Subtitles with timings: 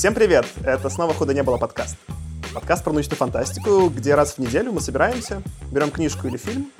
[0.00, 0.46] Всем привет!
[0.64, 1.94] Это снова «Худо не было» подкаст.
[2.54, 6.72] Подкаст про научную фантастику, где раз в неделю мы собираемся, берем книжку или фильм,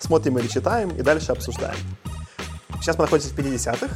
[0.00, 1.78] смотрим или читаем и дальше обсуждаем.
[2.80, 3.88] Сейчас мы находимся в 50-х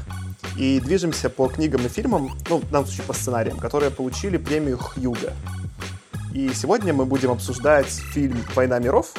[0.56, 4.79] и движемся по книгам и фильмам, ну, в данном случае по сценариям, которые получили премию
[4.79, 5.33] Хьюга.
[6.33, 9.12] И сегодня мы будем обсуждать фильм «Война миров»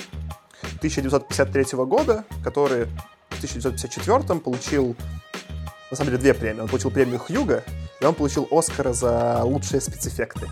[0.78, 2.86] 1953 года, который
[3.30, 4.96] в 1954 получил,
[5.92, 6.62] на самом деле, две премии.
[6.62, 7.66] Он получил премию Хьюга,
[8.02, 10.50] и он получил Оскара за лучшие спецэффекты.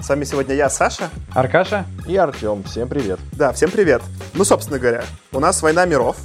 [0.00, 1.10] С вами сегодня я, Саша.
[1.34, 1.84] Аркаша.
[2.06, 2.62] И Артем.
[2.64, 3.18] Всем привет.
[3.32, 4.00] Да, всем привет.
[4.34, 6.16] Ну, собственно говоря, у нас «Война миров».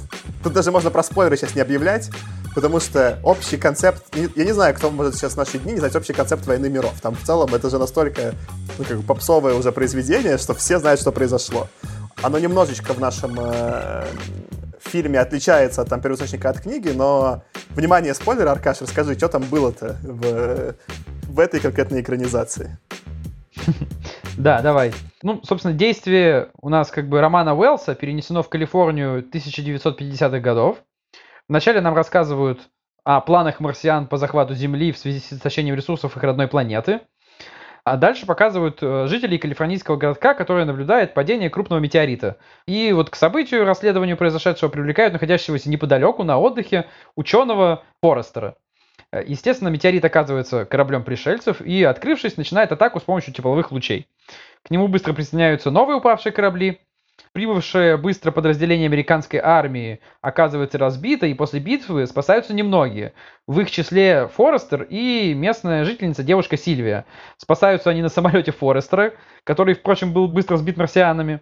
[0.44, 2.08] Тут даже можно про спойлеры сейчас не объявлять,
[2.54, 4.04] потому что общий концепт...
[4.14, 6.94] Я не знаю, кто может сейчас в наши дни не знать общий концепт «Войны миров».
[7.00, 8.34] Там в целом это же настолько
[8.78, 11.68] ну, как бы попсовое уже произведение, что все знают, что произошло.
[12.22, 14.06] Оно немножечко в нашем э,
[14.88, 19.96] фильме отличается от там, первоисточника от книги, но, внимание, спойлер, Аркаш, расскажи, что там было-то
[20.02, 20.74] в,
[21.28, 22.78] в этой конкретной экранизации?
[24.36, 24.92] Да, давай.
[25.22, 30.78] Ну, собственно, действие у нас как бы романа Уэллса перенесено в Калифорнию 1950-х годов.
[31.48, 32.60] Вначале нам рассказывают
[33.04, 37.02] о планах марсиан по захвату Земли в связи с истощением ресурсов их родной планеты.
[37.84, 42.38] А дальше показывают э, жителей калифорнийского городка, который наблюдает падение крупного метеорита.
[42.66, 48.56] И вот к событию, расследованию произошедшего привлекают находящегося неподалеку на отдыхе ученого Форестера.
[49.12, 54.08] Э, естественно, метеорит оказывается кораблем пришельцев и, открывшись, начинает атаку с помощью тепловых лучей.
[54.62, 56.80] К нему быстро присоединяются новые упавшие корабли,
[57.34, 63.12] Прибывшее быстро подразделение американской армии оказывается разбито, и после битвы спасаются немногие.
[63.48, 67.06] В их числе Форестер и местная жительница девушка Сильвия.
[67.36, 71.40] Спасаются они на самолете Форестера, который, впрочем, был быстро сбит марсианами.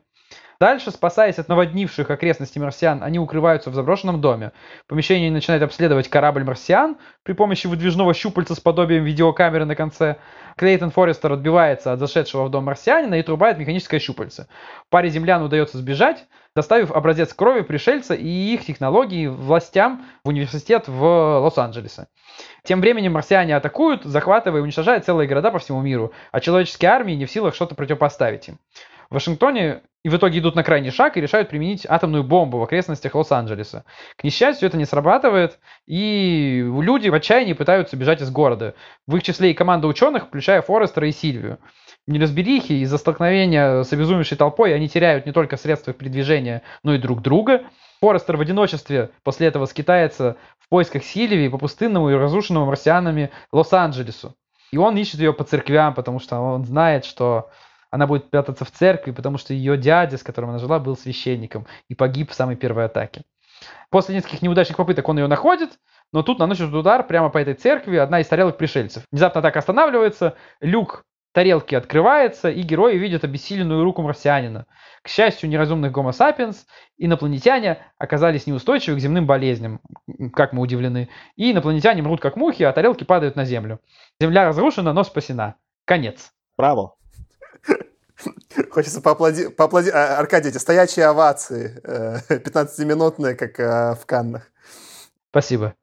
[0.62, 4.52] Дальше, спасаясь от наводнивших окрестности марсиан, они укрываются в заброшенном доме.
[4.86, 10.18] Помещение начинает обследовать корабль марсиан при помощи выдвижного щупальца с подобием видеокамеры на конце.
[10.56, 14.46] Клейтон Форестер отбивается от зашедшего в дом марсианина и трубает механическое щупальце.
[14.88, 21.40] Паре землян удается сбежать, доставив образец крови пришельца и их технологии властям в университет в
[21.40, 22.06] Лос-Анджелесе.
[22.62, 27.14] Тем временем марсиане атакуют, захватывая и уничтожая целые города по всему миру, а человеческие армии
[27.14, 28.58] не в силах что-то противопоставить им.
[29.12, 32.62] В Вашингтоне и в итоге идут на крайний шаг и решают применить атомную бомбу в
[32.62, 33.84] окрестностях Лос-Анджелеса.
[34.16, 38.74] К несчастью, это не срабатывает, и люди в отчаянии пытаются бежать из города.
[39.06, 41.58] В их числе и команда ученых, включая Форестера и Сильвию.
[42.06, 46.98] В неразберихе из-за столкновения с обезумевшей толпой они теряют не только средства передвижения, но и
[46.98, 47.64] друг друга.
[48.00, 54.34] Форестер в одиночестве после этого скитается в поисках Сильвии по пустынному и разрушенному марсианами Лос-Анджелесу.
[54.70, 57.50] И он ищет ее по церквям, потому что он знает, что
[57.92, 61.66] она будет прятаться в церкви, потому что ее дядя, с которым она жила, был священником
[61.88, 63.22] и погиб в самой первой атаке.
[63.90, 65.78] После нескольких неудачных попыток он ее находит,
[66.10, 69.04] но тут наносит удар прямо по этой церкви одна из тарелок пришельцев.
[69.12, 74.66] Внезапно атака останавливается, люк тарелки открывается, и герои видят обессиленную руку марсианина.
[75.02, 76.66] К счастью, неразумных гомо сапиенс
[76.96, 79.80] инопланетяне оказались неустойчивы к земным болезням,
[80.32, 81.10] как мы удивлены.
[81.36, 83.80] И инопланетяне мрут как мухи, а тарелки падают на Землю.
[84.20, 85.56] Земля разрушена, но спасена.
[85.84, 86.32] Конец.
[86.56, 86.96] Браво.
[88.70, 89.56] Хочется поаплодировать.
[89.56, 89.90] Поаплоди...
[89.90, 91.80] А, Аркадий, эти стоячие овации,
[92.28, 94.50] 15-минутные, э, как э, в Каннах.
[95.30, 95.74] Спасибо.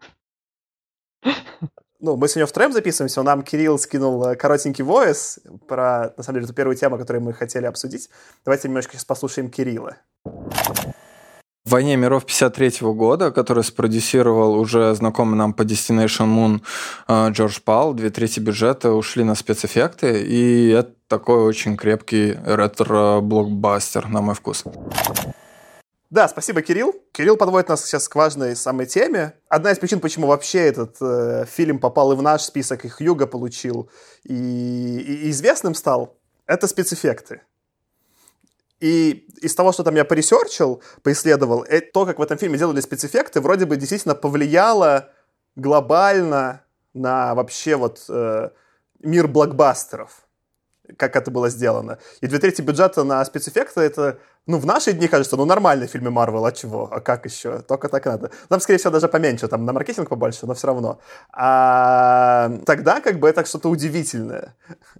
[2.02, 6.46] Ну, мы сегодня втроем записываемся, нам Кирилл скинул э, коротенький воис про, на самом деле,
[6.46, 8.10] эту первую тему, которую мы хотели обсудить.
[8.46, 9.98] Давайте немножко сейчас послушаем Кирилла.
[11.70, 16.62] «Войне миров» 53 года, который спродюсировал уже знакомый нам по Destination Moon
[17.08, 24.08] э, Джордж Пал, две трети бюджета ушли на спецэффекты, и это такой очень крепкий ретро-блокбастер,
[24.08, 24.64] на мой вкус.
[26.10, 26.96] Да, спасибо, Кирилл.
[27.12, 29.34] Кирилл подводит нас сейчас к важной самой теме.
[29.48, 33.28] Одна из причин, почему вообще этот э, фильм попал и в наш список, и Хьюга
[33.28, 33.92] получил,
[34.24, 36.18] и, и известным стал,
[36.48, 37.44] это спецэффекты.
[38.80, 42.80] И из того, что там я поресерчил, поисследовал, э, то, как в этом фильме делали
[42.80, 45.10] спецэффекты, вроде бы действительно повлияло
[45.56, 48.50] глобально на вообще вот э,
[49.00, 50.26] мир блокбастеров
[50.98, 52.00] как это было сделано.
[52.22, 56.10] И две трети бюджета на спецэффекты это ну, в наши дни, кажется, ну, нормальные фильмы
[56.10, 56.90] Марвел, а чего?
[56.92, 57.60] А как еще?
[57.60, 58.32] Только так надо.
[58.48, 61.00] Там, скорее всего, даже поменьше, там на маркетинг побольше, но все равно.
[61.32, 64.56] А тогда, как бы, это что-то удивительное.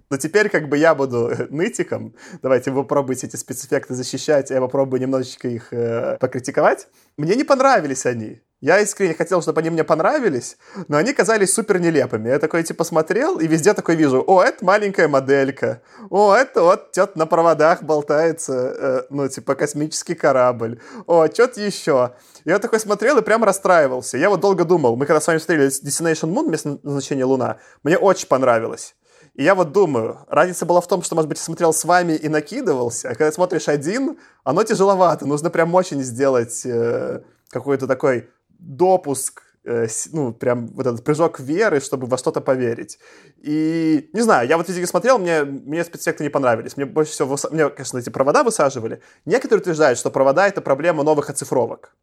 [0.08, 2.14] Но теперь, как бы, я буду нытиком.
[2.42, 6.86] Давайте вы попробуйте эти спецэффекты защищать, я попробую немножечко их э, покритиковать.
[7.16, 8.40] Мне не понравились они.
[8.60, 12.28] Я искренне хотел, чтобы они мне понравились, но они казались супер нелепыми.
[12.28, 15.80] Я такой, типа, смотрел и везде такой вижу, о, это маленькая моделька,
[16.10, 22.12] о, это вот что-то на проводах болтается, э, ну, типа, космический корабль, о, что-то еще.
[22.44, 24.18] Я такой смотрел и прям расстраивался.
[24.18, 27.96] Я вот долго думал, мы когда с вами смотрели Destination Moon, место назначения Луна, мне
[27.96, 28.94] очень понравилось.
[29.32, 32.28] И я вот думаю, разница была в том, что, может быть, смотрел с вами и
[32.28, 35.24] накидывался, а когда смотришь один, оно тяжеловато.
[35.24, 38.28] Нужно прям очень сделать э, какой-то такой
[38.60, 42.98] допуск Э, ну, прям вот этот прыжок веры, чтобы во что-то поверить.
[43.36, 46.76] И, не знаю, я вот физики смотрел, мне, мне спецэффекты не понравились.
[46.76, 49.02] Мне больше всего, мне, конечно, эти провода высаживали.
[49.26, 51.94] Некоторые утверждают, что провода— это проблема новых оцифровок.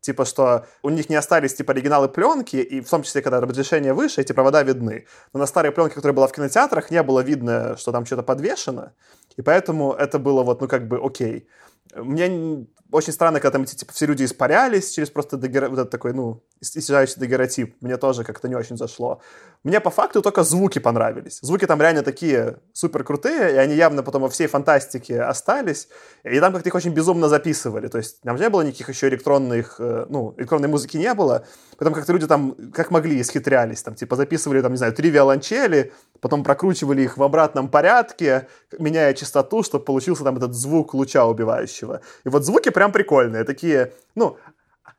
[0.00, 3.94] Типа, что у них не остались, типа, оригиналы пленки, и в том числе, когда разрешение
[3.94, 5.06] выше, эти провода видны.
[5.32, 8.92] Но на старой пленке, которая была в кинотеатрах, не было видно, что там что-то подвешено,
[9.36, 11.48] и поэтому это было вот, ну, как бы, окей.
[11.96, 15.68] Мне очень странно, когда там эти, типа, все люди испарялись через просто дагер...
[15.68, 17.76] вот этот такой, ну, исчезающий дагеротип.
[17.80, 19.20] Мне тоже как-то не очень зашло.
[19.64, 21.40] Мне по факту только звуки понравились.
[21.42, 25.88] Звуки там реально такие супер крутые, и они явно потом во всей фантастике остались.
[26.22, 27.88] И там как-то их очень безумно записывали.
[27.88, 31.44] То есть там не было никаких еще электронных, э, ну, электронной музыки не было.
[31.76, 33.82] Потом как-то люди там как могли исхитрялись.
[33.82, 38.46] Там типа записывали, там, не знаю, три виолончели, потом прокручивали их в обратном порядке,
[38.78, 42.00] меняя частоту, чтобы получился там этот звук луча убивающего.
[42.24, 44.36] И вот звуки прям прикольные, такие, ну,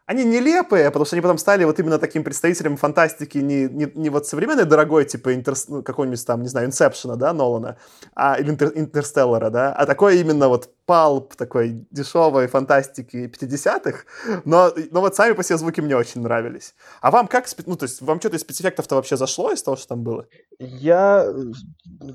[0.09, 4.09] они нелепые, потому что они потом стали вот именно таким представителем фантастики не, не, не
[4.09, 7.77] вот современной дорогой, типа интер, ну, какого-нибудь там, не знаю, Инсепшена, да, Нолана,
[8.15, 13.99] а, или интер, Интерстеллара, да, а такой именно вот палп такой дешевой фантастики 50-х,
[14.45, 16.73] но, но вот сами по себе звуки мне очень нравились.
[17.01, 19.89] А вам как, ну, то есть вам что-то из спецэффектов-то вообще зашло из того, что
[19.89, 20.25] там было?
[20.57, 21.31] Я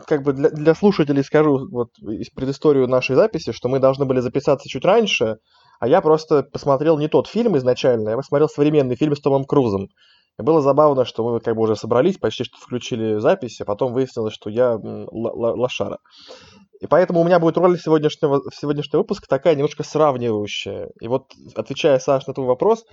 [0.09, 1.93] как бы для, для слушателей скажу вот
[2.35, 5.39] предысторию нашей записи, что мы должны были записаться чуть раньше,
[5.85, 9.91] а я просто посмотрел не тот фильм изначально, я посмотрел современный фильм с Томом Крузом.
[10.39, 13.93] И было забавно, что мы как бы уже собрались, почти что включили запись, а потом
[13.93, 15.99] выяснилось, что я лошара.
[16.81, 20.89] И поэтому у меня будет роль сегодняшнего, сегодняшнего выпуска такая немножко сравнивающая.
[21.03, 22.87] И вот, отвечая, Саш, на твой вопрос,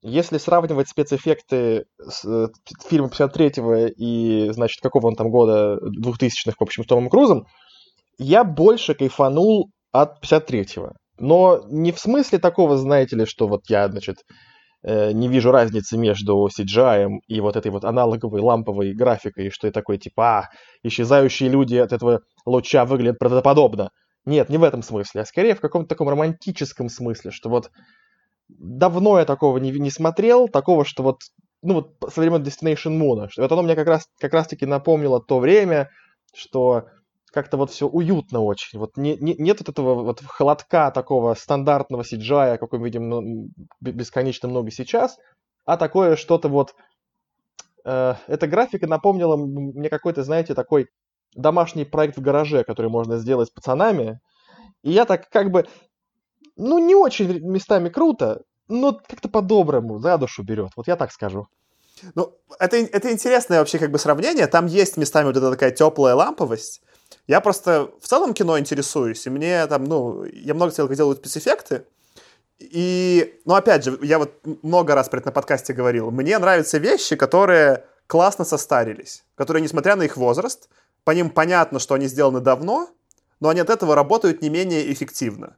[0.00, 2.46] если сравнивать спецэффекты с э,
[2.88, 7.46] фильма 53-го и, значит, какого он там года, 2000-х, в общем, с Томом Крузом,
[8.16, 10.92] я больше кайфанул от 53-го.
[11.18, 14.18] Но не в смысле такого, знаете ли, что вот я, значит,
[14.82, 19.72] э, не вижу разницы между CGI и вот этой вот аналоговой ламповой графикой, что я
[19.72, 20.48] такой, типа, а,
[20.82, 23.90] исчезающие люди от этого луча выглядят правдоподобно.
[24.24, 27.70] Нет, не в этом смысле, а скорее в каком-то таком романтическом смысле, что вот
[28.48, 31.20] давно я такого не, не смотрел, такого, что вот,
[31.62, 34.66] ну вот со времен Destination Moon, что вот оно мне как раз, как раз таки
[34.66, 35.90] напомнило то время,
[36.34, 36.86] что
[37.32, 38.78] как-то вот все уютно очень.
[38.78, 43.48] Вот не, не, нет вот этого вот холодка такого стандартного CGI, какой мы видим ну,
[43.80, 45.18] бесконечно много сейчас,
[45.64, 46.74] а такое что-то вот...
[47.84, 50.88] Э, эта графика напомнила мне какой-то, знаете, такой
[51.34, 54.20] домашний проект в гараже, который можно сделать с пацанами.
[54.82, 55.66] И я так как бы...
[56.56, 60.70] Ну, не очень местами круто, но как-то по-доброму, за душу берет.
[60.76, 61.46] Вот я так скажу.
[62.14, 64.46] Ну, это, это интересное вообще как бы сравнение.
[64.46, 66.82] Там есть местами вот эта такая теплая ламповость,
[67.26, 71.84] я просто в целом кино интересуюсь, и мне там, ну, я много смотрел, как спецэффекты,
[72.58, 76.78] и, ну, опять же, я вот много раз про это на подкасте говорил, мне нравятся
[76.78, 80.68] вещи, которые классно состарились, которые, несмотря на их возраст,
[81.04, 82.90] по ним понятно, что они сделаны давно,
[83.40, 85.56] но они от этого работают не менее эффективно.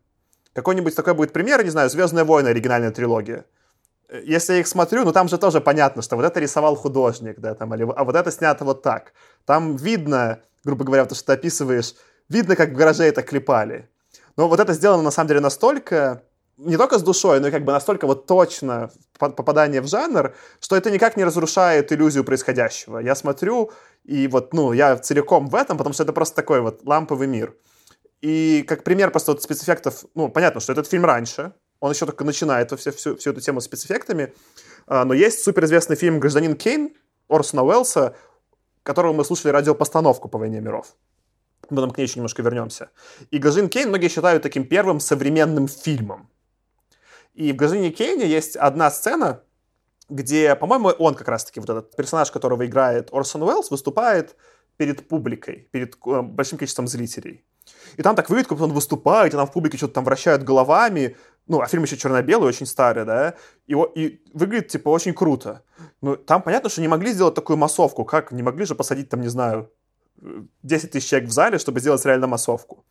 [0.52, 3.46] Какой-нибудь такой будет пример, не знаю, «Звездные войны» оригинальная трилогия.
[4.12, 7.54] Если я их смотрю, ну там же тоже понятно, что вот это рисовал художник, да,
[7.54, 9.12] там, или, а вот это снято вот так.
[9.44, 11.94] Там видно, грубо говоря, то, что ты описываешь,
[12.28, 13.88] видно, как в гараже это клепали.
[14.36, 16.22] Но вот это сделано на самом деле настолько,
[16.56, 20.76] не только с душой, но и как бы настолько вот точно попадание в жанр, что
[20.76, 22.98] это никак не разрушает иллюзию происходящего.
[22.98, 23.70] Я смотрю,
[24.04, 27.54] и вот, ну, я целиком в этом, потому что это просто такой вот ламповый мир.
[28.22, 32.24] И как пример просто вот спецэффектов, ну, понятно, что этот фильм раньше, он еще только
[32.24, 34.34] начинает всю, всю, всю эту тему с спецэффектами,
[34.86, 36.94] а, но есть суперизвестный фильм «Гражданин Кейн»
[37.28, 38.14] Орсона Уэллса,
[38.82, 40.94] которого мы слушали радиопостановку по «Войне миров».
[41.68, 42.90] Мы потом к ней еще немножко вернемся.
[43.30, 46.28] И «Гражданин Кейн» многие считают таким первым современным фильмом.
[47.34, 49.42] И в «Гражданине Кейне» есть одна сцена,
[50.08, 54.36] где, по-моему, он как раз-таки, вот этот персонаж, которого играет Орсон Уэллс, выступает
[54.76, 57.44] перед публикой, перед э, большим количеством зрителей.
[57.96, 61.16] И там так выглядит, как он выступает, и там в публике что-то там вращают головами,
[61.50, 63.34] ну, а фильм еще черно-белый, очень старый, да,
[63.66, 65.62] и, и выглядит, типа, очень круто.
[66.00, 69.20] Ну, там понятно, что не могли сделать такую массовку, как, не могли же посадить, там,
[69.20, 69.68] не знаю,
[70.62, 72.84] 10 тысяч человек в зале, чтобы сделать реально массовку.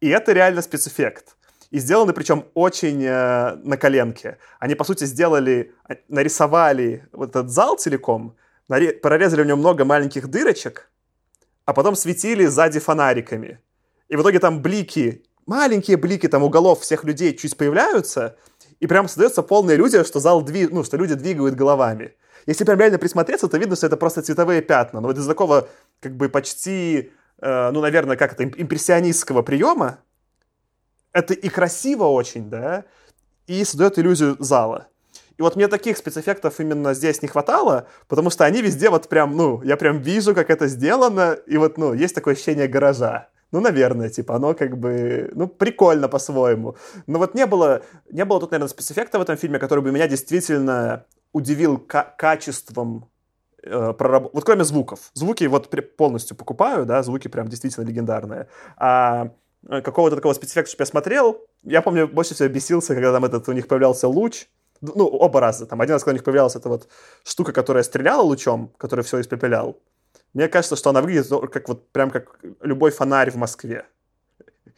[0.00, 1.36] И это реально спецэффект.
[1.70, 4.38] И сделаны, причем, очень э, на коленке.
[4.58, 8.36] Они, по сути, сделали, а, нарисовали вот этот зал целиком,
[8.68, 10.90] прорезали в нем много маленьких дырочек,
[11.66, 13.60] а потом светили сзади фонариками.
[14.08, 18.36] И в итоге там блики маленькие блики там уголов всех людей чуть появляются,
[18.78, 20.70] и прям создается полная иллюзия, что зал двиг...
[20.70, 22.14] ну, что люди двигают головами.
[22.46, 25.00] Если прям реально присмотреться, то видно, что это просто цветовые пятна.
[25.00, 25.68] Но вот из такого
[26.00, 29.98] как бы почти э, ну, наверное, как это, импрессионистского приема.
[31.12, 32.84] Это и красиво очень, да,
[33.46, 34.88] и создает иллюзию зала.
[35.36, 39.36] И вот мне таких спецэффектов именно здесь не хватало, потому что они везде вот прям,
[39.36, 43.28] ну, я прям вижу, как это сделано, и вот, ну, есть такое ощущение гаража.
[43.50, 46.76] Ну, наверное, типа, оно как бы, ну, прикольно по-своему.
[47.06, 50.06] Но вот не было, не было тут, наверное, спецэффекта в этом фильме, который бы меня
[50.06, 53.10] действительно удивил качеством
[53.62, 54.30] э, прораб...
[54.34, 55.10] Вот кроме звуков.
[55.14, 58.48] Звуки вот полностью покупаю, да, звуки прям действительно легендарные.
[58.76, 59.30] А
[59.66, 63.48] э, какого-то такого спецэффекта, чтобы я смотрел, я помню, больше всего бесился, когда там этот
[63.48, 64.46] у них появлялся луч,
[64.80, 65.66] ну, оба раза.
[65.66, 66.88] Там один раз, когда у них появлялась эта вот
[67.24, 69.78] штука, которая стреляла лучом, который все испепелял.
[70.34, 73.86] Мне кажется, что она выглядит как вот прям как любой фонарь в Москве.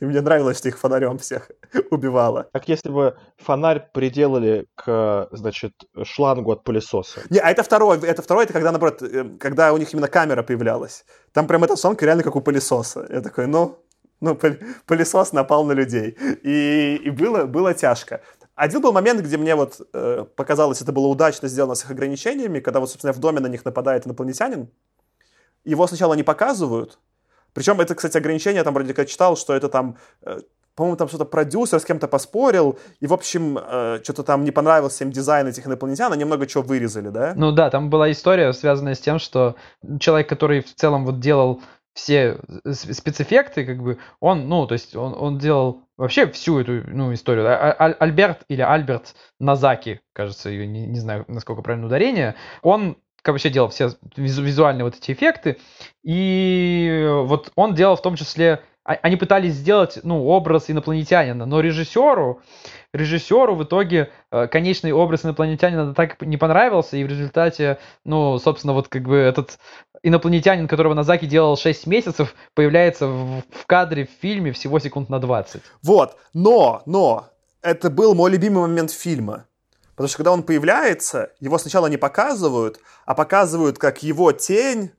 [0.00, 1.50] И мне нравилось, что их фонарем всех
[1.90, 2.48] убивало.
[2.52, 5.72] Как если бы фонарь приделали к, значит,
[6.04, 7.20] шлангу от пылесоса.
[7.28, 10.42] Не, а это второй, это второй, это когда, наоборот, э, когда у них именно камера
[10.42, 11.04] появлялась.
[11.32, 13.06] Там прям эта шланга реально как у пылесоса.
[13.10, 13.78] Я такой, ну,
[14.20, 14.38] ну,
[14.86, 16.16] пылесос напал на людей.
[16.42, 18.22] И, и было, было тяжко.
[18.54, 22.60] Один был момент, где мне вот э, показалось, это было удачно сделано с их ограничениями,
[22.60, 24.68] когда вот, собственно, в доме на них нападает инопланетянин.
[25.64, 26.98] Его сначала не показывают.
[27.52, 30.40] Причем это, кстати, ограничение, там вроде как читал, что это там, э,
[30.74, 35.04] по-моему, там что-то продюсер с кем-то поспорил, и, в общем, э, что-то там не понравился
[35.04, 37.34] им дизайн этих инопланетян, они много чего вырезали, да?
[37.36, 39.56] Ну да, там была история, связанная с тем, что
[39.98, 41.60] человек, который в целом вот делал
[41.92, 47.12] все спецэффекты, как бы, он, ну, то есть он, он делал вообще всю эту ну,
[47.12, 47.46] историю.
[47.46, 52.96] А, а, Альберт или Альберт Назаки, кажется, ее не, не знаю, насколько правильно ударение, он
[53.22, 55.58] как вообще делал все визуальные вот эти эффекты,
[56.02, 61.60] и вот он делал в том числе а, они пытались сделать, ну, образ инопланетянина, но
[61.60, 62.40] режиссеру,
[62.94, 68.72] режиссеру в итоге э, конечный образ инопланетянина так не понравился, и в результате, ну, собственно,
[68.72, 69.58] вот как бы этот
[70.02, 75.20] инопланетянин, которого Назаки делал 6 месяцев, появляется в, в кадре в фильме всего секунд на
[75.20, 75.62] 20.
[75.82, 77.28] Вот, но, но,
[77.62, 79.44] это был мой любимый момент фильма.
[80.00, 84.92] Потому что когда он появляется, его сначала не показывают, а показывают, как его тень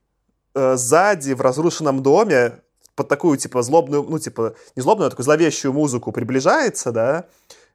[0.53, 2.59] э, сзади в разрушенном доме
[2.93, 7.25] под такую, типа, злобную, ну, типа, не злобную, а такую зловещую музыку приближается, да,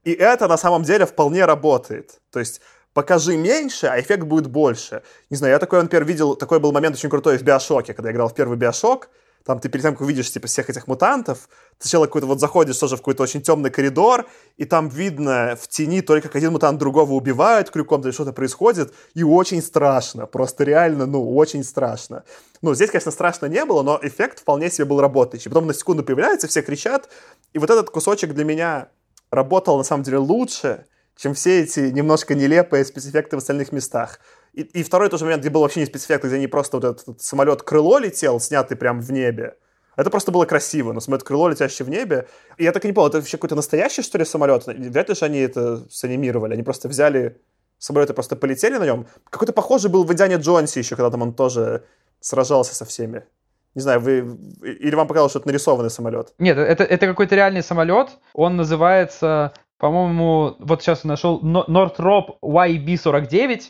[0.04, 2.21] и это на самом деле вполне работает.
[2.30, 2.61] То есть
[2.95, 5.02] покажи меньше, а эффект будет больше.
[5.28, 8.14] Не знаю, я такой, например, видел, такой был момент очень крутой в Биошоке, когда я
[8.14, 9.11] играл в первый Биошок,
[9.46, 11.48] там ты перед тем, как увидишь, типа, всех этих мутантов,
[11.78, 14.26] ты сначала какой-то вот заходишь тоже в какой-то очень темный коридор,
[14.56, 18.92] и там видно в тени только как один мутант другого убивает крюком, или что-то происходит,
[19.14, 22.24] и очень страшно, просто реально, ну, очень страшно.
[22.60, 25.48] Ну, здесь, конечно, страшно не было, но эффект вполне себе был работающий.
[25.48, 27.08] Потом на секунду появляется, все кричат,
[27.52, 28.88] и вот этот кусочек для меня
[29.30, 30.86] работал, на самом деле, лучше,
[31.16, 34.18] чем все эти немножко нелепые спецэффекты в остальных местах.
[34.56, 37.22] И, второй тоже момент, где был вообще не спецэффект, где не просто вот этот, этот
[37.22, 39.56] самолет крыло летел, снятый прямо в небе.
[39.96, 42.26] Это просто было красиво, но самолет крыло, летящее в небе.
[42.56, 44.66] И я так и не понял, это вообще какой-то настоящий, что ли, самолет?
[44.66, 46.54] Вряд ли же они это санимировали.
[46.54, 47.38] Они просто взяли
[47.76, 49.06] самолет и просто полетели на нем.
[49.28, 51.84] Какой-то похожий был в Индиане Джонсе еще, когда там он тоже
[52.20, 53.25] сражался со всеми.
[53.75, 56.32] Не знаю, вы или вам показалось, что это нарисованный самолет?
[56.38, 58.08] Нет, это, это какой-то реальный самолет.
[58.32, 63.62] Он называется по-моему, вот сейчас нашел Northrop YB-49.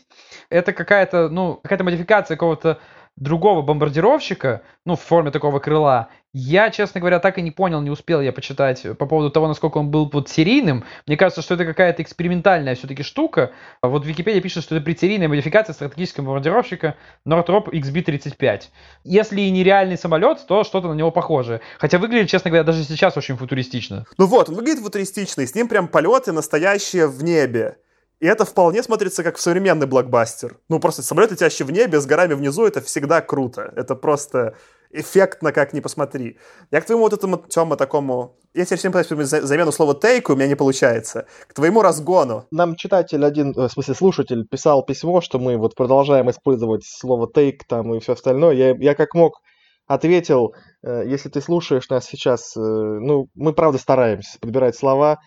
[0.49, 2.79] Это какая-то, ну, какая-то модификация какого-то
[3.17, 7.89] другого бомбардировщика, ну, в форме такого крыла, я, честно говоря, так и не понял, не
[7.89, 10.83] успел я почитать по поводу того, насколько он был вот серийным.
[11.07, 13.51] Мне кажется, что это какая-то экспериментальная все-таки штука.
[13.81, 16.95] Вот в Википедии пишет, что это прицерийная модификация стратегического бомбардировщика
[17.27, 18.63] Northrop XB-35.
[19.03, 21.61] Если и не реальный самолет, то что-то на него похожее.
[21.79, 24.05] Хотя выглядит, честно говоря, даже сейчас очень футуристично.
[24.19, 27.77] Ну вот, он выглядит футуристично, и с ним прям полеты настоящие в небе.
[28.19, 30.57] И это вполне смотрится как современный блокбастер.
[30.69, 33.71] Ну, просто самолет, летящий в небе, с горами внизу, это всегда круто.
[33.75, 34.55] Это просто
[34.89, 36.39] эффектно, как ни посмотри.
[36.71, 38.35] Я к твоему вот этому, Тёма, такому...
[38.53, 41.27] Я тебе всем пытаюсь замену слова «тейку», у меня не получается.
[41.47, 42.47] К твоему разгону.
[42.49, 47.31] Нам читатель один, э, в смысле слушатель, писал письмо, что мы вот продолжаем использовать слово
[47.31, 48.55] «тейк» там и все остальное.
[48.55, 49.41] Я, я как мог
[49.85, 55.19] ответил, э, если ты слушаешь нас сейчас, э, ну, мы правда стараемся подбирать слова,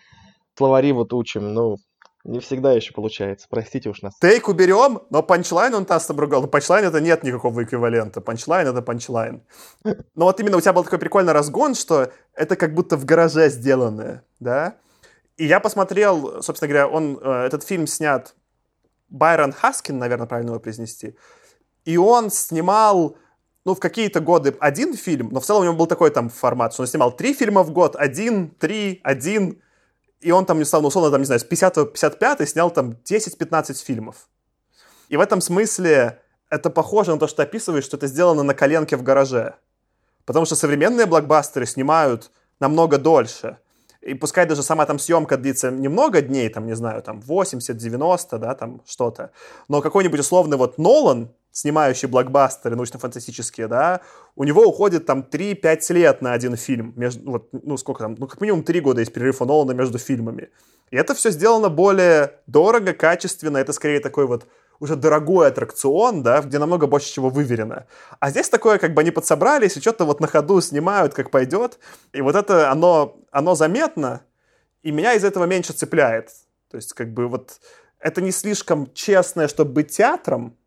[0.57, 1.77] словари вот учим, ну,
[2.23, 4.13] не всегда еще получается, простите уж нас.
[4.19, 6.41] Take уберем, но punchline он нас обругал.
[6.41, 8.21] Но punchline это нет никакого эквивалента.
[8.21, 9.41] Punchline это punchline.
[9.83, 13.49] Но вот именно у тебя был такой прикольный разгон, что это как будто в гараже
[13.49, 14.77] сделанное, да?
[15.37, 18.35] И я посмотрел, собственно говоря, он, э, этот фильм снят
[19.09, 21.15] Байрон Хаскин, наверное, правильно его произнести.
[21.85, 23.17] И он снимал,
[23.65, 26.73] ну, в какие-то годы один фильм, но в целом у него был такой там формат,
[26.73, 29.61] что он снимал три фильма в год, один, три, один,
[30.21, 34.29] и он там, условно, там, не знаю, с 50 по 55 снял там 10-15 фильмов.
[35.09, 38.53] И в этом смысле это похоже на то, что ты описываешь, что это сделано на
[38.53, 39.55] коленке в гараже.
[40.25, 43.57] Потому что современные блокбастеры снимают намного дольше.
[44.01, 48.55] И пускай даже сама там съемка длится немного дней, там, не знаю, там 80-90, да,
[48.55, 49.31] там что-то.
[49.67, 54.01] Но какой-нибудь условный вот Нолан, снимающий блокбастеры научно-фантастические, да,
[54.35, 56.93] у него уходит там 3-5 лет на один фильм.
[56.95, 59.97] Между, вот, ну, сколько там, ну, как минимум 3 года есть перерыв у Нолана между
[59.97, 60.49] фильмами.
[60.89, 63.57] И это все сделано более дорого, качественно.
[63.57, 64.47] Это скорее такой вот
[64.79, 67.85] уже дорогой аттракцион, да, где намного больше чего выверено.
[68.19, 71.79] А здесь такое, как бы они подсобрались и что-то вот на ходу снимают, как пойдет.
[72.13, 74.21] И вот это, оно, оно заметно,
[74.81, 76.31] и меня из этого меньше цепляет.
[76.69, 77.59] То есть, как бы вот
[77.99, 80.57] это не слишком честное, чтобы быть театром,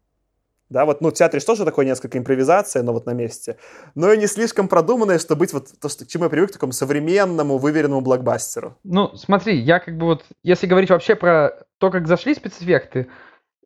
[0.74, 3.58] да, вот, ну, в театре же тоже такое несколько импровизация, но вот на месте.
[3.94, 6.54] Но и не слишком продуманное, чтобы быть вот то, что, к чему я привык, к
[6.54, 8.76] такому современному, выверенному блокбастеру.
[8.82, 13.06] Ну, смотри, я как бы вот, если говорить вообще про то, как зашли спецэффекты,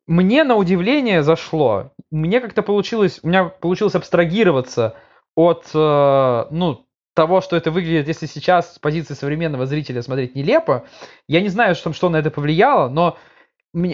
[0.06, 1.92] мне на удивление зашло.
[2.10, 4.94] Мне как-то получилось, у меня получилось абстрагироваться
[5.34, 10.84] от, э, ну, того, что это выглядит, если сейчас с позиции современного зрителя смотреть нелепо.
[11.26, 13.16] Я не знаю, что, что на это повлияло, но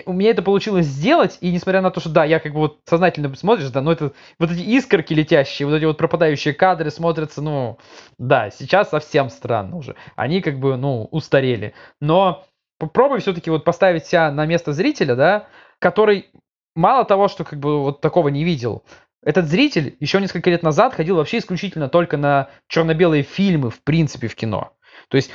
[0.06, 2.80] у меня это получилось сделать, и несмотря на то, что да, я как бы вот
[2.84, 7.42] сознательно смотришь, да, но это вот эти искорки летящие, вот эти вот пропадающие кадры смотрятся,
[7.42, 7.78] ну,
[8.18, 9.96] да, сейчас совсем странно уже.
[10.16, 11.74] Они как бы, ну, устарели.
[12.00, 12.44] Но
[12.78, 15.48] попробуй все-таки вот поставить себя на место зрителя, да,
[15.78, 16.30] который
[16.74, 18.84] мало того, что как бы вот такого не видел,
[19.24, 24.28] этот зритель еще несколько лет назад ходил вообще исключительно только на черно-белые фильмы, в принципе,
[24.28, 24.73] в кино.
[25.08, 25.30] То есть,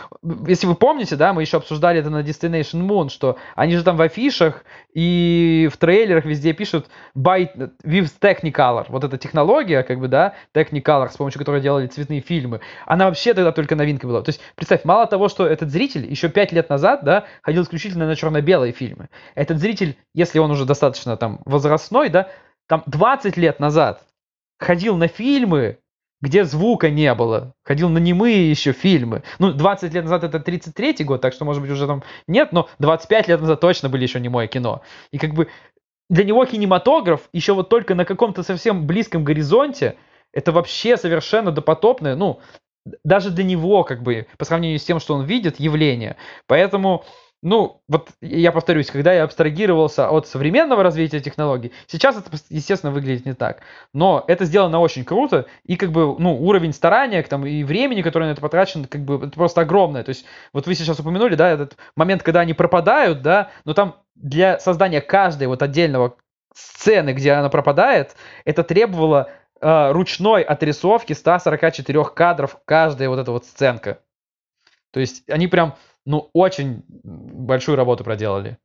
[0.47, 3.97] если вы помните, да, мы еще обсуждали это на Destination Moon, что они же там
[3.97, 7.49] в афишах и в трейлерах везде пишут by
[7.83, 8.85] with Technicolor.
[8.89, 13.33] Вот эта технология, как бы, да, Technicolor, с помощью которой делали цветные фильмы, она вообще
[13.33, 14.21] тогда только новинкой была.
[14.21, 18.07] То есть, представь, мало того, что этот зритель еще пять лет назад, да, ходил исключительно
[18.07, 19.09] на черно-белые фильмы.
[19.35, 22.29] Этот зритель, если он уже достаточно там возрастной, да,
[22.67, 24.03] там 20 лет назад
[24.59, 25.79] ходил на фильмы,
[26.21, 27.53] где звука не было.
[27.63, 29.23] Ходил на немые еще фильмы.
[29.39, 32.69] Ну, 20 лет назад это 33-й год, так что, может быть, уже там нет, но
[32.79, 34.81] 25 лет назад точно были еще немое кино.
[35.11, 35.47] И как бы
[36.09, 39.95] для него кинематограф еще вот только на каком-то совсем близком горизонте,
[40.33, 42.39] это вообще совершенно допотопное, ну,
[43.03, 46.17] даже для него, как бы, по сравнению с тем, что он видит, явление.
[46.47, 47.05] Поэтому
[47.41, 53.25] ну, вот я повторюсь, когда я абстрагировался от современного развития технологий, сейчас это, естественно, выглядит
[53.25, 53.61] не так.
[53.93, 58.25] Но это сделано очень круто, и как бы, ну, уровень старания там, и времени, которое
[58.25, 60.03] на это потрачено, как бы, это просто огромное.
[60.03, 63.95] То есть, вот вы сейчас упомянули, да, этот момент, когда они пропадают, да, но там
[64.15, 66.17] для создания каждой вот отдельного
[66.53, 69.29] сцены, где она пропадает, это требовало
[69.61, 73.99] э, ручной отрисовки 144 кадров каждая вот эта вот сценка.
[74.91, 75.75] То есть они прям
[76.09, 78.57] ну, очень большую работу проделали.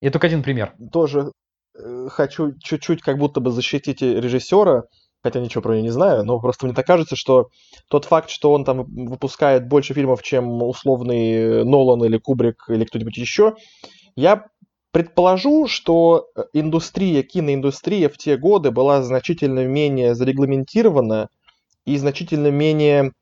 [0.00, 0.74] И только один пример.
[0.92, 1.30] Тоже
[1.78, 4.82] э, хочу чуть-чуть как будто бы защитить режиссера,
[5.22, 7.50] хотя ничего про него не знаю, но просто мне так кажется, что
[7.88, 13.16] тот факт, что он там выпускает больше фильмов, чем условный Нолан или Кубрик или кто-нибудь
[13.16, 13.54] еще,
[14.16, 14.48] я
[14.90, 21.28] предположу, что индустрия, киноиндустрия в те годы была значительно менее зарегламентирована
[21.84, 23.12] и значительно менее,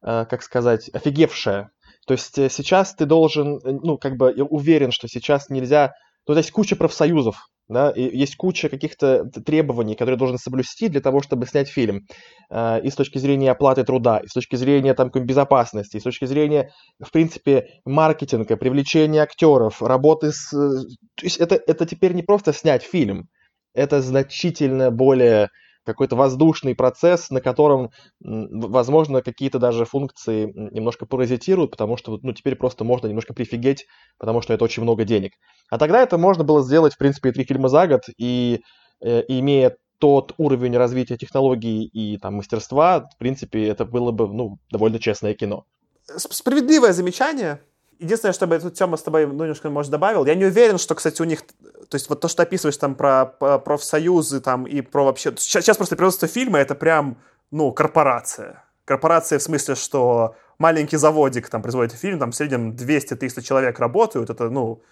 [0.00, 1.72] э, как сказать, офигевшая
[2.06, 5.92] то есть э, сейчас ты должен, э, ну, как бы уверен, что сейчас нельзя...
[6.26, 11.00] Ну, то есть куча профсоюзов, да, и есть куча каких-то требований, которые должен соблюсти для
[11.00, 12.06] того, чтобы снять фильм.
[12.48, 16.04] Э, и с точки зрения оплаты труда, и с точки зрения там, безопасности, и с
[16.04, 20.50] точки зрения, в принципе, маркетинга, привлечения актеров, работы с...
[20.50, 23.28] То есть это, это теперь не просто снять фильм,
[23.74, 25.50] это значительно более
[25.86, 32.56] какой-то воздушный процесс, на котором, возможно, какие-то даже функции немножко паразитируют, потому что ну, теперь
[32.56, 33.86] просто можно немножко прифигеть,
[34.18, 35.32] потому что это очень много денег.
[35.70, 38.60] А тогда это можно было сделать, в принципе, три фильма за год, и,
[39.00, 44.58] э, имея тот уровень развития технологий и там, мастерства, в принципе, это было бы ну,
[44.70, 45.64] довольно честное кино.
[46.04, 47.60] Справедливое замечание.
[47.98, 51.22] Единственное, чтобы эту тему с тобой ну, немножко, может, добавил, я не уверен, что, кстати,
[51.22, 51.42] у них,
[51.88, 55.34] то есть вот то, что описываешь там про, про профсоюзы там и про вообще...
[55.36, 57.16] Сейчас, сейчас просто производство фильма— это прям,
[57.50, 58.64] ну, корпорация.
[58.84, 63.78] Корпорация в смысле, что маленький заводик там производит фильм, там в среднем 200 тысяч человек
[63.78, 64.82] работают, это, ну,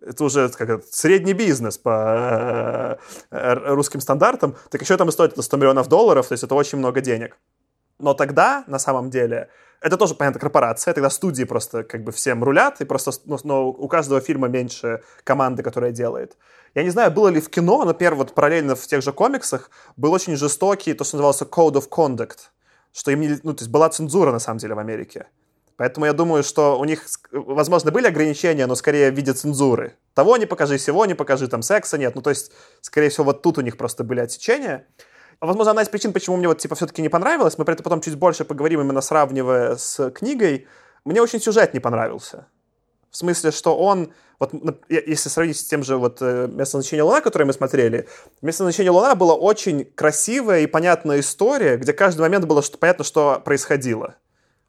[0.00, 2.98] это уже как средний бизнес по
[3.30, 6.54] э, русским стандартам, так еще там и стоит это 100 миллионов долларов, то есть это
[6.54, 7.36] очень много денег.
[7.98, 9.48] Но тогда, на самом деле,
[9.82, 13.68] это тоже, понятно, корпорация, тогда студии просто как бы всем рулят, и просто ну, но
[13.68, 16.36] у каждого фильма меньше команды, которая делает.
[16.74, 20.12] Я не знаю, было ли в кино, например, вот параллельно в тех же комиксах был
[20.12, 22.38] очень жестокий, то, что назывался Code of Conduct,
[22.92, 25.26] что им не, ну, то есть была цензура, на самом деле, в Америке.
[25.76, 29.96] Поэтому я думаю, что у них, возможно, были ограничения, но скорее в виде цензуры.
[30.14, 32.14] Того не покажи, всего не покажи, там секса нет.
[32.14, 34.86] Ну, то есть, скорее всего, вот тут у них просто были отсечения.
[35.46, 38.00] Возможно, одна из причин, почему мне вот, типа, все-таки не понравилось, мы про это потом
[38.00, 40.66] чуть больше поговорим, именно сравнивая с книгой,
[41.04, 42.46] мне очень сюжет не понравился.
[43.10, 44.52] В смысле, что он, вот
[44.88, 48.08] если сравнить с тем же вот э, «Место назначения Луна», который мы смотрели,
[48.40, 53.04] «Место назначения Луна» была очень красивая и понятная история, где каждый момент было что, понятно,
[53.04, 54.14] что происходило.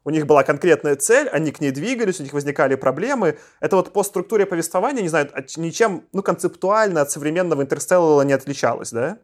[0.04, 3.38] У них была конкретная цель, они к ней двигались, у них возникали проблемы.
[3.60, 8.90] Это вот по структуре повествования, не знаю, ничем, ну, концептуально от современного Интерстеллара не отличалось,
[8.90, 9.18] да?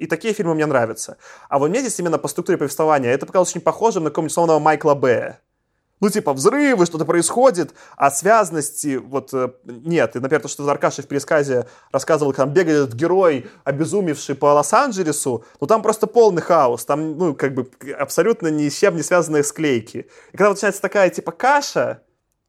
[0.00, 1.16] И такие фильмы мне нравятся.
[1.48, 4.58] А вот мне здесь именно по структуре повествования это показалось очень похожим на какого-нибудь условного
[4.58, 5.40] Майкла Бэя
[6.00, 10.16] ну, типа, взрывы, что-то происходит, а связности вот э, нет.
[10.16, 15.66] И, например, то, что Заркаши в пересказе рассказывал, там бегает герой, обезумевший по Лос-Анджелесу, ну,
[15.66, 20.08] там просто полный хаос, там, ну, как бы абсолютно ни с чем не связанные склейки.
[20.32, 22.02] И когда начинается такая, типа, каша,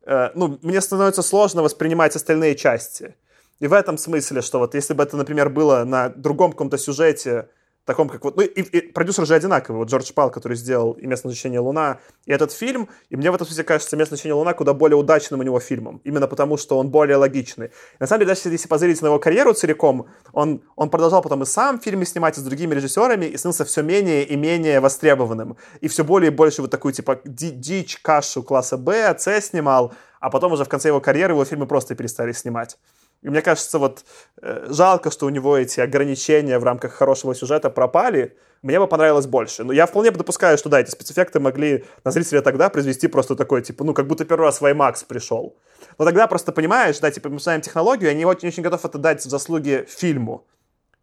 [0.06, 3.16] э, ну, мне становится сложно воспринимать остальные части.
[3.62, 7.48] И в этом смысле, что вот если бы это, например, было на другом каком-то сюжете,
[7.86, 8.36] таком, как вот...
[8.36, 9.80] Ну, и, и продюсер же одинаковый.
[9.80, 12.90] Вот Джордж Пал, который сделал «И место назначения Луна», и этот фильм.
[13.10, 16.02] И мне в этом смысле кажется «Место назначения Луна» куда более удачным у него фильмом.
[16.04, 17.68] Именно потому, что он более логичный.
[17.68, 21.44] И на самом деле, даже если позрить на его карьеру целиком, он, он продолжал потом
[21.44, 25.56] и сам фильмы снимать, и с другими режиссерами, и становился все менее и менее востребованным.
[25.82, 30.30] И все более и больше вот такую, типа, дичь, кашу класса Б, С снимал, а
[30.30, 32.78] потом уже в конце его карьеры его фильмы просто перестали снимать.
[33.22, 34.04] И мне кажется, вот
[34.42, 38.36] э, жалко, что у него эти ограничения в рамках хорошего сюжета пропали.
[38.64, 39.64] Мне бы понравилось больше.
[39.64, 43.62] Но я вполне допускаю, что да, эти спецэффекты могли на зрителя тогда произвести просто такой,
[43.62, 45.56] типа, ну, как будто первый раз в IMAX пришел.
[45.98, 48.98] Но тогда просто понимаешь, да, типа, мы знаем технологию, я не очень, очень готов это
[48.98, 50.48] дать в заслуги фильму.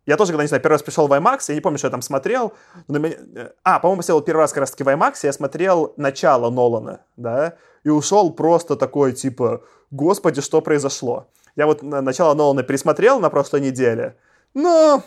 [0.06, 1.90] Я тоже, когда, не знаю, первый раз пришел в IMAX, я не помню, что я
[1.90, 2.52] там смотрел.
[2.88, 3.16] Но меня...
[3.34, 7.56] Э, а, по-моему, сделал первый раз как раз-таки в IMAX, я смотрел начало Нолана, да,
[7.84, 11.28] и ушел просто такой, типа, господи, что произошло.
[11.58, 14.16] Я вот начало Нолана пересмотрел на прошлой неделе.
[14.54, 15.02] Но,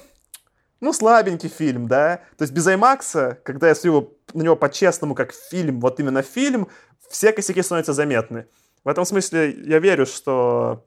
[0.82, 2.18] ну, слабенький фильм, да.
[2.38, 6.68] То есть без IMAX, когда я смотрю на него по-честному, как фильм, вот именно фильм,
[7.10, 8.48] все косяки становятся заметны.
[8.84, 10.86] В этом смысле я верю, что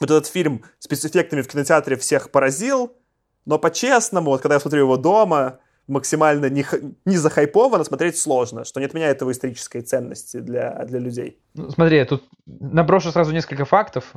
[0.00, 2.96] вот этот фильм спецэффектами в кинотеатре всех поразил,
[3.44, 6.64] но по-честному, вот когда я смотрю его дома, максимально не,
[7.04, 11.38] не захайповано, смотреть сложно, что не отменяет его исторической ценности для, для людей.
[11.52, 14.14] Ну, смотри, я тут наброшу сразу несколько фактов.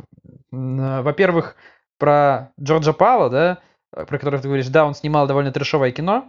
[0.55, 1.55] Во-первых,
[1.97, 3.59] про Джорджа Пала, да,
[3.91, 6.25] про которого ты говоришь, да, он снимал довольно трешовое кино,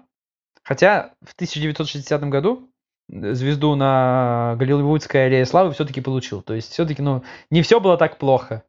[0.62, 2.68] хотя в 1960 году
[3.08, 6.42] звезду на Голливудской аллее славы все-таки получил.
[6.42, 8.64] То есть все-таки, ну, не все было так плохо.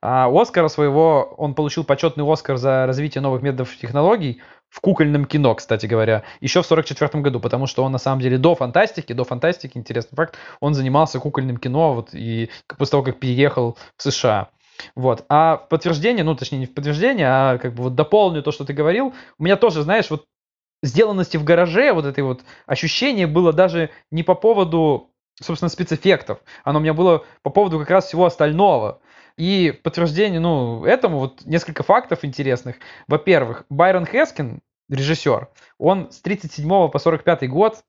[0.00, 5.54] А Оскара своего, он получил почетный Оскар за развитие новых методов технологий в кукольном кино,
[5.54, 9.24] кстати говоря, еще в 1944 году, потому что он на самом деле до фантастики, до
[9.24, 14.48] фантастики, интересный факт, он занимался кукольным кино вот, и после того, как переехал в США.
[14.94, 15.24] Вот.
[15.28, 18.64] А в подтверждение, ну, точнее, не в подтверждение, а как бы вот дополню то, что
[18.64, 20.26] ты говорил, у меня тоже, знаешь, вот
[20.82, 26.40] сделанности в гараже, вот этой вот ощущение было даже не по поводу, собственно, спецэффектов.
[26.64, 29.00] Оно у меня было по поводу как раз всего остального.
[29.36, 32.76] И подтверждение, ну, этому вот несколько фактов интересных.
[33.06, 37.82] Во-первых, Байрон Хескин, режиссер, он с 37 по 45 год,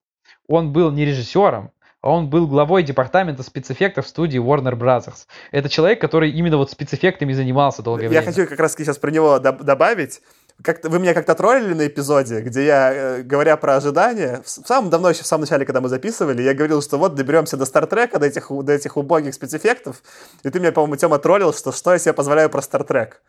[0.48, 1.72] он был не режиссером,
[2.04, 5.26] он был главой департамента спецэффектов в студии Warner Brothers.
[5.52, 8.22] Это человек, который именно вот спецэффектами занимался долгое время.
[8.22, 10.22] Я хочу как раз сейчас про него добавить
[10.62, 14.92] как вы меня как-то троллили на эпизоде, где я, э, говоря про ожидания, в самом
[14.92, 18.20] давно еще в самом начале, когда мы записывали, я говорил, что вот доберемся до Стартрека,
[18.20, 20.04] до этих, до этих убогих спецэффектов,
[20.44, 23.24] и ты меня, по-моему, Тема троллил, что что я себе позволяю про Стартрек.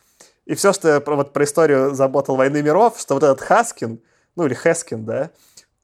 [0.44, 4.00] И все, что я про, вот, про историю заботал «Войны миров», что вот этот Хаскин,
[4.36, 5.30] ну или Хескин, да,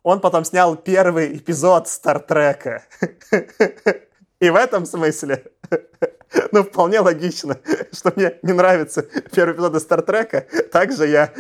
[0.03, 2.85] он потом снял первый эпизод Стартрека.
[4.41, 5.45] И в этом смысле,
[6.53, 7.59] ну, вполне логично,
[7.93, 10.47] что мне не нравится первый эпизод из Стартрека.
[10.73, 11.33] Также я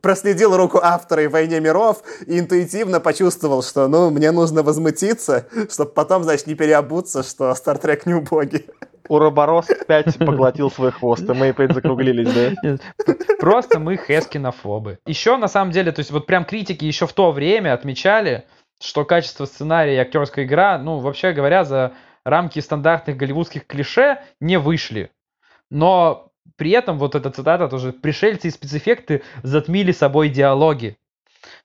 [0.00, 5.90] проследил руку автора и «Войне миров» и интуитивно почувствовал, что, ну, мне нужно возмутиться, чтобы
[5.90, 8.66] потом, значит, не переобуться, что Стартрек не убогий.
[9.08, 13.14] Уроборос опять поглотил свой хвост, и мы опять закруглились, да?
[13.40, 14.98] Просто мы хескинофобы.
[15.06, 18.44] Еще, на самом деле, то есть вот прям критики еще в то время отмечали,
[18.80, 21.92] что качество сценария и актерская игра, ну, вообще говоря, за
[22.24, 25.10] рамки стандартных голливудских клише не вышли.
[25.70, 30.96] Но при этом, вот эта цитата тоже, пришельцы и спецэффекты затмили собой диалоги.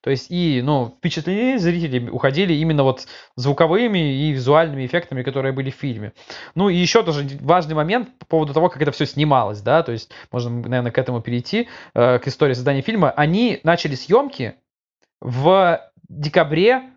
[0.02, 5.72] То есть и, ну, впечатления зрители уходили именно вот звуковыми и визуальными эффектами, которые были
[5.72, 6.14] в фильме.
[6.56, 9.92] Ну и еще тоже важный момент по поводу того, как это все снималось, да, то
[9.92, 13.12] есть можно, наверное, к этому перейти, э, к истории создания фильма.
[13.12, 14.56] Они начали съемки
[15.22, 16.92] в декабре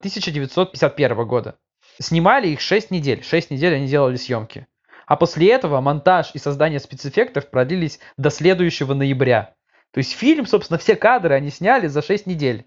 [0.00, 1.56] 1951 года.
[2.00, 3.22] Снимали их 6 недель.
[3.22, 4.66] 6 недель они делали съемки.
[5.06, 9.54] А после этого монтаж и создание спецэффектов продлились до следующего ноября.
[9.92, 12.66] То есть фильм, собственно, все кадры они сняли за 6 недель.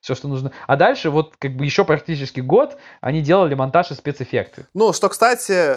[0.00, 0.52] все, что нужно.
[0.66, 4.66] А дальше, вот как бы еще практически год, они делали монтаж и спецэффекты.
[4.74, 5.76] Ну, что, кстати,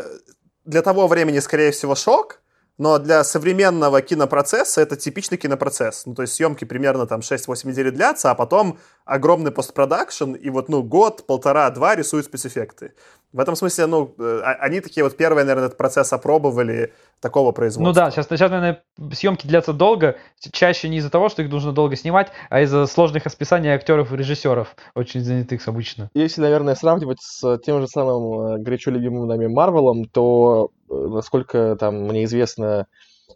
[0.65, 2.40] для того времени, скорее всего, шок,
[2.77, 6.05] но для современного кинопроцесса это типичный кинопроцесс.
[6.05, 10.69] Ну, то есть съемки примерно там 6-8 недель длятся, а потом огромный постпродакшн, и вот,
[10.69, 12.93] ну, год, полтора, два рисуют спецэффекты.
[13.33, 17.53] В этом смысле, ну, э, а, они такие вот первые, наверное, этот процесс опробовали такого
[17.53, 17.87] производства.
[17.87, 20.17] Ну да, сейчас, сейчас, наверное, съемки длятся долго,
[20.51, 24.17] чаще не из-за того, что их нужно долго снимать, а из-за сложных расписаний актеров и
[24.17, 26.09] режиссеров, очень занятых обычно.
[26.13, 31.77] Если, наверное, сравнивать с тем же самым э, горячо любимым нами Марвелом, то, э, насколько
[31.79, 32.87] там мне известно,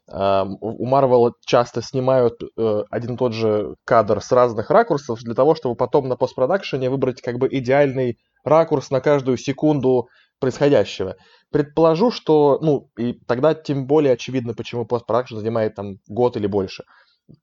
[0.07, 2.39] у Марвела часто снимают
[2.91, 7.21] один и тот же кадр с разных ракурсов для того, чтобы потом на постпродакшене выбрать
[7.21, 10.07] как бы идеальный ракурс на каждую секунду
[10.39, 11.15] происходящего.
[11.51, 16.83] Предположу, что, ну, и тогда тем более очевидно, почему постпродакшн занимает там год или больше.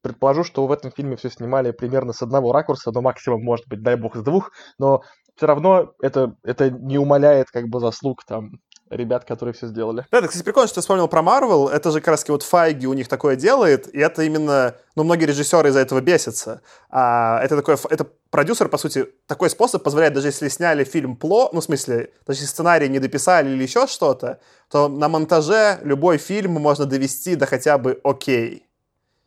[0.01, 3.83] Предположу, что в этом фильме все снимали примерно с одного ракурса, но максимум, может быть,
[3.83, 5.03] дай бог, с двух, но
[5.35, 8.61] все равно это, это не умаляет как бы заслуг там
[8.97, 10.07] ребят, которые все сделали.
[10.11, 11.69] Да, это, кстати, прикольно, что ты вспомнил про Марвел.
[11.69, 15.25] Это же как раз вот Файги у них такое делает, и это именно, ну, многие
[15.25, 16.63] режиссеры из-за этого бесятся.
[16.91, 21.51] А это такое, это продюсер, по сути, такой способ позволяет, даже если сняли фильм пло,
[21.53, 26.19] ну, в смысле, даже если сценарий не дописали или еще что-то, то на монтаже любой
[26.19, 28.67] фильм можно довести до хотя бы окей.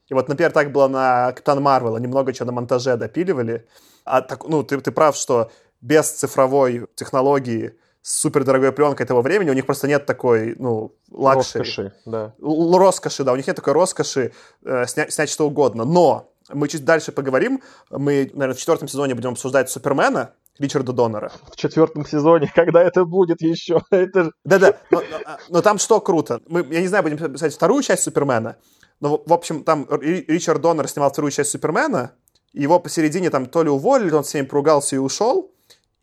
[0.08, 3.68] И вот, например, так было на Капитан Марвел, они много чего на монтаже допиливали.
[4.04, 5.52] А так, ну, ты, ты прав, что
[5.82, 7.76] без цифровой технологии
[8.06, 11.64] с супердорогой пленкой того времени, у них просто нет такой, ну, luxury.
[11.64, 12.36] Роскоши, да.
[12.40, 14.32] Л- роскоши, да, у них нет такой роскоши
[14.64, 15.86] э, снять, снять что угодно.
[15.86, 17.64] Но мы чуть дальше поговорим.
[17.90, 21.32] Мы, наверное, в четвертом сезоне будем обсуждать Супермена, Ричарда Доннера.
[21.52, 23.82] В четвертом сезоне, когда это будет еще?
[23.90, 24.30] Это...
[24.44, 26.42] Да-да, но, но, а, но там что круто?
[26.48, 28.58] Мы, я не знаю, будем писать вторую часть Супермена,
[29.00, 32.12] но, в общем, там Ричард Доннер снимал вторую часть Супермена,
[32.54, 35.52] его посередине там то ли уволили, он с ними поругался и ушел,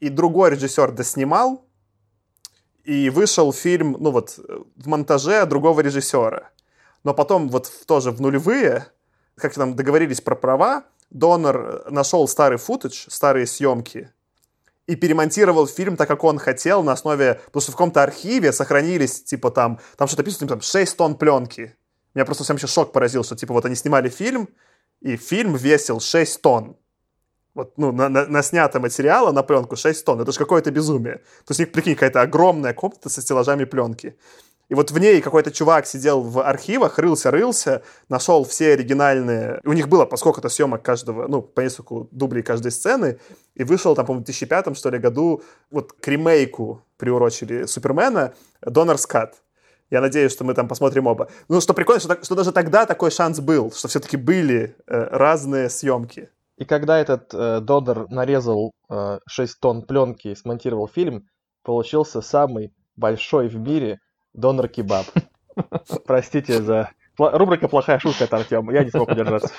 [0.01, 1.65] и другой режиссер доснимал,
[2.85, 6.51] и вышел фильм, ну вот, в монтаже другого режиссера.
[7.05, 8.87] Но потом вот тоже в нулевые,
[9.37, 14.11] как там договорились про права, Донор нашел старый футаж, старые съемки,
[14.87, 17.41] и перемонтировал фильм так, как он хотел, на основе...
[17.47, 19.79] Потому что в каком-то архиве сохранились, типа, там...
[19.97, 21.77] Там что-то писано, типа, там, 6 тонн пленки.
[22.15, 24.49] Меня просто всем еще шок поразил, что, типа, вот они снимали фильм,
[25.01, 26.77] и фильм весил 6 тонн
[27.55, 30.21] вот, ну, на, на, на снято материала на пленку 6 тонн.
[30.21, 31.17] Это же какое-то безумие.
[31.45, 34.17] То есть у них, прикинь, какая-то огромная комната со стеллажами пленки.
[34.69, 39.61] И вот в ней какой-то чувак сидел в архивах, рылся-рылся, нашел все оригинальные...
[39.65, 43.19] У них было по сколько-то съемок каждого, ну, по нескольку дублей каждой сцены,
[43.55, 49.07] и вышел там, по-моему, в 2005 что ли, году вот к ремейку приурочили Супермена Донорс
[49.07, 49.43] Кат.
[49.91, 51.29] Я надеюсь, что мы там посмотрим оба.
[51.49, 55.69] Ну, что прикольно, что, что даже тогда такой шанс был, что все-таки были э, разные
[55.69, 56.31] съемки.
[56.63, 61.27] И когда этот э, Додер нарезал э, 6 тонн пленки и смонтировал фильм,
[61.65, 63.99] получился самый большой в мире
[64.33, 65.07] донор-кебаб.
[66.07, 66.93] Простите за...
[67.19, 68.73] Рубрика «Плохая шутка» от Артема.
[68.73, 69.51] Я не смог удержаться.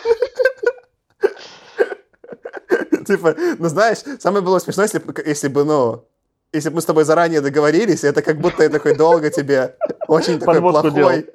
[3.06, 6.06] Типа, ну знаешь, самое было смешно, если, если бы, ну,
[6.54, 9.76] если бы мы с тобой заранее договорились, это как будто я такой долго тебе
[10.08, 11.30] очень такой плохой.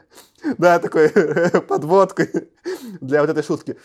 [0.57, 1.11] Да, такой
[1.69, 2.23] подводку
[3.03, 3.77] для вот этой шутки.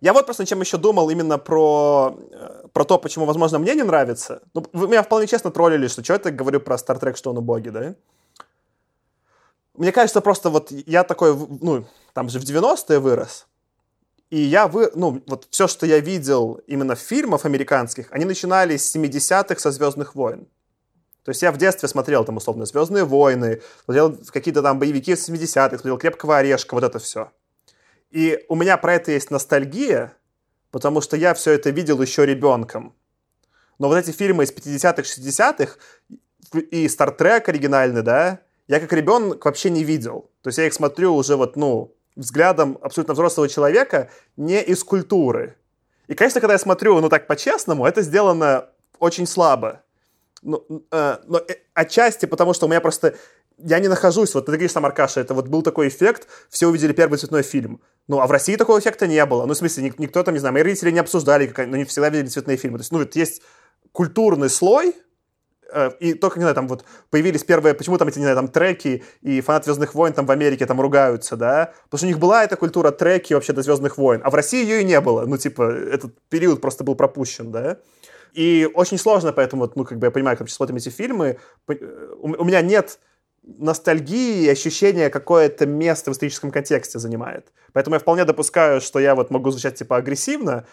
[0.00, 3.82] Я вот просто чем еще думал именно про, э, про то, почему, возможно, мне не
[3.82, 4.42] нравится.
[4.54, 7.30] Ну, вы меня вполне честно троллили, что что я так говорю про Star Trek, что
[7.30, 7.94] он убогий, да?
[9.74, 13.46] Мне кажется, просто вот я такой, ну, там же в 90-е вырос,
[14.30, 18.84] и я, вы, ну, вот все, что я видел именно в фильмах американских, они начинались
[18.84, 20.46] с 70-х со «Звездных войн».
[21.24, 25.78] То есть я в детстве смотрел там, условно, «Звездные войны», смотрел какие-то там боевики 70-х,
[25.78, 27.30] смотрел «Крепкого орешка», вот это все.
[28.10, 30.12] И у меня про это есть ностальгия,
[30.70, 32.94] потому что я все это видел еще ребенком.
[33.78, 35.76] Но вот эти фильмы из 50-х, 60-х
[36.54, 40.30] и Trek оригинальный, да, я как ребенок вообще не видел.
[40.42, 45.56] То есть я их смотрю уже вот, ну, взглядом абсолютно взрослого человека, не из культуры.
[46.08, 49.82] И, конечно, когда я смотрю, ну, так по-честному, это сделано очень слабо.
[50.42, 53.14] Ну, э, но э, отчасти потому, что у меня просто
[53.58, 56.92] я не нахожусь, вот ты говоришь сам, Аркаша, это вот был такой эффект, все увидели
[56.92, 57.80] первый цветной фильм.
[58.08, 59.44] Ну, а в России такого эффекта не было.
[59.44, 62.08] Ну, в смысле, никто там, не знаю, мои родители не обсуждали, как, но не всегда
[62.08, 62.78] видели цветные фильмы.
[62.78, 63.42] То есть, ну, вот есть
[63.92, 64.96] культурный слой,
[65.70, 68.48] э, и только, не знаю, там вот появились первые, почему там эти, не знаю, там
[68.48, 71.74] треки и фанат «Звездных войн» там в Америке там ругаются, да?
[71.84, 74.62] Потому что у них была эта культура треки вообще до «Звездных войн», а в России
[74.62, 75.26] ее и не было.
[75.26, 77.76] Ну, типа, этот период просто был пропущен, да?
[78.32, 82.44] И очень сложно, поэтому, ну, как бы я понимаю, когда мы смотрим эти фильмы, у
[82.44, 83.00] меня нет
[83.58, 87.46] ностальгии и ощущение какое-то место в историческом контексте занимает.
[87.72, 90.66] Поэтому я вполне допускаю, что я вот могу звучать типа агрессивно,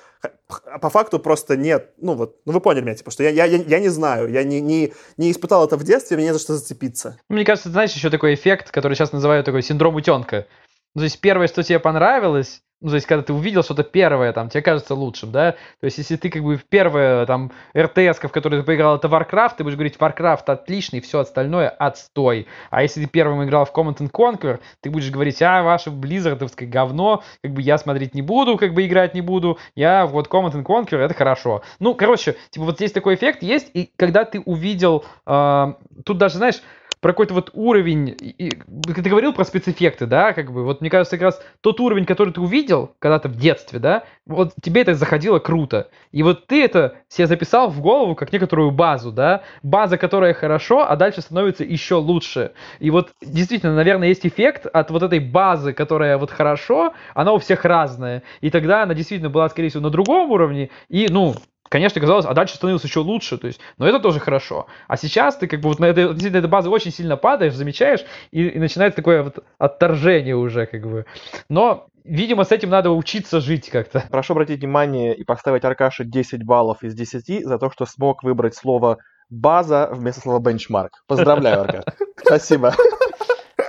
[0.65, 3.45] а по факту просто нет, ну вот, ну вы поняли меня, типа, что я, я,
[3.45, 6.39] я, я не знаю, я не, не, не испытал это в детстве, мне не за
[6.39, 7.17] что зацепиться.
[7.29, 10.47] Мне кажется, знаешь, еще такой эффект, который сейчас называют такой синдром утенка.
[10.95, 14.33] Ну, то есть первое, что тебе понравилось, ну, то есть, когда ты увидел что-то первое,
[14.33, 15.53] там, тебе кажется лучшим, да?
[15.79, 19.07] То есть, если ты, как бы, в первое, там, РТС, в которой ты поиграл, это
[19.07, 22.47] Warcraft, ты будешь говорить, Warcraft отличный, все остальное отстой.
[22.69, 26.67] А если ты первым играл в Command and Conquer, ты будешь говорить, а, ваше близзардовское
[26.67, 30.53] говно, как бы, я смотреть не буду, как бы, играть не буду, я, вот, Command
[30.53, 31.63] and Conquer, это хорошо.
[31.79, 36.37] Ну, короче, типа, вот здесь такой эффект есть, и когда ты увидел, э, тут даже,
[36.37, 36.61] знаешь,
[37.05, 41.17] про какой-то вот уровень, и, ты говорил про спецэффекты, да, как бы, вот мне кажется,
[41.17, 45.37] как раз тот уровень, который ты увидел когда-то в детстве, да, вот тебе это заходило
[45.37, 45.91] круто.
[46.11, 50.89] И вот ты это себе записал в голову как некоторую базу, да, база, которая хорошо,
[50.89, 52.53] а дальше становится еще лучше.
[52.79, 57.37] И вот действительно, наверное, есть эффект от вот этой базы, которая вот хорошо, она у
[57.37, 58.23] всех разная.
[58.41, 61.35] И тогда она действительно была, скорее всего, на другом уровне, и, ну,
[61.69, 64.67] конечно, казалось, а дальше становилось еще лучше, то есть, но это тоже хорошо.
[64.87, 68.05] А сейчас ты как бы вот на этой, действительно, этой базе очень сильно падаешь, замечаешь,
[68.31, 71.05] и, и начинается такое вот отторжение уже, как бы.
[71.49, 74.03] Но Видимо, с этим надо учиться жить как-то.
[74.11, 78.55] Прошу обратить внимание и поставить Аркаше 10 баллов из 10 за то, что смог выбрать
[78.55, 78.99] слово
[79.31, 81.03] «база» вместо слова «бенчмарк».
[81.07, 81.83] Поздравляю, Аркаш.
[82.23, 82.75] Спасибо.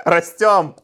[0.05, 0.77] Растем.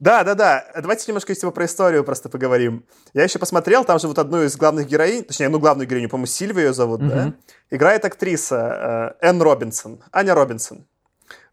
[0.00, 0.64] Да, да, да.
[0.80, 2.86] Давайте немножко типа, про историю просто поговорим.
[3.12, 6.26] Я еще посмотрел, там же вот одну из главных героинь, точнее, ну, главную героиню, по-моему,
[6.26, 7.08] Сильвию ее зовут, mm-hmm.
[7.08, 7.34] да?
[7.70, 10.86] Играет актриса э, Энн Робинсон, Аня Робинсон.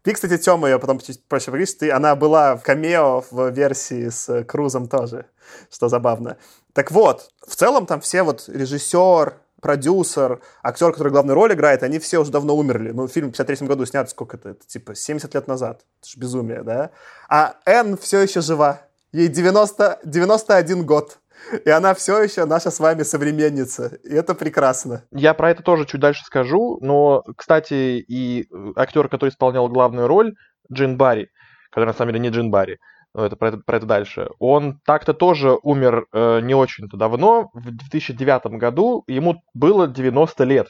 [0.02, 4.44] Ты, кстати, Тёма, ее потом проще поговоришь, ты, она была в камео в версии с
[4.44, 5.26] Крузом тоже,
[5.70, 6.38] что забавно.
[6.72, 11.98] Так вот, в целом там все вот режиссер, продюсер, актер, который главную роль играет, они
[11.98, 12.90] все уже давно умерли.
[12.90, 15.82] Ну, фильм в 53 году снят, сколько это, это типа 70 лет назад.
[16.00, 16.90] Это же безумие, да?
[17.28, 18.82] А Энн все еще жива.
[19.12, 21.18] Ей 90, 91 год.
[21.64, 23.98] И она все еще наша с вами современница.
[24.04, 25.04] И это прекрасно.
[25.12, 26.78] Я про это тоже чуть дальше скажу.
[26.80, 30.34] Но, кстати, и э, актер, который исполнял главную роль,
[30.72, 31.30] Джин Барри,
[31.70, 32.78] который на самом деле не Джин Барри,
[33.18, 34.28] но это про это, про это дальше.
[34.38, 40.68] Он так-то тоже умер э, не очень-то давно, в 2009 году, ему было 90 лет.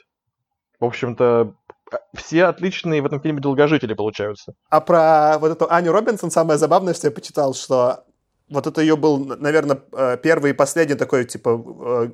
[0.81, 1.55] В общем-то,
[2.15, 4.55] все отличные в этом фильме долгожители получаются.
[4.71, 8.05] А про вот эту Аню Робинсон самое забавное, что я почитал, что
[8.49, 12.11] вот это ее был, наверное, э, первый и последний такой, типа, э,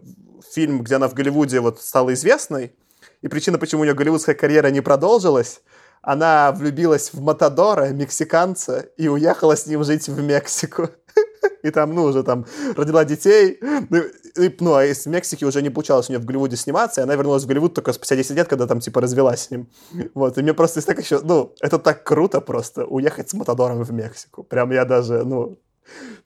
[0.52, 2.74] фильм, где она в Голливуде вот стала известной.
[3.22, 5.62] И причина, почему у нее голливудская карьера не продолжилась,
[6.04, 10.90] она влюбилась в Матадора, мексиканца, и уехала с ним жить в Мексику.
[11.62, 12.44] И там, ну, уже там
[12.76, 13.58] родила детей.
[13.88, 14.02] Ну,
[14.36, 17.14] и, ну, а из Мексики уже не получалось у нее в Голливуде сниматься, и она
[17.14, 19.70] вернулась в Голливуд только спустя 10 лет, когда там, типа, развелась с ним.
[20.14, 23.92] Вот, и мне просто так еще, ну, это так круто просто, уехать с Матадором в
[23.92, 24.42] Мексику.
[24.42, 25.58] Прям я даже, ну,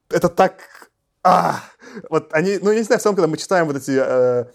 [0.08, 0.54] это так...
[1.22, 1.60] А,
[2.10, 3.92] вот они, ну, я не знаю, в целом, когда мы читаем вот эти...
[3.94, 4.46] Э,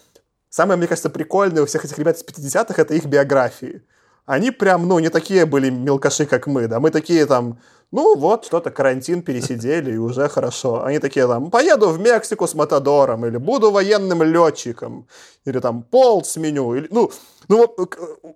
[0.49, 3.83] самое, мне кажется, прикольное у всех этих ребят из 50-х, это их биографии
[4.25, 7.59] они прям, ну, не такие были мелкаши, как мы, да, мы такие там,
[7.91, 10.83] ну, вот, что-то карантин пересидели, и уже хорошо.
[10.83, 15.07] Они такие там, поеду в Мексику с Матадором, или буду военным летчиком,
[15.45, 17.11] или там пол сменю, или, ну,
[17.49, 17.75] ну,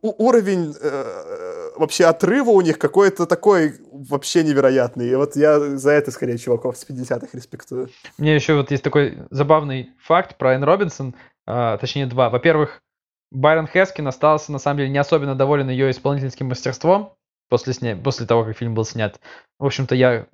[0.02, 5.10] уровень э, вообще отрыва у них какой-то такой вообще невероятный.
[5.10, 7.90] И вот я за это скорее чуваков с 50-х респектую.
[8.18, 12.30] Мне еще вот есть такой забавный факт про Энн Робинсон, а, точнее два.
[12.30, 12.82] Во-первых,
[13.32, 17.14] Байрон Хескин остался, на самом деле, не особенно доволен ее исполнительским мастерством
[17.50, 17.96] после, сня...
[17.96, 19.20] после того, как фильм был снят.
[19.60, 20.28] В общем-то, я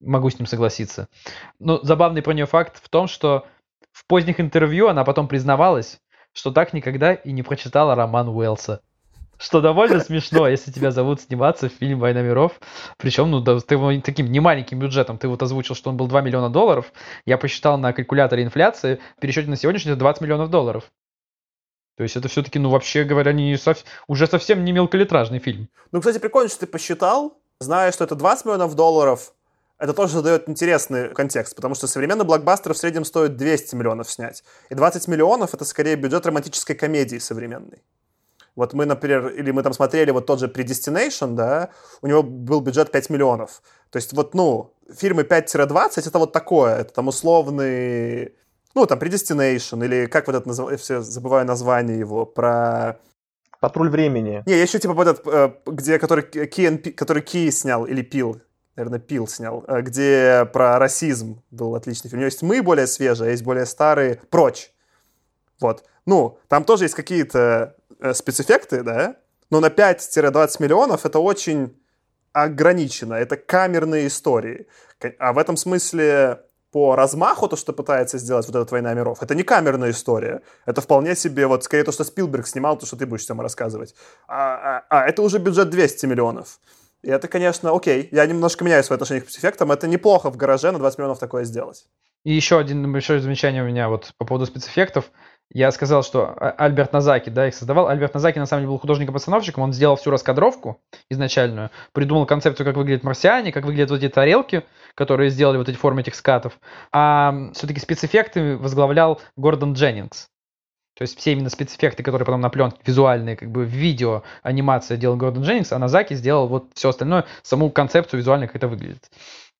[0.00, 1.08] могу с ним согласиться.
[1.58, 3.46] Но забавный про нее факт в том, что
[3.92, 6.00] в поздних интервью она потом признавалась,
[6.32, 8.82] что так никогда и не прочитала роман Уэллса.
[9.38, 12.58] Что довольно смешно, если тебя зовут сниматься в фильм «Война миров».
[12.96, 15.18] Причем, ну, да, ты таким немаленьким бюджетом.
[15.18, 16.90] Ты вот озвучил, что он был 2 миллиона долларов.
[17.26, 18.98] Я посчитал на калькуляторе инфляции.
[19.18, 20.90] В пересчете на сегодняшний это 20 миллионов долларов.
[21.96, 23.78] То есть это все-таки, ну, вообще говоря, не сов...
[24.06, 25.68] уже совсем не мелколитражный фильм.
[25.92, 29.32] Ну, кстати, прикольно, что ты посчитал, зная, что это 20 миллионов долларов,
[29.78, 34.44] это тоже задает интересный контекст, потому что современный блокбастер в среднем стоит 200 миллионов снять.
[34.70, 37.82] И 20 миллионов— это скорее бюджет романтической комедии современной.
[38.56, 41.70] Вот мы, например, или мы там смотрели вот тот же Predestination, да,
[42.00, 43.62] у него был бюджет 5 миллионов.
[43.90, 48.34] То есть вот, ну, фильмы 5-20— это вот такое, это там условный
[48.76, 53.00] ну, там, Predestination, или как вот это называется, я все забываю название его, про...
[53.58, 54.42] Патруль времени.
[54.44, 58.42] Не, еще типа вот этот, э, где, который Ки, который Ки снял, или Пил,
[58.76, 62.18] наверное, Пил снял, э, где про расизм был отличный фильм.
[62.18, 64.70] У него есть «Мы» более свежие, а есть более старые «Прочь».
[65.58, 65.84] Вот.
[66.04, 69.16] Ну, там тоже есть какие-то э, спецэффекты, да,
[69.48, 71.74] но на 5-20 миллионов это очень
[72.34, 73.14] ограничено.
[73.14, 74.66] Это камерные истории.
[75.18, 76.42] А в этом смысле
[76.76, 80.42] по размаху то, что пытается сделать вот эта «Война миров», это не камерная история.
[80.66, 83.94] Это вполне себе вот скорее то, что Спилберг снимал, то, что ты будешь всем рассказывать.
[84.28, 86.60] А, а, а это уже бюджет 200 миллионов.
[87.00, 88.10] И это, конечно, окей.
[88.12, 89.72] Я немножко меняю свое отношение к спецэффектам.
[89.72, 91.86] Это неплохо в гараже на 20 миллионов такое сделать.
[92.24, 95.10] И еще один большое замечание у меня вот по поводу спецэффектов.
[95.50, 97.88] Я сказал, что а, Альберт Назаки, да, их создавал.
[97.88, 99.62] Альберт Назаки, на самом деле, был художником-постановщиком.
[99.62, 104.64] Он сделал всю раскадровку изначальную, придумал концепцию, как выглядят марсиане, как выглядят вот эти тарелки,
[104.96, 106.58] которые сделали вот эти формы этих скатов.
[106.90, 110.28] А все-таки спецэффекты возглавлял Гордон Дженнингс.
[110.96, 115.16] То есть все именно спецэффекты, которые потом на пленке, визуальные, как бы видео, анимация делал
[115.16, 119.10] Гордон Дженнингс, а Назаки сделал вот все остальное, саму концепцию визуально, как это выглядит.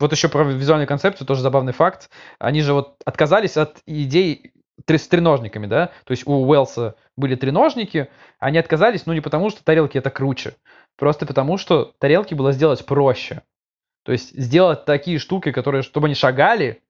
[0.00, 2.08] Вот еще про визуальную концепцию тоже забавный факт.
[2.38, 4.52] Они же вот отказались от идей
[4.88, 8.08] с треножниками, да, то есть у Уэлса были треножники,
[8.38, 10.54] они отказались, ну не потому, что тарелки это круче,
[10.96, 13.42] просто потому, что тарелки было сделать проще.
[14.06, 16.80] То есть сделать такие штуки, которые, чтобы они шагали,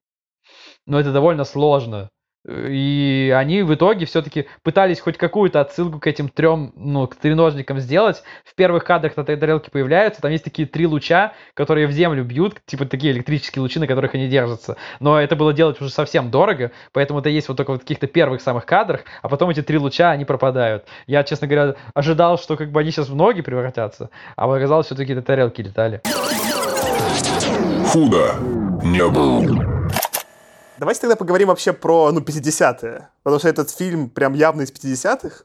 [0.85, 2.11] но это довольно сложно.
[2.47, 7.81] И они в итоге все-таки пытались хоть какую-то отсылку к этим трем, ну, к треножникам
[7.81, 8.23] сделать.
[8.45, 12.23] В первых кадрах на этой тарелке появляются, там есть такие три луча, которые в землю
[12.23, 14.77] бьют, типа такие электрические лучи, на которых они держатся.
[15.01, 18.43] Но это было делать уже совсем дорого, поэтому это есть вот только в каких-то первых
[18.43, 20.85] самых кадрах, а потом эти три луча, они пропадают.
[21.07, 25.14] Я, честно говоря, ожидал, что как бы они сейчас в ноги превратятся, а оказалось, все-таки
[25.14, 26.03] это тарелки летали.
[27.93, 28.35] Худо
[28.83, 29.77] не было.
[30.79, 33.09] Давайте тогда поговорим вообще про, ну, 50-е.
[33.23, 35.45] Потому что этот фильм прям явно из 50-х.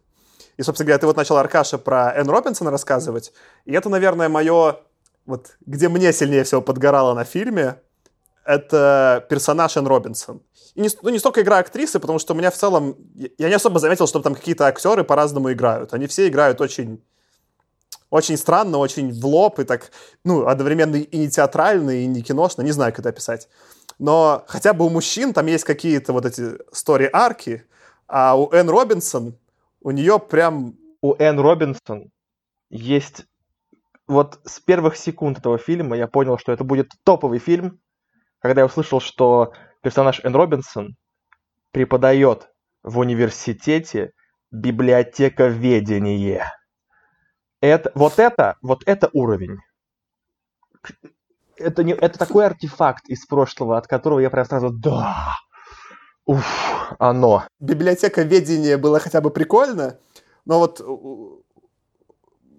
[0.58, 3.32] И, собственно говоря, ты вот начал, Аркаша, про Энн Робинсона рассказывать.
[3.66, 4.78] И это, наверное, мое...
[5.26, 7.76] Вот где мне сильнее всего подгорало на фильме,
[8.44, 10.42] это персонаж Энн Робинсон.
[10.76, 12.98] И не, ну, не столько игра актрисы, потому что у меня в целом...
[13.38, 15.94] Я не особо заметил, что там какие-то актеры по-разному играют.
[15.94, 17.02] Они все играют очень
[18.12, 19.92] очень странно, очень в лоб и так,
[20.24, 23.48] ну, одновременно и не театрально, и не киношно, не знаю, как это описать
[24.02, 27.64] но хотя бы у мужчин там есть какие-то вот эти стори-арки,
[28.08, 29.38] а у Энн Робинсон,
[29.80, 30.76] у нее прям...
[31.02, 32.10] У Энн Робинсон
[32.72, 33.28] есть...
[34.08, 37.80] Вот с первых секунд этого фильма я понял, что это будет топовый фильм,
[38.40, 39.54] когда я услышал, что
[39.84, 40.96] персонаж Энн Робинсон
[41.72, 42.50] преподает
[42.82, 44.14] в университете
[44.50, 46.52] библиотековедение.
[47.62, 49.60] Это, вот это, вот это уровень
[51.62, 55.36] это, не, это такой артефакт из прошлого, от которого я прям сразу «да».
[56.26, 57.46] Уф, оно.
[57.60, 60.00] Библиотека ведения было хотя бы прикольно,
[60.46, 60.80] но вот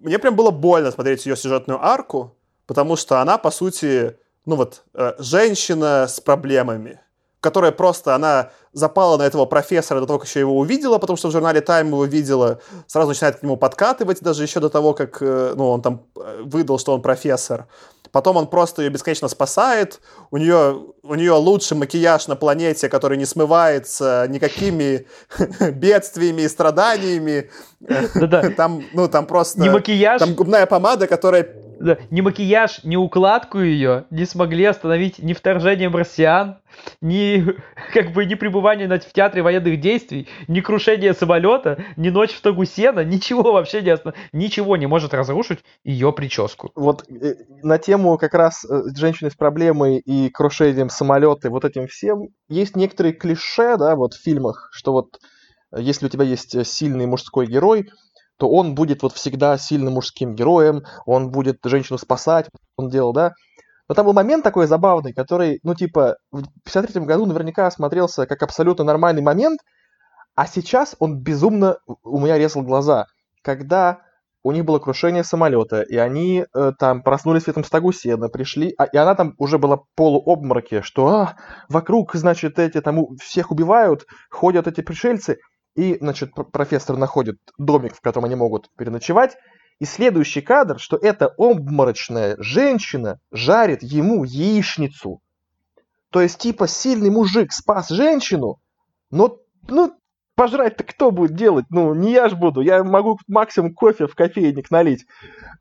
[0.01, 4.83] мне прям было больно смотреть ее сюжетную арку, потому что она, по сути, ну вот,
[4.93, 6.99] э, женщина с проблемами,
[7.43, 11.27] которая просто, она запала на этого профессора до того, как еще его увидела, потому что
[11.27, 15.17] в журнале Time его видела, сразу начинает к нему подкатывать, даже еще до того, как,
[15.21, 17.67] э, ну, он там э, выдал, что он профессор.
[18.11, 19.99] Потом он просто ее бесконечно спасает.
[20.29, 25.07] У нее, у нее лучший макияж на планете, который не смывается никакими
[25.71, 27.49] бедствиями и страданиями.
[27.79, 28.51] Да-да.
[28.51, 29.59] Там, ну, там просто...
[29.59, 30.19] Не макияж.
[30.19, 31.43] Там губная помада, которая
[32.11, 36.57] ни макияж, ни укладку ее не смогли остановить ни вторжение марсиан,
[37.01, 37.45] ни
[37.93, 42.65] как бы ни пребывание в театре военных действий, ни крушение самолета, ни ночь в тогу
[42.65, 44.17] сена, ничего вообще не останов...
[44.31, 46.71] ничего не может разрушить ее прическу.
[46.75, 51.87] Вот э, на тему как раз э, женщины с проблемой и крушением самолета, вот этим
[51.87, 55.19] всем, есть некоторые клише, да, вот в фильмах, что вот
[55.71, 57.89] э, если у тебя есть сильный мужской герой,
[58.37, 63.33] то он будет вот всегда сильным мужским героем, он будет женщину спасать, он делал, да.
[63.87, 68.41] Но там был момент такой забавный, который, ну, типа, в 53 году наверняка смотрелся как
[68.41, 69.59] абсолютно нормальный момент,
[70.35, 73.05] а сейчас он безумно у меня резал глаза,
[73.43, 73.99] когда
[74.43, 78.73] у них было крушение самолета, и они э, там проснулись в этом стогу сена, пришли,
[78.77, 81.35] а, и она там уже была полуобмороке, что а,
[81.69, 85.37] вокруг, значит, эти там всех убивают, ходят эти пришельцы,
[85.75, 89.37] и, значит, профессор находит домик, в котором они могут переночевать.
[89.79, 95.21] И следующий кадр, что эта обморочная женщина жарит ему яичницу.
[96.09, 98.59] То есть, типа, сильный мужик спас женщину,
[99.09, 99.97] но, ну,
[100.35, 101.65] пожрать-то кто будет делать?
[101.69, 105.05] Ну, не я ж буду, я могу максимум кофе в кофейник налить.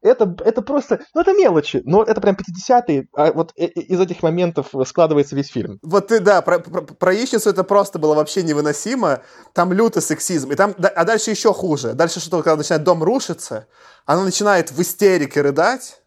[0.01, 4.01] Это, это просто, ну, это мелочи, но это прям 50-е, а вот э, э, из
[4.01, 5.79] этих моментов складывается весь фильм.
[5.83, 10.51] Вот ты, да, про, про, про яичницу это просто было вообще невыносимо, там лютый сексизм,
[10.51, 13.69] и там, а дальше еще хуже, дальше что, когда начинает дом рушиться,
[14.07, 16.03] она начинает в истерике рыдать,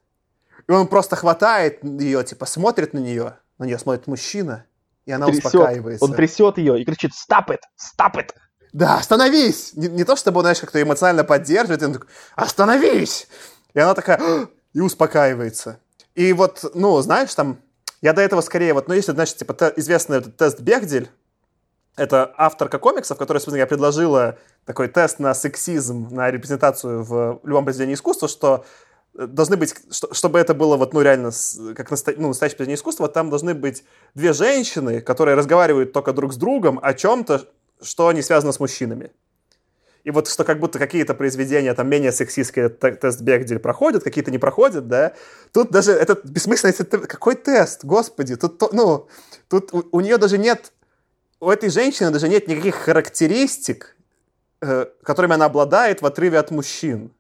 [0.68, 4.66] и он просто хватает ее, типа, смотрит на нее, на нее смотрит мужчина,
[5.06, 6.04] и она трясет, успокаивается.
[6.04, 7.60] Он трясет ее и кричит «Stop it!
[7.80, 8.32] Stop it!»
[8.76, 9.72] Да, остановись!
[9.76, 13.30] Не, не то, чтобы, знаешь, как-то эмоционально поддерживает, он такой, остановись!
[13.74, 14.20] И она такая,
[14.74, 15.80] и успокаивается.
[16.14, 17.58] И вот, ну, знаешь, там,
[18.02, 21.10] я до этого скорее, вот, ну, если, значит, типа, те, известный этот тест Бехдель,
[21.96, 27.64] это авторка комиксов, которая, собственно, я предложила такой тест на сексизм, на репрезентацию в любом
[27.64, 28.66] произведении искусства, что
[29.14, 29.74] должны быть,
[30.12, 31.32] чтобы это было вот, ну, реально,
[31.76, 36.34] как наста, ну, настоящее произведение искусства, там должны быть две женщины, которые разговаривают только друг
[36.34, 37.48] с другом о чем-то,
[37.82, 39.12] что не связано с мужчинами.
[40.06, 44.38] И вот что как будто какие-то произведения там менее сексистские тест Бехдель проходят, какие-то не
[44.38, 45.14] проходят, да.
[45.52, 49.08] Тут даже этот бессмысленно, какой тест, господи, тут, ну,
[49.50, 50.72] тут у, у нее даже нет,
[51.40, 53.96] у этой женщины даже нет никаких характеристик,
[54.62, 57.12] э, которыми она обладает в отрыве от мужчин.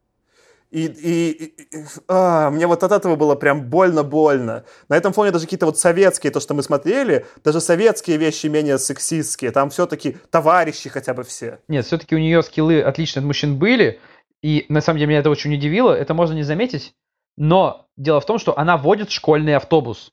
[0.75, 4.65] И, и, и а, мне вот от этого было прям больно-больно.
[4.89, 8.77] На этом фоне даже какие-то вот советские, то, что мы смотрели, даже советские вещи менее
[8.77, 9.51] сексистские.
[9.51, 11.59] Там все-таки товарищи хотя бы все.
[11.69, 14.01] Нет, все-таки у нее скиллы отличные от мужчин были.
[14.43, 15.93] И на самом деле меня это очень удивило.
[15.93, 16.93] Это можно не заметить.
[17.37, 20.11] Но дело в том, что она водит школьный автобус.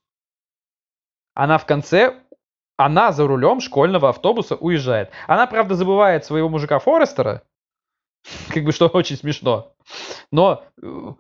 [1.35, 2.21] Она в конце
[2.77, 5.11] она за рулем школьного автобуса уезжает.
[5.27, 7.43] Она, правда, забывает своего мужика Форестера,
[8.49, 9.75] как бы что очень смешно.
[10.31, 11.13] Но э,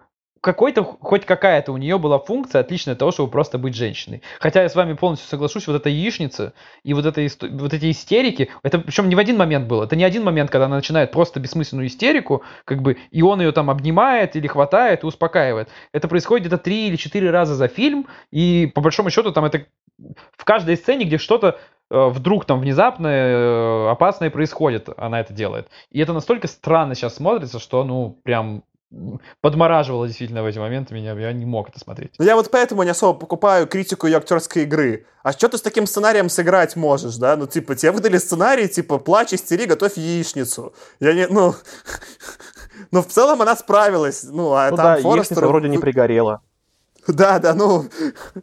[0.42, 4.22] какой-то, хоть какая-то у нее была функция отличная от того, чтобы просто быть женщиной.
[4.40, 8.50] Хотя я с вами полностью соглашусь, вот эта яичница и вот, это, вот эти истерики,
[8.64, 11.38] это причем не в один момент было, это не один момент, когда она начинает просто
[11.38, 15.68] бессмысленную истерику, как бы, и он ее там обнимает или хватает и успокаивает.
[15.92, 19.66] Это происходит где-то три или четыре раза за фильм, и по большому счету там это
[20.36, 25.68] в каждой сцене, где что-то э, вдруг там внезапно э, опасное происходит, она это делает.
[25.92, 28.64] И это настолько странно сейчас смотрится, что, ну, прям
[29.40, 32.12] подмораживало действительно в эти моменты меня, я не мог это смотреть.
[32.18, 35.06] Ну, я вот поэтому не особо покупаю критику ее актерской игры.
[35.22, 37.36] А что ты с таким сценарием сыграть можешь, да?
[37.36, 40.74] Ну, типа, тебе выдали сценарий, типа, плачь, истери, готовь яичницу.
[41.00, 41.52] Я не, ну...
[41.52, 41.54] Но
[42.90, 44.24] ну, в целом она справилась.
[44.24, 45.46] Ну, а ну там да, Форестер...
[45.46, 46.42] вроде не пригорела.
[47.08, 47.84] Да, да, ну,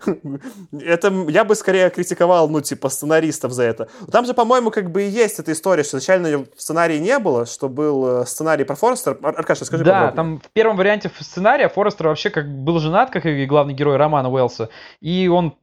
[0.80, 3.90] это я бы скорее критиковал, ну, типа, сценаристов за это.
[4.12, 7.46] Там же, по-моему, как бы и есть эта история, что изначально в сценарии не было,
[7.46, 9.18] что был э, сценарий про Форестера.
[9.22, 10.16] Аркаша, скажи Да, подробнее.
[10.16, 14.30] там в первом варианте сценария Форестер вообще как был женат, как и главный герой романа
[14.30, 15.56] Уэллса, и он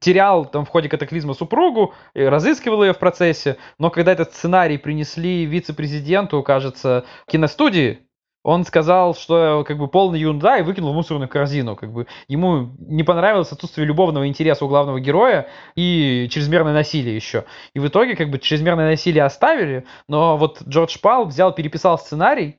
[0.00, 5.46] терял там в ходе катаклизма супругу, разыскивал ее в процессе, но когда этот сценарий принесли
[5.46, 8.00] вице-президенту, кажется, киностудии,
[8.42, 11.76] он сказал, что как бы полная ерунда и выкинул в мусорную корзину.
[11.76, 17.44] Как бы ему не понравилось отсутствие любовного интереса у главного героя и чрезмерное насилие еще.
[17.74, 22.56] И в итоге как бы чрезмерное насилие оставили, но вот Джордж Пал взял, переписал сценарий,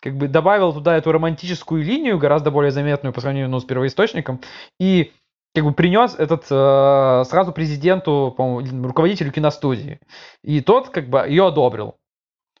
[0.00, 4.40] как бы добавил туда эту романтическую линию, гораздо более заметную по сравнению ну, с первоисточником,
[4.78, 5.12] и
[5.54, 10.00] как бы принес этот э, сразу президенту, по-моему, руководителю киностудии.
[10.42, 11.94] И тот как бы ее одобрил.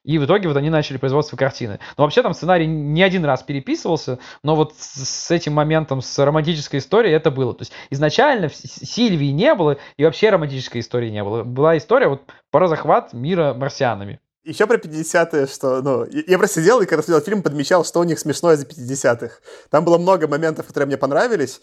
[0.04, 1.80] И в итоге вот они начали производство картины.
[1.96, 6.78] Но вообще там сценарий не один раз переписывался, но вот с этим моментом, с романтической
[6.78, 7.54] историей это было.
[7.54, 11.42] То есть изначально Сильвии не было, и вообще романтической истории не было.
[11.42, 14.20] Была история вот про захват мира марсианами.
[14.44, 18.04] Еще про 50-е, что, ну, я просто сидел и когда смотрел фильм, подмечал, что у
[18.04, 19.36] них смешное за 50-х.
[19.70, 21.62] Там было много моментов, которые мне понравились.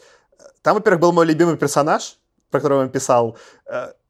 [0.63, 2.17] Там, во-первых, был мой любимый персонаж,
[2.49, 3.37] про которого я писал.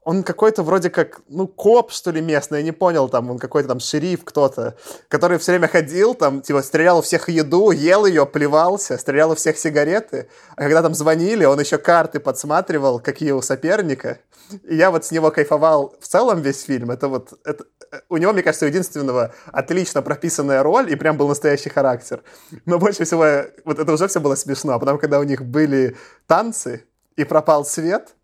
[0.02, 3.40] Э, он какой-то вроде как, ну, коп, что ли, местный, я не понял, там, он
[3.40, 4.76] какой-то там шериф кто-то,
[5.08, 9.36] который все время ходил, там, типа, стрелял у всех еду, ел ее, плевался, стрелял у
[9.36, 14.20] всех сигареты, а когда там звонили, он еще карты подсматривал, какие у соперника,
[14.64, 17.66] и я вот с него кайфовал в целом весь фильм, это вот, это,
[18.10, 22.24] у него, мне кажется, единственного отлично прописанная роль, и прям был настоящий характер,
[22.66, 25.96] но больше всего, вот это уже все было смешно, а потом, когда у них были
[26.28, 26.86] танцы,
[27.18, 28.16] и пропал свет,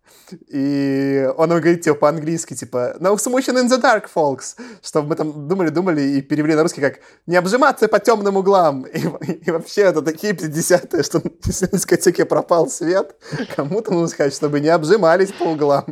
[0.48, 5.48] и он говорит, типа, по-английски, типа, no solution in the dark, folks, чтобы мы там
[5.48, 8.82] думали-думали и перевели на русский как «не обжиматься по темным углам».
[8.82, 13.16] И, и, и вообще это такие 50-е, что на дискотеке пропал свет,
[13.56, 15.86] кому-то нужно сказать, чтобы не обжимались по углам.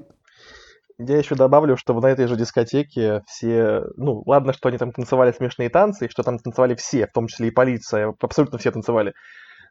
[0.99, 3.83] Я еще добавлю, что на этой же дискотеке все...
[3.97, 7.49] Ну, ладно, что они там танцевали смешные танцы, что там танцевали все, в том числе
[7.49, 9.13] и полиция, абсолютно все танцевали.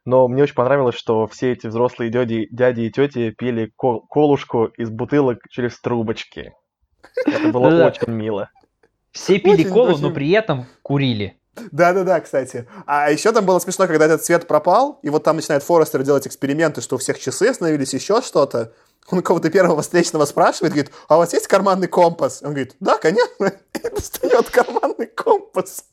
[0.06, 4.66] Но мне очень понравилось, что все эти взрослые дяди, дяди и тети пили кол- колушку
[4.78, 6.52] из бутылок через трубочки.
[7.26, 8.48] Это было очень мило.
[9.10, 11.40] Все пили колу, но при этом курили.
[11.72, 12.68] Да-да-да, кстати.
[12.86, 16.26] А еще там было смешно, когда этот свет пропал, и вот там начинает Форестер делать
[16.26, 18.72] эксперименты, что у всех часы остановились, еще что-то.
[19.10, 22.42] Он кого-то первого встречного спрашивает, говорит, а у вас есть карманный компас?
[22.42, 23.46] Он говорит, да, конечно.
[23.74, 25.84] И достает карманный компас.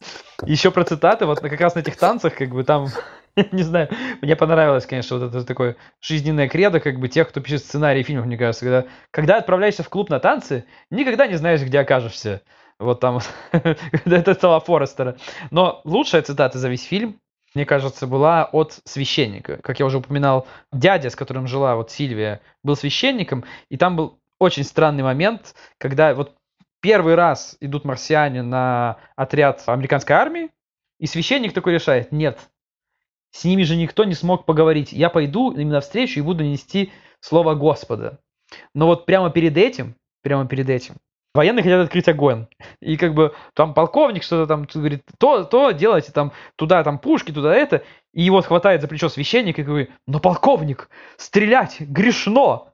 [0.43, 2.87] Еще про цитаты, вот как раз на этих танцах, как бы там
[3.51, 3.89] не знаю,
[4.21, 8.25] мне понравилось, конечно, вот это такое жизненное кредо, как бы тех, кто пишет сценарии фильмов,
[8.25, 12.41] мне кажется, когда, когда отправляешься в клуб на танцы, никогда не знаешь, где окажешься.
[12.79, 13.19] Вот там,
[13.51, 15.17] это слова Форестера.
[15.51, 17.19] Но лучшая цитата за весь фильм
[17.55, 19.57] мне кажется, была от священника.
[19.57, 24.19] Как я уже упоминал, дядя, с которым жила вот Сильвия, был священником, и там был
[24.39, 26.35] очень странный момент, когда вот
[26.81, 30.49] первый раз идут марсиане на отряд американской армии,
[30.99, 32.39] и священник такой решает, нет,
[33.33, 37.55] с ними же никто не смог поговорить, я пойду им навстречу и буду нести слово
[37.55, 38.19] Господа.
[38.75, 40.95] Но вот прямо перед этим, прямо перед этим,
[41.33, 42.45] военные хотят открыть огонь.
[42.79, 47.31] И как бы там полковник что-то там говорит, то, то делайте там туда там пушки,
[47.31, 47.83] туда это.
[48.13, 52.73] И его хватает за плечо священник и говорит, но полковник, стрелять грешно.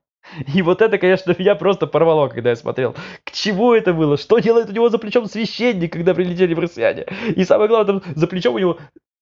[0.53, 2.95] И вот это, конечно, меня просто порвало, когда я смотрел.
[3.23, 4.17] К чему это было?
[4.17, 7.05] Что делает у него за плечом священник, когда прилетели марсиане?
[7.35, 8.77] И самое главное, там за плечом у него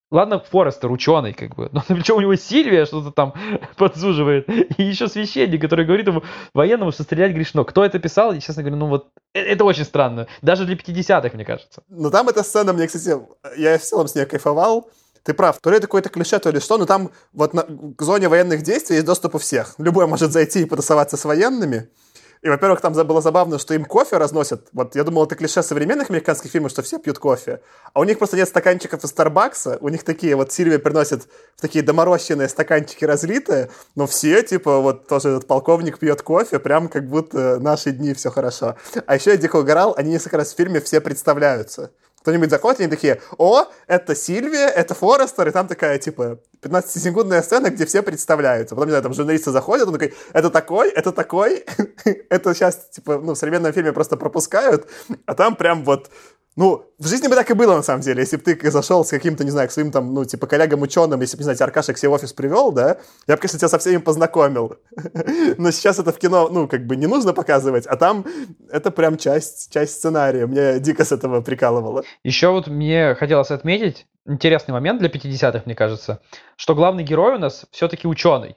[0.10, 3.34] Ладно, Форестер ученый, как бы, но причем у него Сильвия что-то там
[3.78, 7.66] подзуживает, и еще священник, который говорит ему, военному, что грешно.
[7.66, 11.32] Кто это писал, я честно говоря, ну вот, э, это очень странно, даже для 50-х,
[11.34, 11.84] мне кажется.
[11.90, 13.20] Но там эта сцена, мне, кстати,
[13.58, 14.90] я в целом с ней кайфовал,
[15.24, 18.02] ты прав, то ли это какое-то клише, то ли что, но там вот на, к
[18.02, 19.76] зоне военных действий есть доступ у всех.
[19.78, 21.90] Любой может зайти и потусоваться с военными,
[22.42, 24.68] и, во-первых, там было забавно, что им кофе разносят.
[24.74, 27.62] Вот я думал, это клише современных американских фильмов, что все пьют кофе.
[27.94, 29.78] А у них просто нет стаканчиков из Старбакса.
[29.82, 31.24] У них такие вот Сильвия приносит
[31.56, 33.70] в такие доморощенные стаканчики разлитые.
[33.96, 38.30] Но все, типа, вот тоже этот полковник пьет кофе, прям как будто наши дни все
[38.30, 38.76] хорошо.
[39.06, 41.92] А еще я дико угорал, они несколько раз в фильме все представляются
[42.28, 47.42] кто-нибудь заходит, и они такие, о, это Сильвия, это Форестер, и там такая, типа, 15-секундная
[47.42, 48.76] сцена, где все представляются.
[48.76, 51.66] Потом, не знаю, там журналисты заходят, он такой, это такой, это такой,
[52.30, 54.90] это сейчас, типа, ну, в современном фильме просто пропускают,
[55.26, 56.10] а там прям вот
[56.58, 58.22] ну, в жизни бы так и было, на самом деле.
[58.22, 61.38] Если бы ты зашел с каким-то, не знаю, к своим там, ну, типа, коллегам-ученым, если
[61.38, 62.98] бы, не знаю, Аркаша к себе в офис привел, да,
[63.28, 64.78] я бы, конечно, тебя со всеми познакомил.
[65.58, 68.26] Но сейчас это в кино, ну, как бы не нужно показывать, а там
[68.72, 70.48] это прям часть, часть сценария.
[70.48, 72.04] Мне дико с этого прикалывало.
[72.24, 76.22] Еще вот мне хотелось отметить интересный момент для 50-х, мне кажется,
[76.56, 78.54] что главный герой у нас все-таки ученый.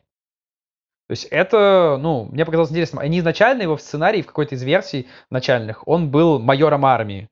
[1.07, 3.01] То есть это, ну, мне показалось интересным.
[3.01, 7.29] Они изначально его в сценарии, в какой-то из версий начальных, он был майором армии.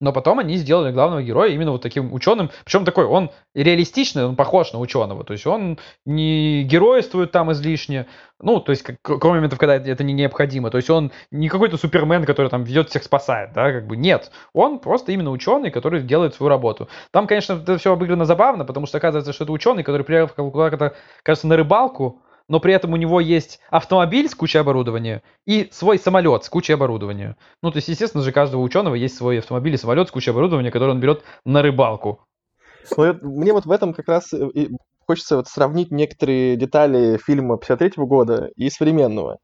[0.00, 2.50] Но потом они сделали главного героя именно вот таким ученым.
[2.64, 5.24] Причем такой, он реалистичный, он похож на ученого.
[5.24, 8.06] То есть он не геройствует там излишне.
[8.40, 10.70] Ну, то есть, как, кроме моментов, когда это не необходимо.
[10.70, 14.30] То есть он не какой-то супермен, который там ведет всех спасает, да, как бы нет.
[14.54, 16.88] Он просто именно ученый, который делает свою работу.
[17.10, 20.94] Там, конечно, это все обыграно забавно, потому что оказывается, что это ученый, который приехал куда-то,
[21.22, 26.00] кажется, на рыбалку, но при этом у него есть автомобиль с кучей оборудования и свой
[26.00, 27.36] самолет с кучей оборудования.
[27.62, 30.72] Ну, то есть, естественно же, каждого ученого есть свой автомобиль и самолет с кучей оборудования,
[30.72, 32.26] который он берет на рыбалку.
[32.96, 34.34] Ну, мне вот в этом как раз
[35.06, 39.38] хочется вот сравнить некоторые детали фильма 53 года и современного.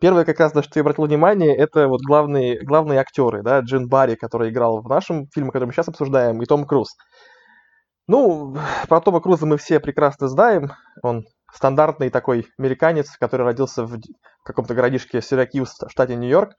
[0.00, 3.88] Первое, как раз, на что я обратил внимание, это вот главные, главные актеры, да, Джин
[3.88, 6.96] Барри, который играл в нашем фильме, который мы сейчас обсуждаем, и Том Круз.
[8.08, 8.56] Ну,
[8.88, 10.72] про Тома Круза мы все прекрасно знаем.
[11.02, 13.98] Он стандартный такой американец, который родился в
[14.44, 16.54] каком-то городишке Сиракьюз в штате Нью-Йорк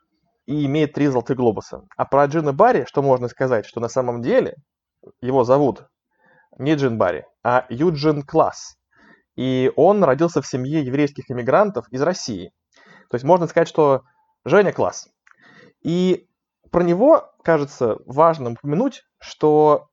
[0.46, 1.84] и имеет три золотых глобуса.
[1.98, 4.56] А про Джина Барри, что можно сказать, что на самом деле
[5.22, 5.88] его зовут
[6.58, 8.76] не Джин Барри, а Юджин Класс.
[9.36, 12.52] И он родился в семье еврейских иммигрантов из России.
[13.10, 14.04] То есть можно сказать, что
[14.46, 15.08] Женя Класс.
[15.84, 16.28] И
[16.72, 19.89] про него, кажется, важно упомянуть, что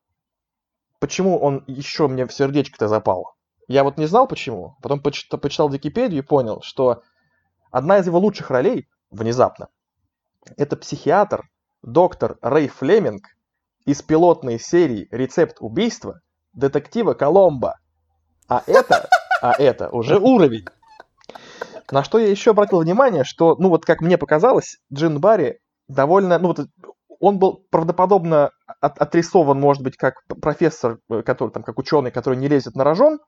[1.01, 3.35] почему он еще мне в сердечко-то запал.
[3.69, 7.03] Я вот не знал почему, потом почитал, почитал Википедию и понял, что
[7.71, 9.69] одна из его лучших ролей, внезапно,
[10.57, 11.49] это психиатр,
[11.83, 13.27] доктор Рэй Флеминг
[13.85, 16.21] из пилотной серии «Рецепт убийства»
[16.55, 17.79] детектива Коломбо.
[18.49, 19.09] А это,
[19.43, 20.65] а это уже уровень.
[21.91, 26.39] На что я еще обратил внимание, что, ну вот как мне показалось, Джин Барри довольно,
[26.39, 26.61] ну вот
[27.21, 28.51] он был правдоподобно
[28.81, 32.85] от, отрисован, может быть, как профессор, э, который там, как ученый, который не лезет на
[32.85, 33.19] рожон,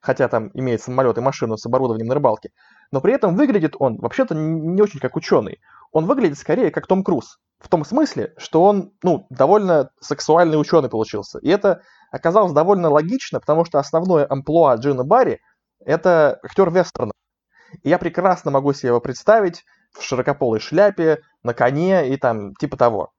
[0.00, 2.50] хотя там имеет самолет и машину с оборудованием на рыбалке,
[2.90, 5.60] но при этом выглядит он вообще-то не очень как ученый.
[5.92, 7.38] Он выглядит скорее как Том Круз.
[7.58, 11.38] В том смысле, что он, ну, довольно сексуальный ученый получился.
[11.38, 15.40] И это оказалось довольно логично, потому что основное амплуа Джина Барри—
[15.84, 17.12] это актер вестерна.
[17.82, 22.76] И я прекрасно могу себе его представить в широкополой шляпе, на коне и там типа
[22.76, 23.12] того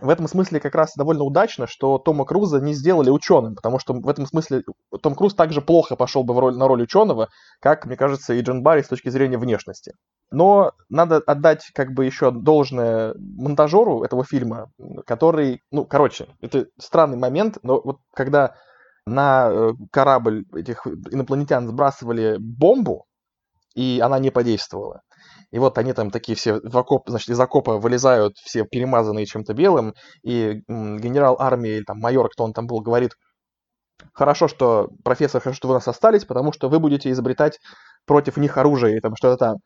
[0.00, 3.94] в этом смысле как раз довольно удачно, что Тома Круза не сделали ученым, потому что
[3.94, 4.62] в этом смысле
[5.02, 7.28] Том Круз также плохо пошел бы в роль, на роль ученого,
[7.60, 9.92] как, мне кажется, и Джон Барри с точки зрения внешности.
[10.30, 14.70] Но надо отдать как бы еще должное монтажеру этого фильма,
[15.06, 18.54] который, ну, короче, это странный момент, но вот когда
[19.06, 23.06] на э, корабль этих инопланетян сбрасывали бомбу,
[23.74, 25.02] и она не подействовала,
[25.50, 29.54] и вот они там такие все в окоп, значит, из окопа вылезают, все перемазанные чем-то
[29.54, 33.12] белым, и генерал армии, или там майор, кто он там был, говорит,
[34.12, 37.58] Хорошо, что профессор, хорошо, что вы у нас остались, потому что вы будете изобретать
[38.06, 39.56] против них оружие и там что-то там.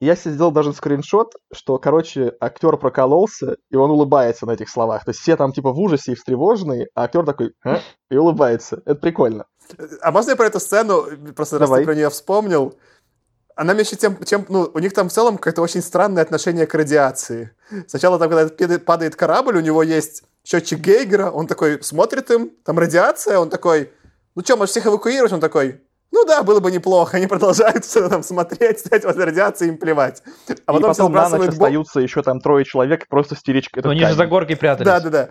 [0.00, 5.04] Я себе сделал даже скриншот, что, короче, актер прокололся, и он улыбается на этих словах.
[5.04, 7.80] То есть все там типа в ужасе и встревоженные, а актер такой а?
[8.08, 8.80] и улыбается.
[8.86, 9.44] Это прикольно.
[10.00, 11.04] А можно я про эту сцену,
[11.36, 11.80] просто Давай.
[11.80, 12.74] раз ты про нее вспомнил,
[13.60, 16.66] она мне еще тем, чем, ну, у них там в целом какое-то очень странное отношение
[16.66, 17.54] к радиации.
[17.86, 22.78] Сначала там, когда падает корабль, у него есть счетчик Гейгера, он такой смотрит им, там
[22.78, 23.92] радиация, он такой,
[24.34, 25.34] ну что, может всех эвакуировать?
[25.34, 27.18] Он такой, ну да, было бы неплохо.
[27.18, 30.22] Они продолжают все там смотреть, стоять возле радиации, им плевать.
[30.64, 31.48] А потом, и потом на ночь бом...
[31.50, 34.86] остаются еще там трое человек, просто стеречь Но они же за горкой прятались.
[34.86, 35.28] Да, да, да.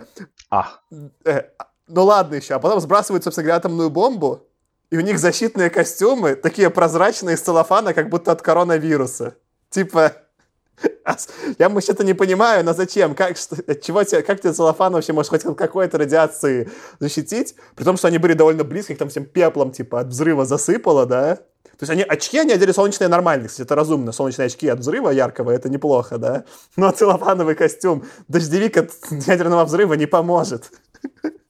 [0.52, 0.84] Ах.
[1.26, 1.46] Э,
[1.88, 2.54] ну ладно еще.
[2.54, 4.44] А потом сбрасывают, собственно говоря, атомную бомбу,
[4.92, 9.36] и у них защитные костюмы такие прозрачные из целлофана, как будто от коронавируса.
[9.70, 10.14] Типа,
[11.60, 13.14] я вообще-то не понимаю, но зачем?
[13.16, 16.70] Как, что, от чего тебе, как тебе целлофан вообще может хоть какой-то радиации
[17.00, 17.56] защитить?
[17.76, 21.06] При том, что они были довольно близко, их там всем пеплом, типа, от взрыва засыпало,
[21.06, 21.36] да?
[21.36, 24.12] То есть они, очки они одели солнечные нормальные, кстати, это разумно.
[24.12, 26.44] Солнечные очки от взрыва яркого, это неплохо, да?
[26.76, 30.72] Но целлофановый костюм, дождевик от ядерного взрыва не поможет.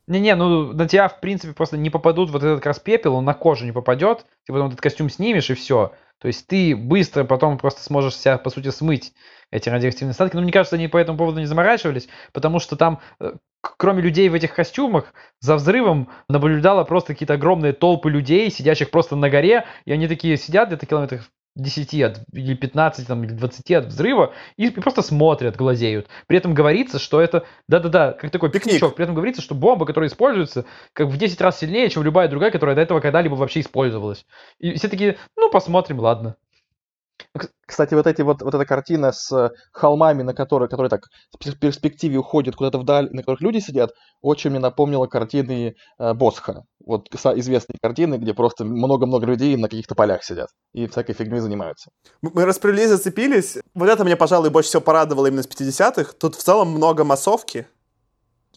[0.09, 3.25] Не-не, ну на тебя, в принципе, просто не попадут вот этот как раз пепел, он
[3.25, 5.93] на кожу не попадет, ты потом этот костюм снимешь и все.
[6.17, 9.13] То есть ты быстро потом просто сможешь себя, по сути, смыть
[9.51, 10.35] эти радиоактивные остатки.
[10.35, 14.29] Но мне кажется, они по этому поводу не заморачивались, потому что там, э, кроме людей
[14.29, 19.65] в этих костюмах, за взрывом наблюдало просто какие-то огромные толпы людей, сидящих просто на горе,
[19.85, 24.33] и они такие сидят где-то километров 10 от, или 15 там, или 20 от взрыва
[24.57, 26.07] и, и просто смотрят, глазеют.
[26.27, 28.95] При этом говорится, что это, да-да-да, как такой пикничок.
[28.95, 32.51] При этом говорится, что бомба, которая используется, как в 10 раз сильнее, чем любая другая,
[32.51, 34.25] которая до этого когда-либо вообще использовалась.
[34.59, 36.35] И все такие, ну, посмотрим, ладно.
[37.65, 41.01] Кстати, вот, эти, вот, вот эта картина с холмами, на которые, которые так
[41.39, 46.63] в перспективе уходят куда-то вдаль, на которых люди сидят, очень мне напомнила картины э, Босха.
[46.83, 51.91] Вот известные картины, где просто много-много людей на каких-то полях сидят и всякой фигней занимаются.
[52.21, 53.57] Мы распределились, зацепились.
[53.75, 56.13] Вот это мне, пожалуй, больше всего порадовало именно с 50-х.
[56.19, 57.67] Тут в целом много массовки.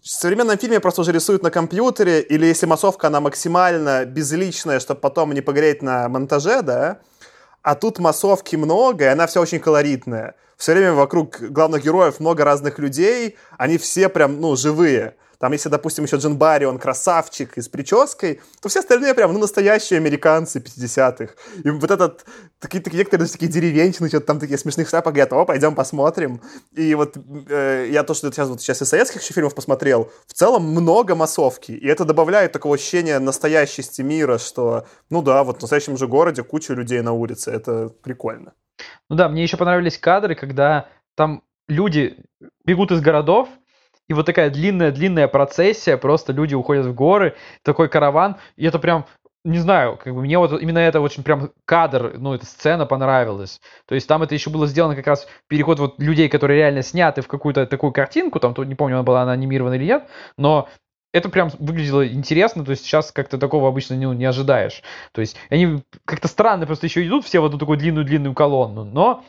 [0.03, 5.01] В современном фильме просто уже рисуют на компьютере, или если массовка, она максимально безличная, чтобы
[5.01, 7.01] потом не погореть на монтаже, да,
[7.63, 10.35] а тут массовки много, и она вся очень колоритная.
[10.57, 15.17] Все время вокруг главных героев много разных людей, они все прям, ну, живые.
[15.43, 19.33] Там, если, допустим, еще Джин Барри, он красавчик и с прической, то все остальные прям,
[19.33, 21.35] ну, настоящие американцы 50-х.
[21.65, 22.25] И вот этот,
[22.61, 26.41] такие, такие некоторые такие деревенщины, что-то там такие смешных шляпок говорят, о, пойдем посмотрим.
[26.77, 27.17] И вот
[27.49, 31.17] э, я то, что сейчас, вот сейчас из советских еще фильмов посмотрел, в целом много
[31.17, 31.73] массовки.
[31.73, 36.45] И это добавляет такого ощущения настоящести мира, что, ну да, вот в настоящем же городе
[36.45, 38.53] куча людей на улице, это прикольно.
[39.11, 40.87] Ну да, мне еще понравились кадры, когда
[41.17, 42.17] там люди
[42.65, 43.49] бегут из городов,
[44.13, 49.07] и вот такая длинная-длинная процессия, просто люди уходят в горы, такой караван, и это прям
[49.43, 53.61] не знаю, как бы мне вот именно это очень прям кадр, ну, эта сцена понравилась.
[53.87, 57.23] То есть там это еще было сделано как раз переход вот людей, которые реально сняты
[57.23, 60.05] в какую-то такую картинку, там, то не помню, она была она анимирована или нет,
[60.37, 60.69] но
[61.15, 64.83] это прям выглядело интересно, то есть сейчас как-то такого обычно не, не ожидаешь.
[65.13, 69.25] То есть они как-то странно просто еще идут все в одну такую длинную-длинную колонну, но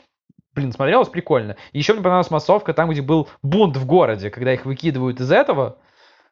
[0.56, 1.56] блин, смотрелось прикольно.
[1.72, 5.80] Еще мне понравилась массовка там, где был бунт в городе, когда их выкидывают из этого.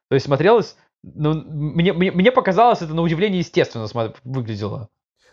[0.09, 3.87] То есть смотрелось, ну, мне, мне, мне показалось это на удивление естественно
[4.23, 4.89] выглядело.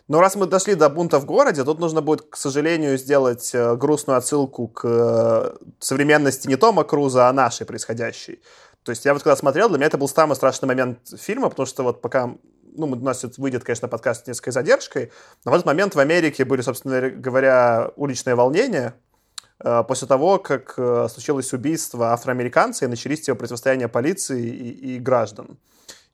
[0.07, 3.75] Но раз мы дошли до бунта в городе, тут нужно будет, к сожалению, сделать э,
[3.75, 8.39] грустную отсылку к э, современности не Тома Круза, а нашей происходящей.
[8.83, 11.67] То есть я вот когда смотрел, для меня это был самый страшный момент фильма, потому
[11.67, 12.33] что вот пока
[12.79, 15.11] ну, у нас выйдет, конечно, подкаст с несколько задержкой,
[15.45, 18.93] но в этот момент в Америке были, собственно говоря, уличные волнения,
[19.63, 24.99] э, после того, как э, случилось убийство афроамериканца и начались его противостояния полиции и, и
[24.99, 25.57] граждан.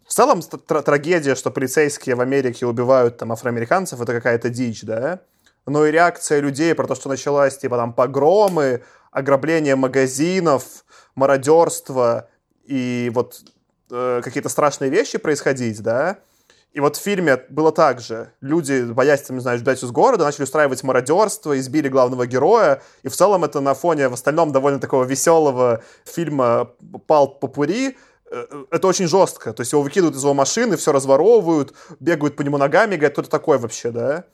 [0.08, 5.22] В целом, тр- трагедия, что полицейские в Америке убивают там афроамериканцев, это какая-то дичь, да?
[5.66, 10.86] Но и реакция людей про то, что началась, типа, там, погромы, ограбление магазинов,
[11.16, 12.30] мародерство
[12.66, 13.42] и вот
[13.90, 16.20] э, какие-то страшные вещи происходить, да?
[16.76, 18.34] И вот в фильме было так же.
[18.42, 22.82] Люди, боясь, там, не знаю, ждать из города, начали устраивать мародерство, избили главного героя.
[23.02, 26.72] И в целом это на фоне в остальном довольно такого веселого фильма
[27.08, 27.96] «Пал Попури»,
[28.30, 29.54] э, это очень жестко.
[29.54, 33.22] То есть его выкидывают из его машины, все разворовывают, бегают по нему ногами, говорят, кто
[33.22, 34.26] это такой вообще, да?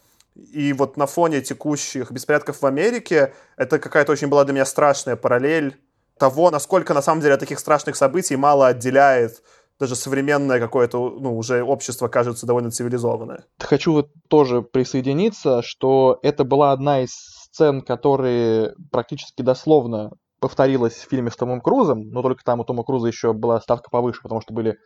[0.51, 5.15] И вот на фоне текущих беспорядков в Америке это какая-то очень была для меня страшная
[5.15, 5.79] параллель
[6.17, 9.43] того, насколько на самом деле от таких страшных событий мало отделяет
[9.81, 13.45] даже современное какое-то, ну, уже общество кажется довольно цивилизованное.
[13.59, 21.09] Хочу вот тоже присоединиться, что это была одна из сцен, которые практически дословно повторилась в
[21.09, 24.41] фильме с Томом Крузом, но только там у Тома Круза еще была ставка повыше, потому
[24.41, 24.77] что были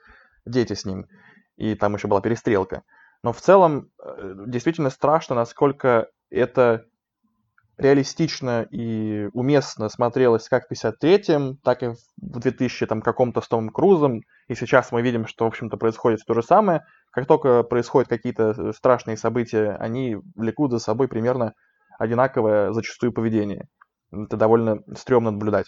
[0.45, 1.07] дети с ним.
[1.57, 2.83] и там еще была перестрелка.
[3.21, 6.85] Но в целом э, действительно страшно, насколько это
[7.77, 13.69] реалистично и уместно смотрелось как в 53-м, так и в 2000 там каком-то с Томом
[13.69, 14.21] Крузом.
[14.47, 16.83] И сейчас мы видим, что, в общем-то, происходит то же самое.
[17.11, 21.53] Как только происходят какие-то э, страшные события, они влекут за собой примерно
[21.99, 23.67] одинаковое зачастую поведение.
[24.11, 25.67] Это довольно стрёмно наблюдать.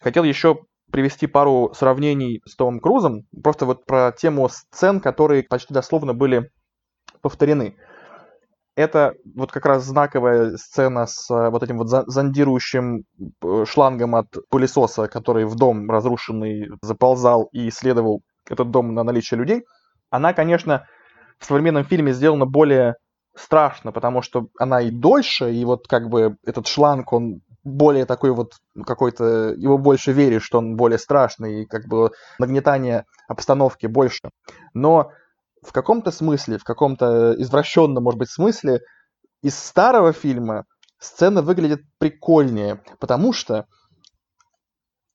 [0.00, 0.60] Хотел еще
[0.90, 6.50] привести пару сравнений с Томом Крузом, просто вот про тему сцен, которые почти дословно были
[7.20, 7.76] повторены.
[8.78, 13.02] Это вот как раз знаковая сцена с э, вот этим вот зондирующим
[13.42, 19.36] э, шлангом от пылесоса, который в дом разрушенный заползал и исследовал этот дом на наличие
[19.36, 19.64] людей.
[20.10, 20.86] Она, конечно,
[21.40, 22.94] в современном фильме сделана более
[23.34, 28.30] страшно, потому что она и дольше, и вот как бы этот шланг, он более такой
[28.30, 28.52] вот
[28.86, 34.30] какой-то, его больше веришь, что он более страшный, и как бы нагнетание обстановки больше.
[34.72, 35.10] Но
[35.62, 38.80] в каком-то смысле, в каком-то извращенном, может быть, смысле,
[39.42, 40.64] из старого фильма
[40.98, 43.66] сцена выглядит прикольнее, потому что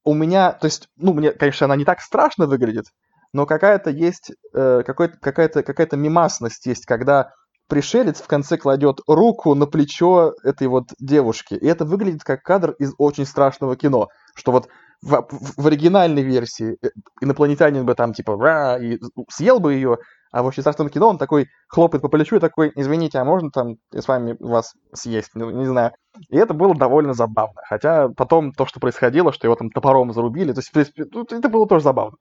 [0.06, 2.86] у меня, то есть, ну, мне, конечно, она не так страшно выглядит,
[3.34, 7.32] но какая-то есть, э, какая-то, какая-то мимасность есть, когда
[7.68, 11.56] пришелец в конце кладет руку на плечо этой вот девушки.
[11.56, 14.10] И это выглядит как кадр из очень страшного кино.
[14.36, 14.68] Что вот
[15.02, 16.90] в, в, в оригинальной версии э,
[17.22, 19.98] инопланетянин бы там типа и съел бы ее,
[20.34, 23.76] а в страшном кино он такой хлопает по плечу и такой, извините, а можно там
[23.92, 25.30] с вами вас съесть?
[25.36, 25.92] Ну, не знаю.
[26.30, 27.62] И это было довольно забавно.
[27.70, 31.50] Хотя потом то, что происходило, что его там топором зарубили, то есть, в принципе, это
[31.50, 32.18] было тоже забавно.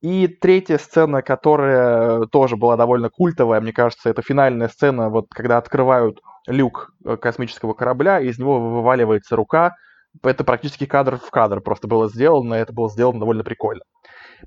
[0.00, 5.58] И третья сцена, которая тоже была довольно культовая, мне кажется, это финальная сцена, вот когда
[5.58, 9.74] открывают люк э, космического корабля, и из него вываливается рука.
[10.22, 13.82] Это практически кадр в кадр просто было сделано, и это было сделано довольно прикольно.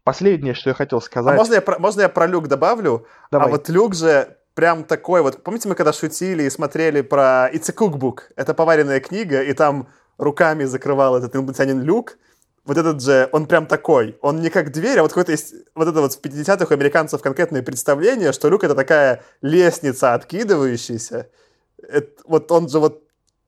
[0.03, 1.33] Последнее, что я хотел сказать...
[1.33, 3.05] А можно я, про, можно я про люк добавлю?
[3.25, 3.47] А Давай.
[3.47, 5.43] А вот люк же прям такой вот...
[5.43, 8.19] Помните, мы когда шутили и смотрели про It's a Cookbook?
[8.35, 9.87] Это поваренная книга, и там
[10.17, 12.17] руками закрывал этот инопланетянин люк.
[12.65, 14.17] Вот этот же, он прям такой.
[14.21, 15.53] Он не как дверь, а вот какое-то есть...
[15.75, 21.29] Вот это вот в 50-х у американцев конкретное представление, что люк— это такая лестница откидывающаяся.
[21.77, 23.03] Это, вот он же вот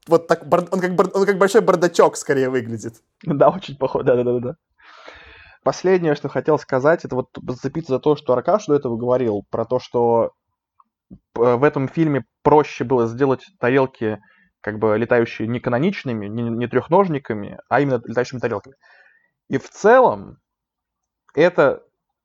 [0.06, 3.02] вот так, он как, он как большой бардачок скорее выглядит.
[3.22, 4.56] Да, очень похож, да-да-да.
[5.62, 9.66] Последнее, что хотел сказать, это вот зацепиться за то, что Аркаш до этого говорил, про
[9.66, 10.32] то, что
[11.34, 14.20] в этом фильме проще было сделать тарелки,
[14.62, 18.76] как бы летающие не каноничными, не, не трехножниками, а именно летающими тарелками.
[19.48, 20.38] И в целом
[21.34, 21.82] это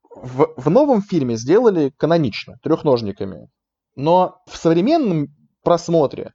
[0.10, 3.50] в, в новом фильме сделали канонично, трехножниками.
[3.98, 5.28] Но в современном
[5.62, 6.32] просмотре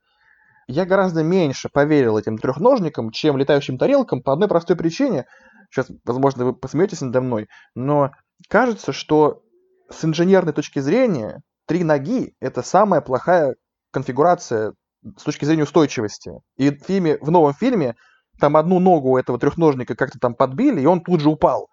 [0.67, 5.25] я гораздо меньше поверил этим трехножникам, чем летающим тарелкам по одной простой причине–
[5.71, 8.11] Сейчас, возможно, вы посмеетесь надо мной, но
[8.49, 9.43] кажется, что
[9.89, 13.57] с инженерной точки зрения три ноги— это самая плохая
[13.93, 14.75] конфигурация
[15.17, 16.33] с точки зрения устойчивости.
[16.57, 17.97] И в, фильме, в новом фильме
[18.39, 21.69] там одну ногу этого трехножника как-то там подбили, и он тут же упал.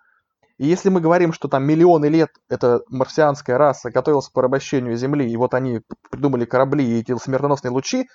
[0.58, 5.30] И если мы говорим, что там миллионы лет эта марсианская раса готовилась к порабощению Земли,
[5.30, 8.08] и вот они придумали корабли и эти смертоносные лучи,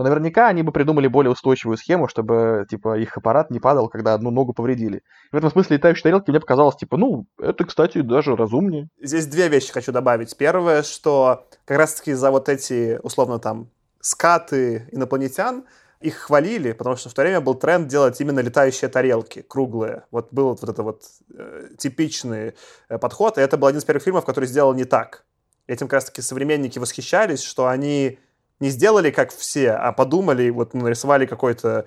[0.00, 4.14] то наверняка они бы придумали более устойчивую схему, чтобы, типа, их аппарат не падал, когда
[4.14, 5.02] одну ногу повредили.
[5.30, 8.88] В этом смысле летающие тарелки мне показалось, типа, ну, это, кстати, даже разумнее.
[8.98, 10.34] Здесь две вещи хочу добавить.
[10.38, 13.68] Первое, что как раз-таки за вот эти, условно, там,
[14.00, 15.64] скаты инопланетян,
[16.00, 20.04] их хвалили, потому что в то время был тренд делать именно летающие тарелки, круглые.
[20.10, 21.02] Вот был вот, вот это вот
[21.36, 22.54] э, типичный
[22.88, 25.26] э, подход, и это был один из первых фильмов, который сделал не так.
[25.66, 28.18] Этим как раз-таки современники восхищались, что они
[28.60, 31.86] не сделали как все, а подумали, вот ну, нарисовали какой-то...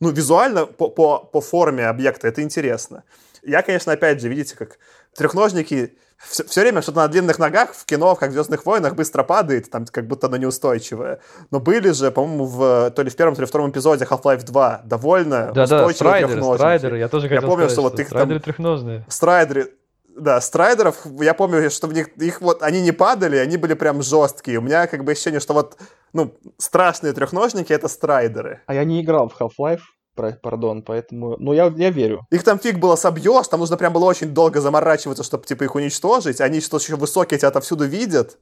[0.00, 3.04] Ну, визуально по, по, по форме объекта это интересно.
[3.42, 4.78] Я, конечно, опять же, видите, как
[5.16, 9.22] трехножники все, все время что-то на длинных ногах в кино, как в «Звездных войнах» быстро
[9.22, 11.20] падает, там как будто оно неустойчивое.
[11.50, 14.82] Но были же, по-моему, в, то ли в первом, то ли втором эпизоде Half-Life 2
[14.84, 16.58] довольно да, устойчивые да, страйдеры, трехножники.
[16.58, 18.44] страйдеры, я тоже хотел Я помню, сказать, что, что вот их страйдеры там...
[18.44, 19.06] трехножные.
[19.08, 19.70] Страйдеры,
[20.16, 24.02] да, страйдеров, я помню, что в них, их вот, они не падали, они были прям
[24.02, 24.58] жесткие.
[24.58, 25.76] У меня как бы ощущение, что вот,
[26.12, 28.60] ну, страшные трехножники— это страйдеры.
[28.66, 29.80] А я не играл в Half-Life,
[30.14, 32.26] пардон, поэтому, ну, я, я верю.
[32.30, 35.74] Их там фиг было собьешь, там нужно прям было очень долго заморачиваться, чтобы, типа, их
[35.74, 36.40] уничтожить.
[36.40, 38.38] Они что еще высокие тебя отовсюду видят.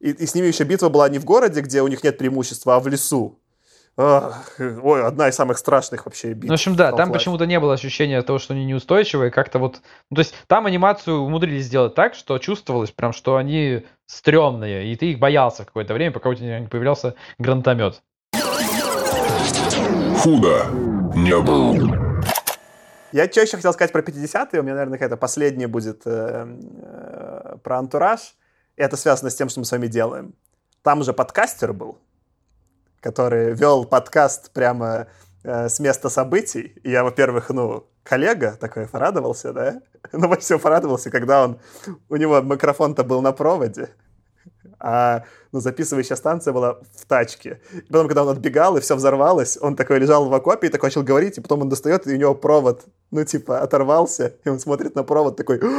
[0.00, 2.76] И, и с ними еще битва была не в городе, где у них нет преимущества,
[2.76, 3.40] а в лесу.
[3.98, 6.48] Ой, одна из самых страшных вообще битв.
[6.48, 9.80] Ну, в общем, да, там почему-то не было ощущения того, что они неустойчивые, как-то вот...
[10.10, 14.96] Ну, то есть там анимацию умудрились сделать так, что чувствовалось прям, что они стрёмные, и
[14.96, 18.02] ты их боялся какое-то время, пока у тебя не появлялся гранатомет.
[20.22, 20.66] Худо
[21.14, 22.06] не был.
[23.12, 27.56] Я что еще хотел сказать про 50-е, у меня, наверное, какая-то последняя будет э, э,
[27.62, 28.34] про антураж.
[28.76, 30.34] Это связано с тем, что мы с вами делаем.
[30.82, 31.98] Там же подкастер был,
[33.00, 35.06] который вел подкаст прямо
[35.44, 36.74] э, с места событий.
[36.82, 39.80] И я, во-первых, ну, коллега такой порадовался, да?
[40.12, 41.58] Ну, во всем порадовался, когда он...
[42.08, 43.90] У него микрофон-то был на проводе
[44.78, 47.60] а ну, записывающая станция была в тачке.
[47.72, 50.88] И потом, когда он отбегал, и все взорвалось, он такой лежал в окопе и такой
[50.88, 54.58] начал говорить, и потом он достает, и у него провод, ну, типа, оторвался, и он
[54.58, 55.60] смотрит на провод такой...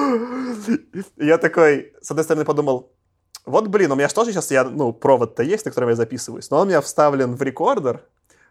[1.18, 2.92] И я такой, с одной стороны, подумал,
[3.48, 6.50] вот, блин, у меня же тоже сейчас, я, ну, провод-то есть, на котором я записываюсь,
[6.50, 8.04] но он у меня вставлен в рекордер,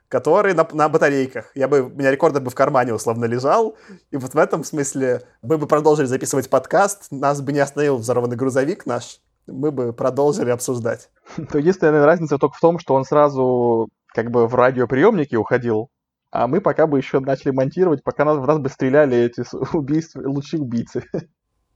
[0.08, 1.50] который на, на батарейках.
[1.54, 3.76] Я бы, у меня рекордер бы в кармане условно лежал,
[4.10, 8.36] и вот в этом смысле мы бы продолжили записывать подкаст, нас бы не остановил взорванный
[8.36, 11.10] грузовик наш, мы бы продолжили обсуждать.
[11.50, 15.90] То единственная разница только в том, что он сразу как бы в радиоприемнике уходил,
[16.30, 19.44] а мы пока бы еще начали монтировать, пока нас, в нас бы стреляли эти
[19.76, 21.04] убийства, лучшие убийцы.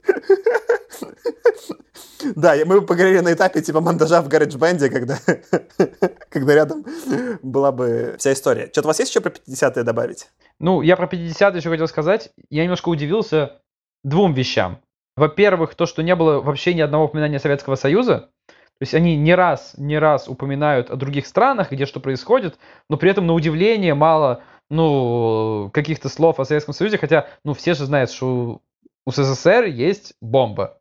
[2.37, 5.19] Да, мы поговорили на этапе типа монтажа в GarageBand, когда,
[6.31, 6.85] когда рядом
[7.43, 8.69] была бы вся история.
[8.71, 10.29] Что-то у вас есть еще про 50-е добавить?
[10.59, 12.31] Ну, я про 50-е еще хотел сказать.
[12.51, 13.63] Я немножко удивился
[14.05, 14.81] двум вещам.
[15.17, 18.31] Во-первых, то, что не было вообще ни одного упоминания Советского Союза.
[18.47, 22.59] То есть они не раз, не раз упоминают о других странах, где что происходит,
[22.89, 27.75] но при этом на удивление мало ну, каких-то слов о Советском Союзе, хотя, ну, все
[27.75, 28.63] же знают, что
[29.05, 30.80] у СССР есть бомба.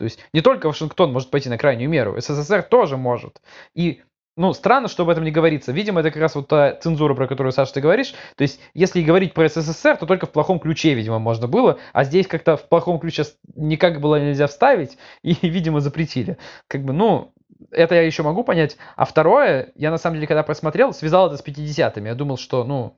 [0.00, 3.42] То есть не только Вашингтон может пойти на крайнюю меру, СССР тоже может.
[3.74, 4.00] И
[4.34, 5.72] ну, странно, что об этом не говорится.
[5.72, 8.14] Видимо, это как раз вот та цензура, про которую, Саша, ты говоришь.
[8.36, 11.78] То есть, если говорить про СССР, то только в плохом ключе, видимо, можно было.
[11.92, 13.24] А здесь как-то в плохом ключе
[13.54, 16.38] никак было нельзя вставить, и, видимо, запретили.
[16.66, 17.34] Как бы, ну,
[17.70, 18.78] это я еще могу понять.
[18.96, 22.08] А второе, я на самом деле, когда просмотрел, связал это с 50-ми.
[22.08, 22.96] Я думал, что, ну,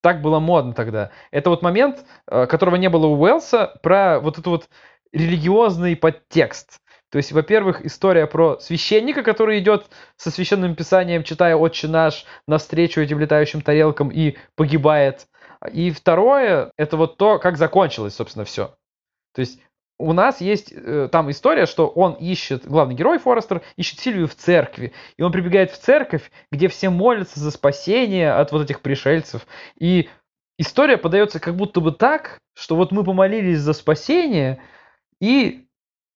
[0.00, 1.10] так было модно тогда.
[1.30, 4.68] Это вот момент, э, которого не было у Уэллса, про вот этот вот
[5.12, 6.80] религиозный подтекст.
[7.10, 9.86] То есть, во-первых, история про священника, который идет
[10.16, 15.26] со священным писанием, читая «Отче наш» навстречу этим летающим тарелкам и погибает.
[15.72, 18.74] И второе, это вот то, как закончилось, собственно, все.
[19.34, 19.58] То есть,
[19.98, 24.34] у нас есть э, там история, что он ищет, главный герой Форестер, ищет Сильвию в
[24.34, 24.92] церкви.
[25.16, 29.46] И он прибегает в церковь, где все молятся за спасение от вот этих пришельцев.
[29.80, 30.08] И
[30.56, 34.60] история подается как будто бы так, что вот мы помолились за спасение,
[35.20, 35.66] и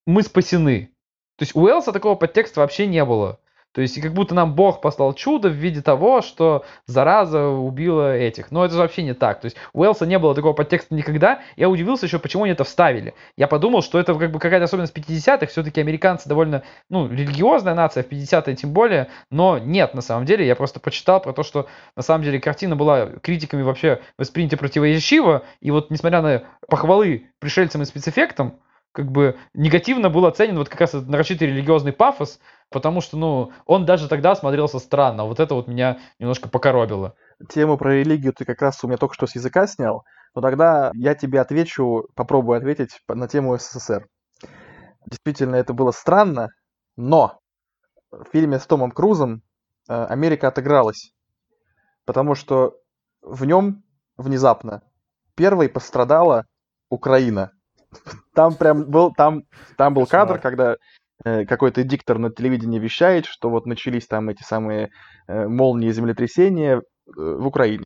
[0.07, 0.91] мы спасены.
[1.37, 3.39] То есть у Уэлса такого подтекста вообще не было.
[3.73, 8.51] То есть как будто нам Бог послал чудо в виде того, что зараза убила этих.
[8.51, 9.41] Но это же вообще не так.
[9.41, 11.41] То есть у Уэлса не было такого подтекста никогда.
[11.57, 13.15] Я удивился еще, почему они это вставили.
[13.37, 15.47] Я подумал, что это как бы какая-то особенность 50-х.
[15.47, 19.09] Все-таки американцы довольно, ну, религиозная нация, в 50-е тем более.
[19.31, 20.47] Но нет, на самом деле.
[20.47, 25.45] Я просто почитал про то, что на самом деле картина была критиками вообще воспринята противоречиво.
[25.61, 28.59] И вот несмотря на похвалы пришельцам и спецэффектам,
[28.93, 32.39] как бы негативно был оценен вот как раз этот нарочитый религиозный пафос,
[32.71, 35.25] потому что, ну, он даже тогда смотрелся странно.
[35.25, 37.15] Вот это вот меня немножко покоробило.
[37.49, 40.93] Тему про религию ты как раз у меня только что с языка снял, но тогда
[40.95, 44.07] я тебе отвечу, попробую ответить на тему СССР.
[45.07, 46.51] Действительно, это было странно,
[46.97, 47.41] но
[48.11, 49.43] в фильме с Томом Крузом
[49.89, 51.13] э, Америка отыгралась,
[52.05, 52.77] потому что
[53.23, 53.83] в нем
[54.17, 54.83] внезапно
[55.35, 56.47] первой пострадала
[56.91, 57.53] Украина.
[58.35, 59.43] Там прям был, там,
[59.77, 60.77] там был кадр, когда
[61.25, 64.91] э, какой-то диктор на телевидении вещает, что вот начались там эти самые
[65.29, 66.81] э, молнии землетрясения э,
[67.17, 67.85] в Украине.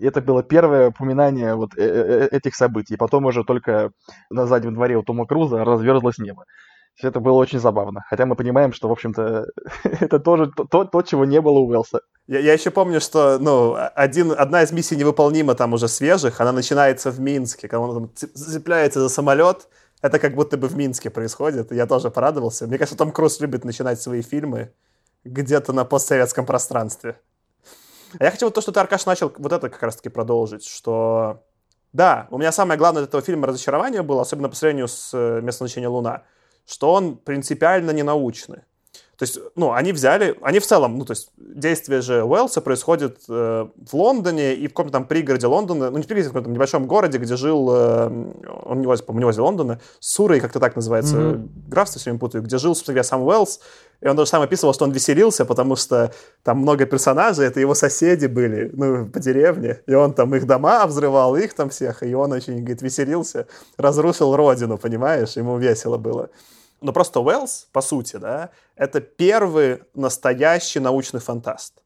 [0.00, 2.96] Это было первое упоминание вот этих событий.
[2.96, 3.90] Потом уже только
[4.30, 6.44] на заднем дворе у Тома Круза разверзлось небо.
[7.02, 8.04] Это было очень забавно.
[8.08, 9.46] Хотя мы понимаем, что, в общем-то,
[9.84, 12.00] это тоже то, то, чего не было у Уэлса.
[12.26, 16.52] Я, я еще помню, что ну, один, одна из миссий невыполнима там уже свежих, она
[16.52, 19.68] начинается в Минске, когда он там цепляется за самолет,
[20.00, 22.66] это как будто бы в Минске происходит, я тоже порадовался.
[22.66, 24.72] Мне кажется, Том Круз любит начинать свои фильмы
[25.24, 27.18] где-то на постсоветском пространстве.
[28.18, 31.42] А я хотел то, что ты, Аркаш, начал вот это как раз-таки продолжить, что
[31.92, 35.40] да, у меня самое главное от этого фильма разочарование было, особенно по сравнению с э,
[35.40, 36.24] «Место назначения Луна»,
[36.66, 38.62] что он принципиально ненаучный.
[39.16, 43.18] То есть, ну, они взяли, они в целом, ну, то есть, действие же Уэллса происходит
[43.28, 46.86] э, в Лондоне и в каком-то там пригороде Лондона, ну, не пригороде, в каком-то небольшом
[46.86, 48.06] городе, где жил, э,
[48.64, 51.48] он не возле, по-моему, не возле Лондона, Сурой, как-то так называется, mm-hmm.
[51.68, 53.60] графство, все время путаю, где жил, собственно говоря, сам Уэллс,
[54.00, 56.12] и он даже сам описывал, что он веселился, потому что
[56.42, 60.86] там много персонажей, это его соседи были, ну, по деревне, и он там их дома
[60.86, 63.46] взрывал, их там всех, и он очень, говорит, веселился,
[63.76, 66.30] разрушил родину, понимаешь, ему весело было.
[66.80, 71.82] Но просто Уэллс, по сути, да, это первый настоящий научный фантаст.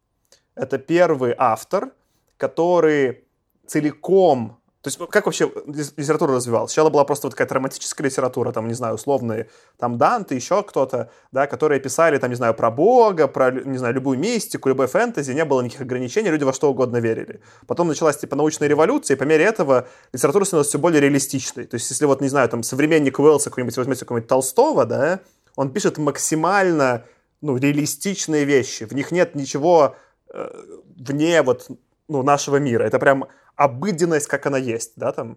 [0.55, 1.93] Это первый автор,
[2.37, 3.25] который
[3.67, 6.71] целиком То есть как вообще литература развивалась?
[6.71, 11.11] Сначала была просто вот такая драматическая литература, там, не знаю, условные, там Данте, еще кто-то,
[11.33, 15.33] да, которые писали, там, не знаю, про Бога, про, не знаю, любую мистику, любой фэнтези,
[15.33, 17.41] не было никаких ограничений, люди во что угодно верили.
[17.67, 21.65] Потом началась, типа, научная революция, и по мере этого литература становилась все более реалистичной.
[21.65, 25.19] То есть если вот, не знаю, там, современник Уэллса какой-нибудь возьмете какого-нибудь Толстого, да,
[25.57, 27.05] он пишет максимально,
[27.41, 28.85] ну, реалистичные вещи.
[28.85, 29.97] В них нет ничего
[30.33, 30.51] э,
[30.97, 31.67] вне вот,
[32.07, 32.85] ну, нашего мира.
[32.85, 33.27] Это прям
[33.59, 35.37] обыденность, как она есть, да, там.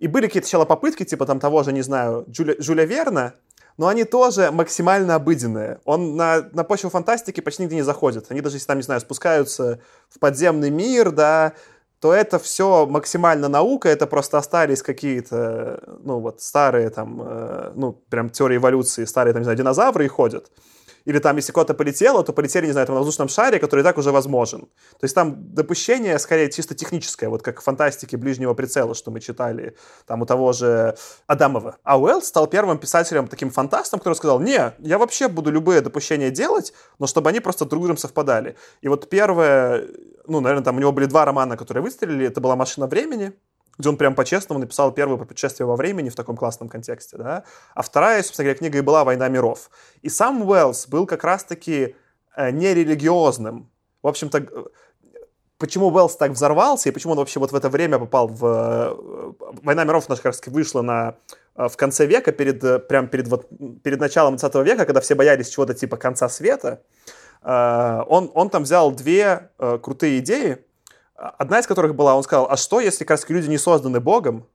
[0.00, 3.34] И были какие-то сначала попытки, типа там того же, не знаю, Джуля, Жюля Верна,
[3.76, 5.78] но они тоже максимально обыденные.
[5.84, 8.26] Он на, на почву фантастики почти нигде не заходит.
[8.30, 11.52] Они даже, если там, не знаю, спускаются в подземный мир, да,
[12.00, 17.92] то это все максимально наука, это просто остались какие-то, ну вот, старые там, э, ну,
[17.92, 20.50] прям теории эволюции, старые там, не знаю, динозавры и ходят.
[21.04, 23.82] Или там, если куда-то полетело, то полетели, не знаю, там, на воздушном шаре, который и
[23.82, 24.60] так уже возможен.
[24.60, 29.20] То есть там допущение, скорее, чисто техническое, вот как в фантастике ближнего прицела, что мы
[29.20, 29.76] читали
[30.06, 30.96] там у того же
[31.26, 31.76] Адамова.
[31.82, 36.30] А Уэллс стал первым писателем, таким фантастом, который сказал, не, я вообще буду любые допущения
[36.30, 38.56] делать, но чтобы они просто друг другом совпадали.
[38.80, 39.88] И вот первое,
[40.26, 43.32] ну, наверное, там у него были два романа, которые выстрелили, это была «Машина времени»,
[43.78, 47.44] где он прям по-честному написал первое про путешествие во времени в таком классном контексте, да.
[47.74, 49.70] А вторая, собственно говоря, книга и была «Война миров».
[50.02, 51.96] И сам Уэллс был как раз-таки
[52.36, 53.70] э, нерелигиозным.
[54.02, 54.64] В общем-то, э,
[55.58, 58.44] почему Уэллс так взорвался и почему он вообще вот в это время попал в...
[58.44, 61.16] Э, «Война миров» наша как раз вышла на
[61.56, 63.48] в конце века, перед, прям перед, вот,
[63.82, 66.80] перед началом 20 века, когда все боялись чего-то типа конца света,
[67.42, 70.64] он, он там взял две крутые идеи,
[71.20, 74.46] Одна из которых была, он сказал, а что, если как раз люди не созданы Богом,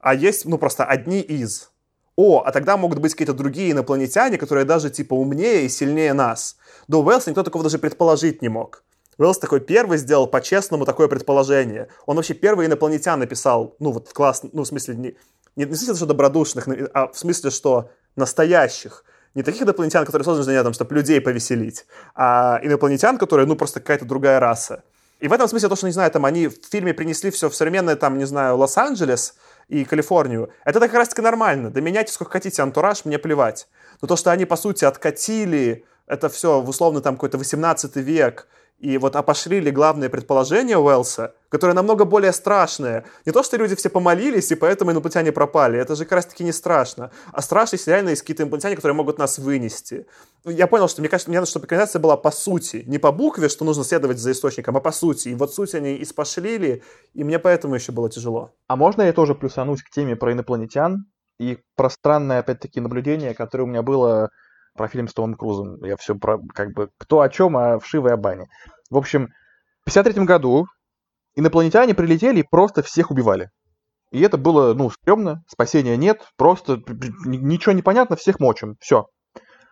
[0.00, 1.70] а есть, ну, просто одни из?
[2.16, 6.56] О, а тогда могут быть какие-то другие инопланетяне, которые даже, типа, умнее и сильнее нас.
[6.88, 8.82] До Уэллса никто такого даже предположить не мог.
[9.18, 11.88] Уэллс такой первый сделал по-честному такое предположение.
[12.06, 15.16] Он вообще первый инопланетян написал, ну, вот класс, ну, в смысле, не,
[15.54, 19.04] не в смысле, что добродушных, а в смысле, что настоящих.
[19.34, 21.84] Не таких инопланетян, которые созданы для того, чтобы людей повеселить,
[22.14, 24.82] а инопланетян, которые, ну, просто какая-то другая раса.
[25.22, 27.54] И в этом смысле то, что, не знаю, там они в фильме принесли все в
[27.54, 29.36] современное, там, не знаю, Лос-Анджелес
[29.68, 31.70] и Калифорнию, это как раз-таки нормально.
[31.70, 33.68] Да меняйте сколько хотите антураж, мне плевать.
[34.00, 38.48] Но то, что они, по сути, откатили это все в условно там какой-то 18 век,
[38.82, 43.04] и вот опошлили главное предположение Уэллса, которое намного более страшное.
[43.24, 45.78] Не то, что люди все помолились, и поэтому инопланетяне пропали.
[45.78, 47.12] Это же как раз-таки не страшно.
[47.32, 50.06] А страшно, если реально есть какие-то инопланетяне, которые могут нас вынести.
[50.44, 52.82] Я понял, что мне кажется, мне надо, чтобы экранизация была по сути.
[52.88, 55.28] Не по букве, что нужно следовать за источником, а по сути.
[55.28, 56.82] И вот суть они испошлили,
[57.14, 58.50] и мне поэтому еще было тяжело.
[58.66, 61.06] А можно я тоже плюсанусь к теме про инопланетян
[61.38, 64.30] и про странное, опять-таки, наблюдение, которое у меня было
[64.74, 65.84] про фильм с Томом Крузом.
[65.84, 68.48] Я все про, как бы, кто о чем, а вшивы о бане.
[68.92, 69.28] В общем,
[69.80, 70.66] в 53 году
[71.34, 73.48] инопланетяне прилетели и просто всех убивали.
[74.10, 76.82] И это было, ну, стрёмно, спасения нет, просто
[77.24, 79.06] ничего не понятно, всех мочим, все.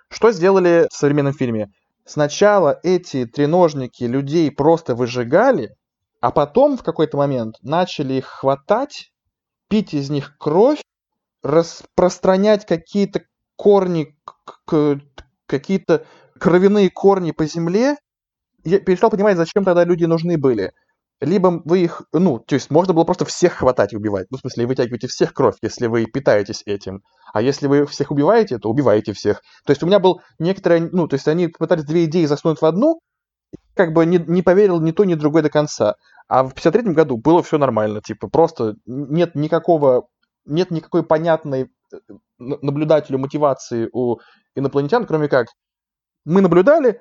[0.08, 1.66] Что сделали в современном фильме?
[2.06, 5.74] Сначала эти треножники людей просто выжигали,
[6.22, 9.12] а потом в какой-то момент начали их хватать,
[9.68, 10.80] пить из них кровь,
[11.42, 13.20] распространять какие-то
[13.56, 14.16] корни,
[15.44, 16.06] какие-то
[16.38, 17.98] кровяные корни по земле,
[18.64, 20.72] я перестал понимать, зачем тогда люди нужны были.
[21.20, 24.28] Либо вы их, ну, то есть можно было просто всех хватать и убивать.
[24.30, 27.02] Ну, в смысле, вытягиваете всех кровь, если вы питаетесь этим.
[27.34, 29.42] А если вы всех убиваете, то убиваете всех.
[29.66, 32.64] То есть у меня был некоторое, ну, то есть они пытались две идеи засунуть в
[32.64, 33.00] одну,
[33.74, 35.96] как бы не, не поверил ни то, ни другой до конца.
[36.28, 40.08] А в 53 году было все нормально, типа, просто нет никакого,
[40.46, 41.96] нет никакой понятной э,
[42.38, 44.18] наблюдателю мотивации у
[44.54, 45.48] инопланетян, кроме как
[46.24, 47.00] мы наблюдали,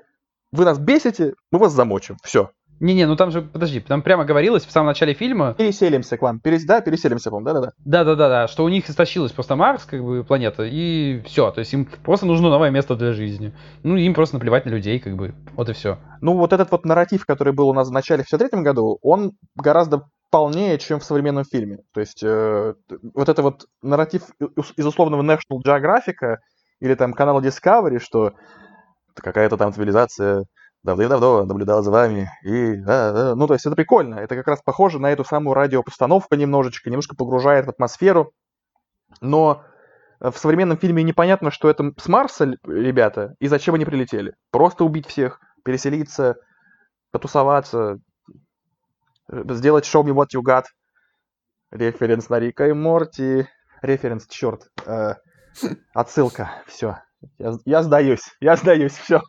[0.51, 2.17] вы нас бесите, мы вас замочим.
[2.23, 2.51] Все.
[2.79, 5.53] Не-не, ну там же, подожди, там прямо говорилось в самом начале фильма...
[5.53, 6.63] Переселимся к вам, Перес...
[6.63, 7.73] да, переселимся к вам, да-да-да.
[7.83, 11.89] Да-да-да, что у них истощилась просто Марс, как бы, планета, и все, то есть им
[12.03, 13.53] просто нужно новое место для жизни.
[13.83, 15.97] Ну, им просто наплевать на людей, как бы, вот и все.
[16.21, 19.33] Ну, вот этот вот нарратив, который был у нас в начале в 63 году, он
[19.55, 21.79] гораздо полнее, чем в современном фильме.
[21.93, 22.75] То есть э,
[23.13, 24.23] вот это вот нарратив
[24.77, 26.37] из условного National Geographic
[26.79, 28.33] или там канала Discovery, что
[29.21, 30.45] какая-то там цивилизация
[30.83, 32.31] давным-давно наблюдала за вами.
[32.43, 33.35] И, да, да.
[33.35, 34.15] Ну, то есть это прикольно.
[34.15, 38.33] Это как раз похоже на эту самую радиопостановку немножечко, немножко погружает в атмосферу.
[39.21, 39.63] Но
[40.19, 44.35] в современном фильме непонятно, что это с Марса ребята, и зачем они прилетели.
[44.51, 46.35] Просто убить всех, переселиться,
[47.11, 47.99] потусоваться,
[49.27, 50.65] сделать show me what you got.
[51.71, 53.47] Референс на Рика и Морти.
[53.81, 54.69] Референс, черт.
[54.85, 55.15] Э,
[55.93, 56.51] отсылка.
[56.67, 56.97] Все.
[57.37, 59.21] Я, я сдаюсь, я сдаюсь, все.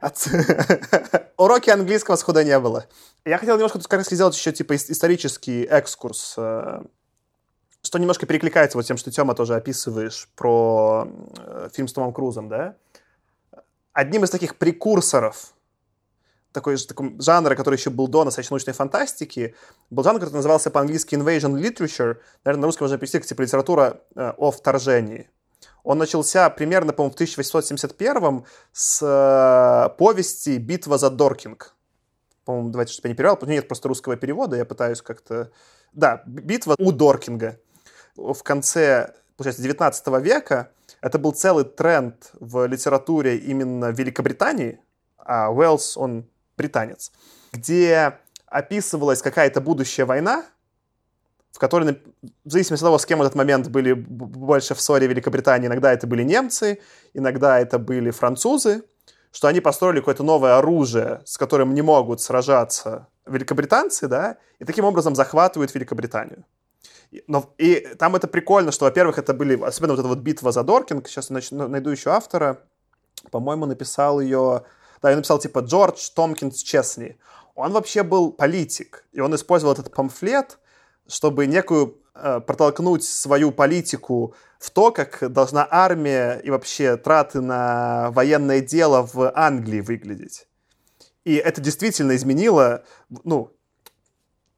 [1.36, 2.86] Уроки английского схода не было.
[3.24, 6.82] Я хотел немножко как раз сделать еще типа исторический экскурс, э,
[7.82, 11.06] что немножко перекликается вот тем, что Тёма тоже описываешь про
[11.36, 12.76] э, фильм с Томом Крузом, да?
[13.92, 15.52] Одним из таких прекурсоров
[16.52, 19.54] такой, такой жанра, который еще был до настоящей научной фантастики,
[19.90, 22.18] был жанр, который назывался по-английски Invasion Literature.
[22.44, 25.30] Наверное, на русском можно перевести типа литература э, о вторжении.
[25.82, 31.74] Он начался примерно, по-моему, в 1871 с э, повести «Битва за Доркинг».
[32.44, 35.50] По-моему, давайте, чтобы я не перевел, потому что нет просто русского перевода, я пытаюсь как-то...
[35.92, 37.58] Да, «Битва у Доркинга».
[38.16, 40.70] В конце, получается, 19 века
[41.00, 44.80] это был целый тренд в литературе именно Великобритании,
[45.16, 46.26] а Уэллс, он
[46.60, 47.12] британец,
[47.52, 50.44] где описывалась какая-то будущая война,
[51.52, 52.00] в которой,
[52.44, 55.92] в зависимости от того, с кем в этот момент были больше в ссоре Великобритании, иногда
[55.92, 56.78] это были немцы,
[57.14, 58.82] иногда это были французы,
[59.32, 64.84] что они построили какое-то новое оружие, с которым не могут сражаться великобританцы, да, и таким
[64.84, 66.44] образом захватывают Великобританию.
[67.26, 70.62] Но, и там это прикольно, что, во-первых, это были, особенно вот эта вот битва за
[70.62, 72.58] Доркинг, сейчас я найду еще автора,
[73.30, 74.62] по-моему, написал ее,
[75.02, 77.18] да, я написал типа Джордж Томкинс Честни.
[77.54, 80.58] Он вообще был политик, и он использовал этот памфлет,
[81.06, 88.10] чтобы некую э, протолкнуть свою политику в то, как должна армия и вообще траты на
[88.12, 90.46] военное дело в Англии выглядеть.
[91.24, 92.84] И это действительно изменило,
[93.24, 93.52] ну,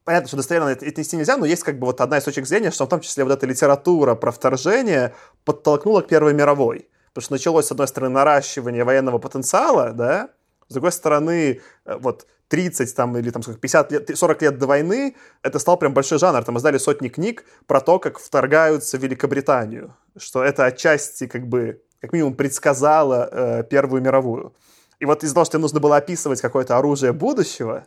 [0.05, 2.71] понятно, что достоверно это нести нельзя, но есть как бы вот одна из точек зрения,
[2.71, 5.15] что в том числе вот эта литература про вторжение
[5.45, 6.89] подтолкнула к Первой мировой.
[7.13, 10.31] Потому что началось, с одной стороны, наращивание военного потенциала, да,
[10.69, 15.17] с другой стороны, э, вот 30 там, или там, 50 лет, 40 лет до войны,
[15.43, 16.45] это стал прям большой жанр.
[16.45, 19.95] Там издали сотни книг про то, как вторгаются в Великобританию.
[20.17, 24.55] Что это отчасти как бы, как минимум, предсказало э, Первую мировую.
[24.99, 27.87] И вот из-за того, что им нужно было описывать какое-то оружие будущего,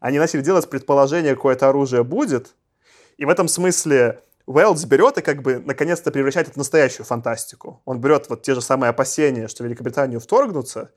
[0.00, 2.54] они начали делать предположение, какое-то оружие будет.
[3.16, 7.82] И в этом смысле Уэллс берет и как бы наконец-то превращает это в настоящую фантастику.
[7.84, 10.90] Он берет вот те же самые опасения, что в Великобританию вторгнутся,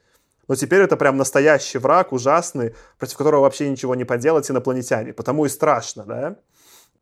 [0.48, 5.12] но теперь это прям настоящий враг, ужасный, против которого вообще ничего не поделать инопланетяне.
[5.12, 6.38] Потому и страшно, да?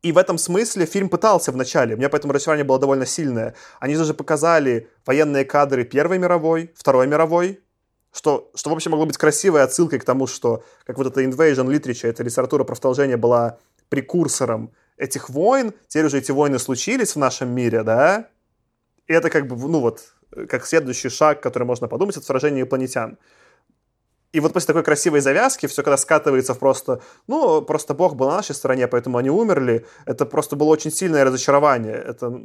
[0.02, 3.54] И в этом смысле фильм пытался вначале, у меня поэтому разочарование было довольно сильное.
[3.78, 7.60] Они даже показали военные кадры Первой мировой, Второй мировой,
[8.12, 11.66] что, что в общем, могло быть красивой отсылкой к тому, что как вот эта invasion
[11.66, 13.58] literature, эта литература про вторжение была
[13.88, 18.28] прекурсором этих войн, теперь уже эти войны случились в нашем мире, да,
[19.06, 20.14] и это как бы, ну вот,
[20.48, 23.18] как следующий шаг, который можно подумать, это вторжение инопланетян.
[24.32, 28.28] И вот после такой красивой завязки все когда скатывается в просто, ну, просто Бог был
[28.28, 31.96] на нашей стороне, поэтому они умерли, это просто было очень сильное разочарование.
[31.96, 32.40] Это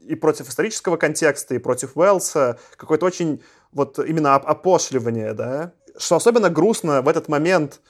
[0.00, 3.42] и против исторического контекста, и против Уэллса, какое-то очень
[3.72, 5.72] вот именно опошливание, да.
[5.98, 7.80] Что особенно грустно в этот момент,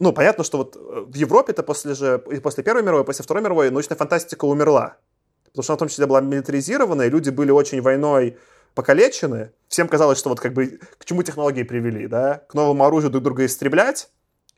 [0.00, 3.42] ну, понятно, что вот в Европе это после же, и после Первой мировой, после Второй
[3.42, 4.96] мировой научная фантастика умерла.
[5.44, 8.38] Потому что она в том числе была милитаризирована, и люди были очень войной
[8.74, 9.52] покалечены.
[9.68, 12.42] Всем казалось, что вот как бы к чему технологии привели, да?
[12.48, 14.08] К новому оружию друг друга истреблять,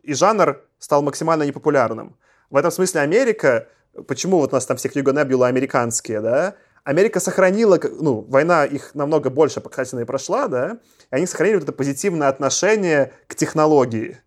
[0.03, 2.17] и жанр стал максимально непопулярным.
[2.49, 3.67] В этом смысле Америка,
[4.07, 6.55] почему вот нас там все Хьюго Небюла американские, да?
[6.85, 10.79] Америка сохранила, ну, война их намного больше показательно и прошла, да,
[11.11, 14.19] и они сохранили вот это позитивное отношение к технологии.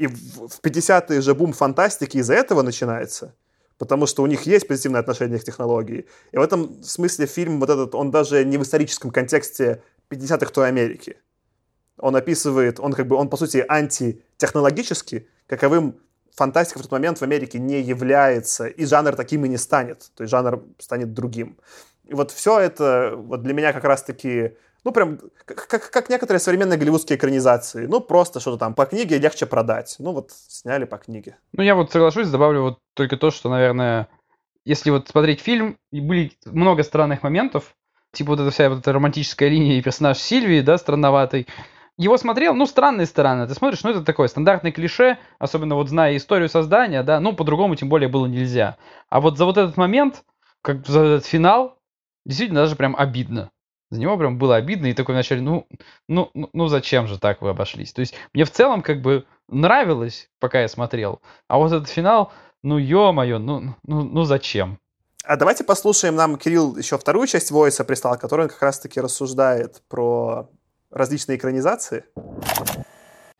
[0.00, 3.34] И в 50-е же бум фантастики из-за этого начинается
[3.78, 6.04] потому что у них есть позитивное отношение к технологии.
[6.32, 10.68] И в этом смысле фильм вот этот, он даже не в историческом контексте 50-х той
[10.68, 11.16] Америки.
[11.96, 15.98] Он описывает, он как бы, он по сути антитехнологический, каковым
[16.36, 20.24] фантастика в тот момент в Америке не является, и жанр таким и не станет, то
[20.24, 21.56] есть жанр станет другим.
[22.04, 26.40] И вот все это вот для меня как раз-таки ну, прям, как, как, как некоторые
[26.40, 27.86] современные голливудские экранизации.
[27.86, 29.96] Ну, просто что-то там по книге легче продать.
[29.98, 31.36] Ну, вот сняли по книге.
[31.52, 34.08] Ну, я вот соглашусь, добавлю вот только то, что, наверное,
[34.64, 37.74] если вот смотреть фильм, и были много странных моментов,
[38.12, 41.46] типа вот эта вся вот эта романтическая линия и персонаж Сильвии, да, странноватый.
[41.96, 43.46] Его смотрел, ну, странные стороны.
[43.46, 47.76] Ты смотришь, ну, это такое стандартное клише, особенно вот зная историю создания, да, ну, по-другому
[47.76, 48.78] тем более было нельзя.
[49.10, 50.24] А вот за вот этот момент,
[50.62, 51.76] как за этот финал,
[52.24, 53.50] действительно даже прям обидно.
[53.90, 55.66] За него прям было обидно, и такой вначале, ну,
[56.08, 57.92] ну, ну, ну зачем же так вы обошлись?
[57.92, 62.32] То есть мне в целом как бы нравилось, пока я смотрел, а вот этот финал,
[62.62, 64.78] ну ё-моё, ну, ну, ну зачем?
[65.24, 70.48] А давайте послушаем нам, Кирилл, еще вторую часть Войса прислал, который как раз-таки рассуждает про
[70.90, 72.04] различные экранизации.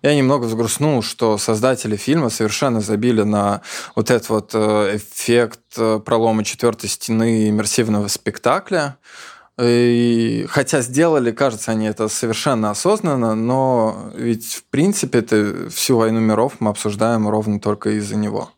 [0.03, 3.61] Я немного взгрустнул, что создатели фильма совершенно забили на
[3.95, 8.97] вот этот вот э, эффект э, пролома четвертой стены иммерсивного спектакля,
[9.61, 16.21] И, хотя сделали, кажется, они это совершенно осознанно, но ведь в принципе это всю войну
[16.21, 18.51] миров мы обсуждаем ровно только из-за него.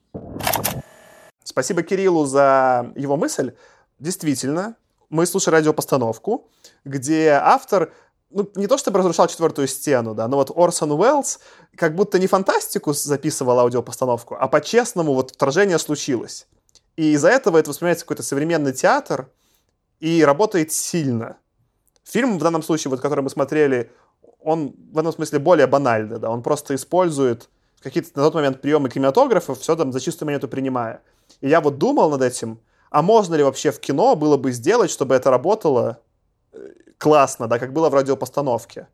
[1.45, 3.53] Спасибо Кириллу за его мысль.
[3.99, 4.77] Действительно,
[5.11, 6.49] мы слушали радиопостановку,
[6.85, 7.93] где автор
[8.31, 11.41] ну, не то чтобы разрушал четвертую стену, да, но вот Орсон Уэллс
[11.77, 16.47] как будто не фантастику записывал аудиопостановку, а по-честному вот вторжение случилось.
[16.97, 19.29] И из-за этого это воспринимается какой-то современный театр
[20.03, 21.37] и работает сильно.
[22.03, 23.93] Фильм в данном случае, вот, который мы смотрели,
[24.41, 27.49] он в этом смысле более банальный, да, он просто использует
[27.81, 31.03] какие-то на тот момент приемы кинематографа, все там за чистую монету принимая.
[31.41, 32.59] И я вот думал над этим,
[32.91, 36.01] а можно ли вообще в кино было бы сделать, чтобы это работало
[36.53, 36.59] э,
[36.99, 38.89] классно, да, как было в радиопостановке.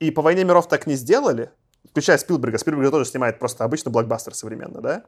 [0.00, 1.52] И по «Войне миров» так не сделали,
[1.88, 2.58] включая Спилберга.
[2.58, 5.04] Спилберг тоже снимает просто обычный блокбастер современный, да?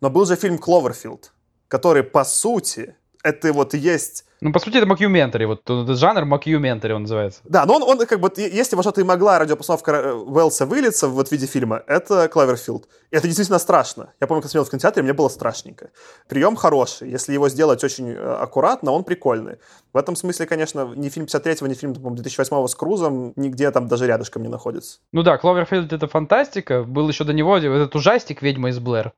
[0.00, 1.32] Но был же фильм «Кловерфилд»,
[1.68, 6.92] который, по сути, это вот есть ну, по сути, это макюментари, вот этот жанр макюментари
[6.92, 7.40] он называется.
[7.44, 11.06] Да, но он, он как бы, если во что-то и могла радиопостановка э, Уэллса вылиться
[11.06, 12.88] вот в виде фильма, это Клаверфилд.
[13.12, 14.12] И это действительно страшно.
[14.20, 15.90] Я помню, когда смотрел в кинотеатре, мне было страшненько.
[16.28, 17.08] Прием хороший.
[17.08, 19.58] Если его сделать очень э, аккуратно, он прикольный.
[19.92, 24.08] В этом смысле, конечно, ни фильм 53-го, ни фильм 2008-го с Крузом нигде там даже
[24.08, 24.98] рядышком не находится.
[25.12, 26.82] Ну да, Кловерфилд это фантастика.
[26.82, 29.12] Был еще до него этот ужастик «Ведьма из Блэр»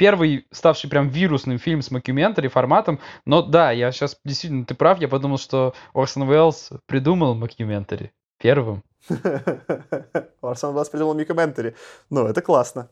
[0.00, 3.00] первый ставший прям вирусным фильм с макюментари форматом.
[3.26, 8.82] Но да, я сейчас действительно, ты прав, я подумал, что Орсон Уэллс придумал макюментари первым.
[10.40, 11.76] Орсон Уэллс придумал макюментари.
[12.08, 12.88] Ну, это классно.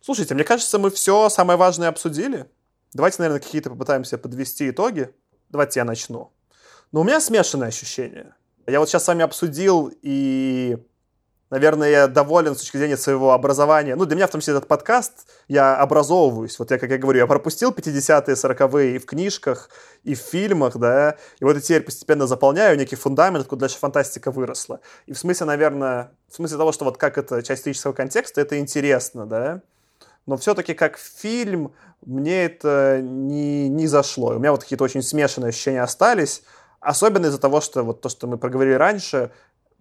[0.00, 2.46] Слушайте, мне кажется, мы все самое важное обсудили.
[2.94, 5.10] Давайте, наверное, какие-то попытаемся подвести итоги.
[5.50, 6.32] Давайте я начну.
[6.92, 8.34] Но у меня смешанное ощущение.
[8.66, 10.78] Я вот сейчас с вами обсудил и
[11.50, 13.96] Наверное, я доволен с точки зрения своего образования.
[13.96, 16.58] Ну, для меня в том числе этот подкаст, я образовываюсь.
[16.58, 19.70] Вот я, как я говорю, я пропустил 50-е, 40-е и в книжках,
[20.04, 24.30] и в фильмах, да, и вот я теперь постепенно заполняю некий фундамент, откуда дальше фантастика
[24.30, 24.80] выросла.
[25.06, 28.58] И в смысле, наверное, в смысле того, что вот как это часть исторического контекста, это
[28.58, 29.62] интересно, да,
[30.26, 31.72] но все-таки как фильм
[32.04, 34.34] мне это не, не зашло.
[34.34, 36.42] У меня вот какие-то очень смешанные ощущения остались,
[36.80, 39.30] особенно из-за того, что вот то, что мы проговорили раньше,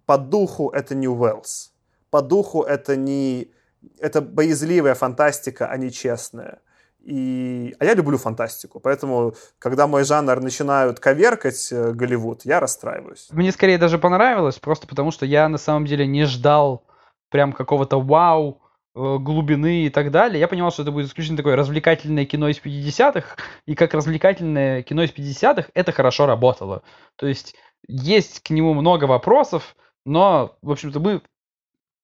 [0.07, 1.73] по духу это не Уэллс.
[2.09, 3.51] По духу это не...
[3.99, 6.61] Это боязливая фантастика, а не честная.
[7.01, 7.75] И...
[7.79, 13.27] А я люблю фантастику, поэтому, когда мой жанр начинают коверкать э, Голливуд, я расстраиваюсь.
[13.31, 16.85] Мне скорее даже понравилось, просто потому что я на самом деле не ждал
[17.29, 18.61] прям какого-то вау,
[18.95, 20.39] э, глубины и так далее.
[20.39, 23.35] Я понимал, что это будет исключительно такое развлекательное кино из 50-х,
[23.65, 26.81] и как развлекательное кино из 50-х это хорошо работало.
[27.17, 27.55] То есть
[27.88, 29.75] есть к нему много вопросов,
[30.07, 31.21] но, в общем-то, мы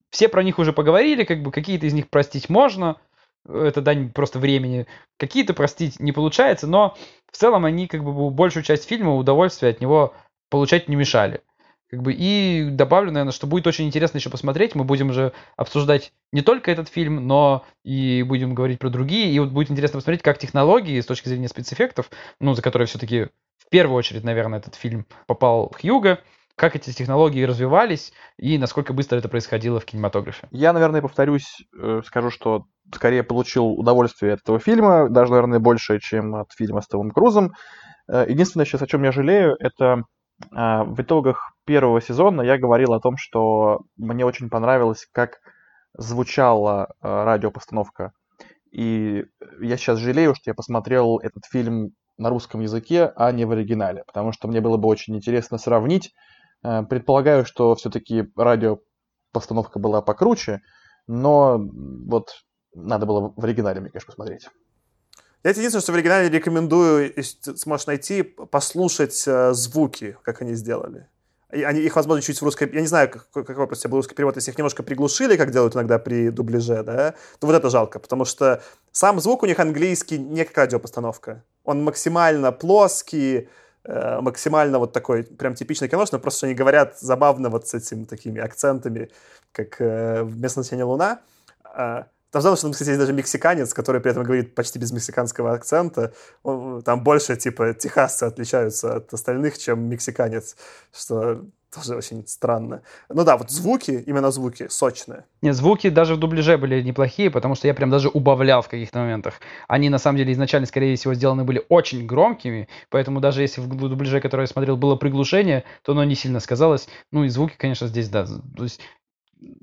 [0.09, 2.97] все про них уже поговорили, как бы какие-то из них простить можно,
[3.47, 6.95] это дань просто времени, какие-то простить не получается, но
[7.31, 10.13] в целом они как бы большую часть фильма удовольствия от него
[10.49, 11.41] получать не мешали.
[11.89, 14.73] Как бы, и добавлю, наверное, что будет очень интересно еще посмотреть.
[14.73, 19.31] Мы будем же обсуждать не только этот фильм, но и будем говорить про другие.
[19.31, 22.09] И вот будет интересно посмотреть, как технологии с точки зрения спецэффектов,
[22.39, 23.27] ну, за которые все-таки
[23.57, 26.19] в первую очередь, наверное, этот фильм попал Хьюга,
[26.55, 30.47] как эти технологии развивались и насколько быстро это происходило в кинематографе.
[30.51, 35.99] Я, наверное, повторюсь, э, скажу, что скорее получил удовольствие от этого фильма, даже, наверное, больше,
[35.99, 37.53] чем от фильма с Томом Крузом.
[38.07, 40.03] Э, единственное сейчас, о чем я жалею, это
[40.51, 45.39] э, в итогах первого сезона я говорил о том, что мне очень понравилось, как
[45.95, 48.13] звучала радиопостановка.
[48.71, 49.25] И
[49.61, 54.03] я сейчас жалею, что я посмотрел этот фильм на русском языке, а не в оригинале,
[54.07, 56.31] потому что мне было бы очень интересно сравнить Э,
[56.63, 60.61] предполагаю, что все-таки радиопостановка была покруче,
[61.07, 62.31] но вот
[62.73, 64.47] надо было в оригинале, мне, конечно, посмотреть.
[65.43, 70.53] Я тебе единственное, что в оригинале рекомендую, если сможешь найти, послушать э, звуки, как они
[70.53, 71.09] сделали.
[71.49, 72.71] Они, их, возможно, чуть в русской...
[72.73, 75.75] Я не знаю, какой, какой просто был русский перевод, если их немножко приглушили, как делают
[75.75, 80.17] иногда при дубляже, да, то вот это жалко, потому что сам звук у них английский
[80.17, 81.43] не как радиопостановка.
[81.63, 87.67] Он максимально плоский, Э, максимально вот такой прям типичный киношный, просто они говорят забавно вот
[87.67, 89.09] с этими такими акцентами,
[89.51, 91.19] как э, в «Местное население Луна».
[91.75, 96.13] Э, там что, кстати, есть даже мексиканец, который при этом говорит почти без мексиканского акцента.
[96.43, 100.55] Там больше, типа, техасцы отличаются от остальных, чем мексиканец,
[100.91, 102.81] что тоже очень странно.
[103.09, 105.25] Ну да, вот звуки, именно звуки, сочные.
[105.41, 108.99] Нет, звуки даже в дубляже были неплохие, потому что я прям даже убавлял в каких-то
[108.99, 109.35] моментах.
[109.67, 113.67] Они, на самом деле, изначально, скорее всего, сделаны были очень громкими, поэтому даже если в
[113.67, 116.87] дубляже, который я смотрел, было приглушение, то оно не сильно сказалось.
[117.11, 118.25] Ну и звуки, конечно, здесь, да.
[118.25, 118.79] То есть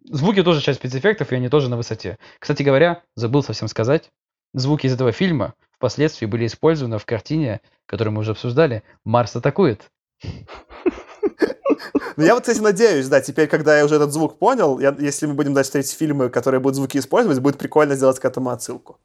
[0.04, 2.18] звуки тоже часть спецэффектов, и они тоже на высоте.
[2.38, 4.10] Кстати говоря, забыл совсем сказать,
[4.52, 9.90] звуки из этого фильма впоследствии были использованы в картине, которую мы уже обсуждали «Марс атакует».
[12.16, 15.26] Ну, я вот, кстати, надеюсь, да, теперь, когда я уже этот звук понял, я, если
[15.26, 18.98] мы будем дальше смотреть фильмы, которые будут звуки использовать, будет прикольно сделать к этому отсылку.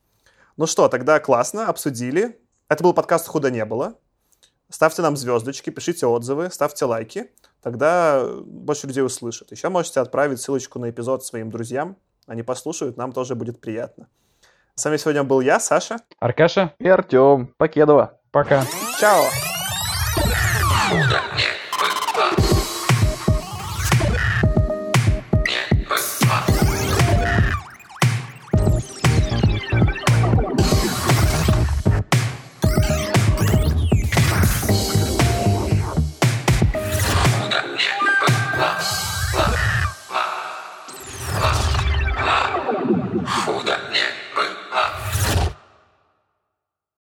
[0.58, 2.40] Ну что, тогда классно, обсудили.
[2.70, 3.96] Это был подкаст «Худо не было».
[4.70, 7.32] Ставьте нам звездочки, пишите отзывы, ставьте лайки.
[7.62, 9.52] Тогда больше людей услышат.
[9.52, 11.98] Еще можете отправить ссылочку на эпизод своим друзьям.
[12.28, 14.08] Они послушают, нам тоже будет приятно.
[14.76, 15.98] С вами сегодня был я, Саша.
[16.20, 16.74] Аркаша.
[16.80, 17.54] И Артем.
[17.58, 18.20] Покедова.
[18.32, 18.66] Пока.
[19.00, 19.55] Чао.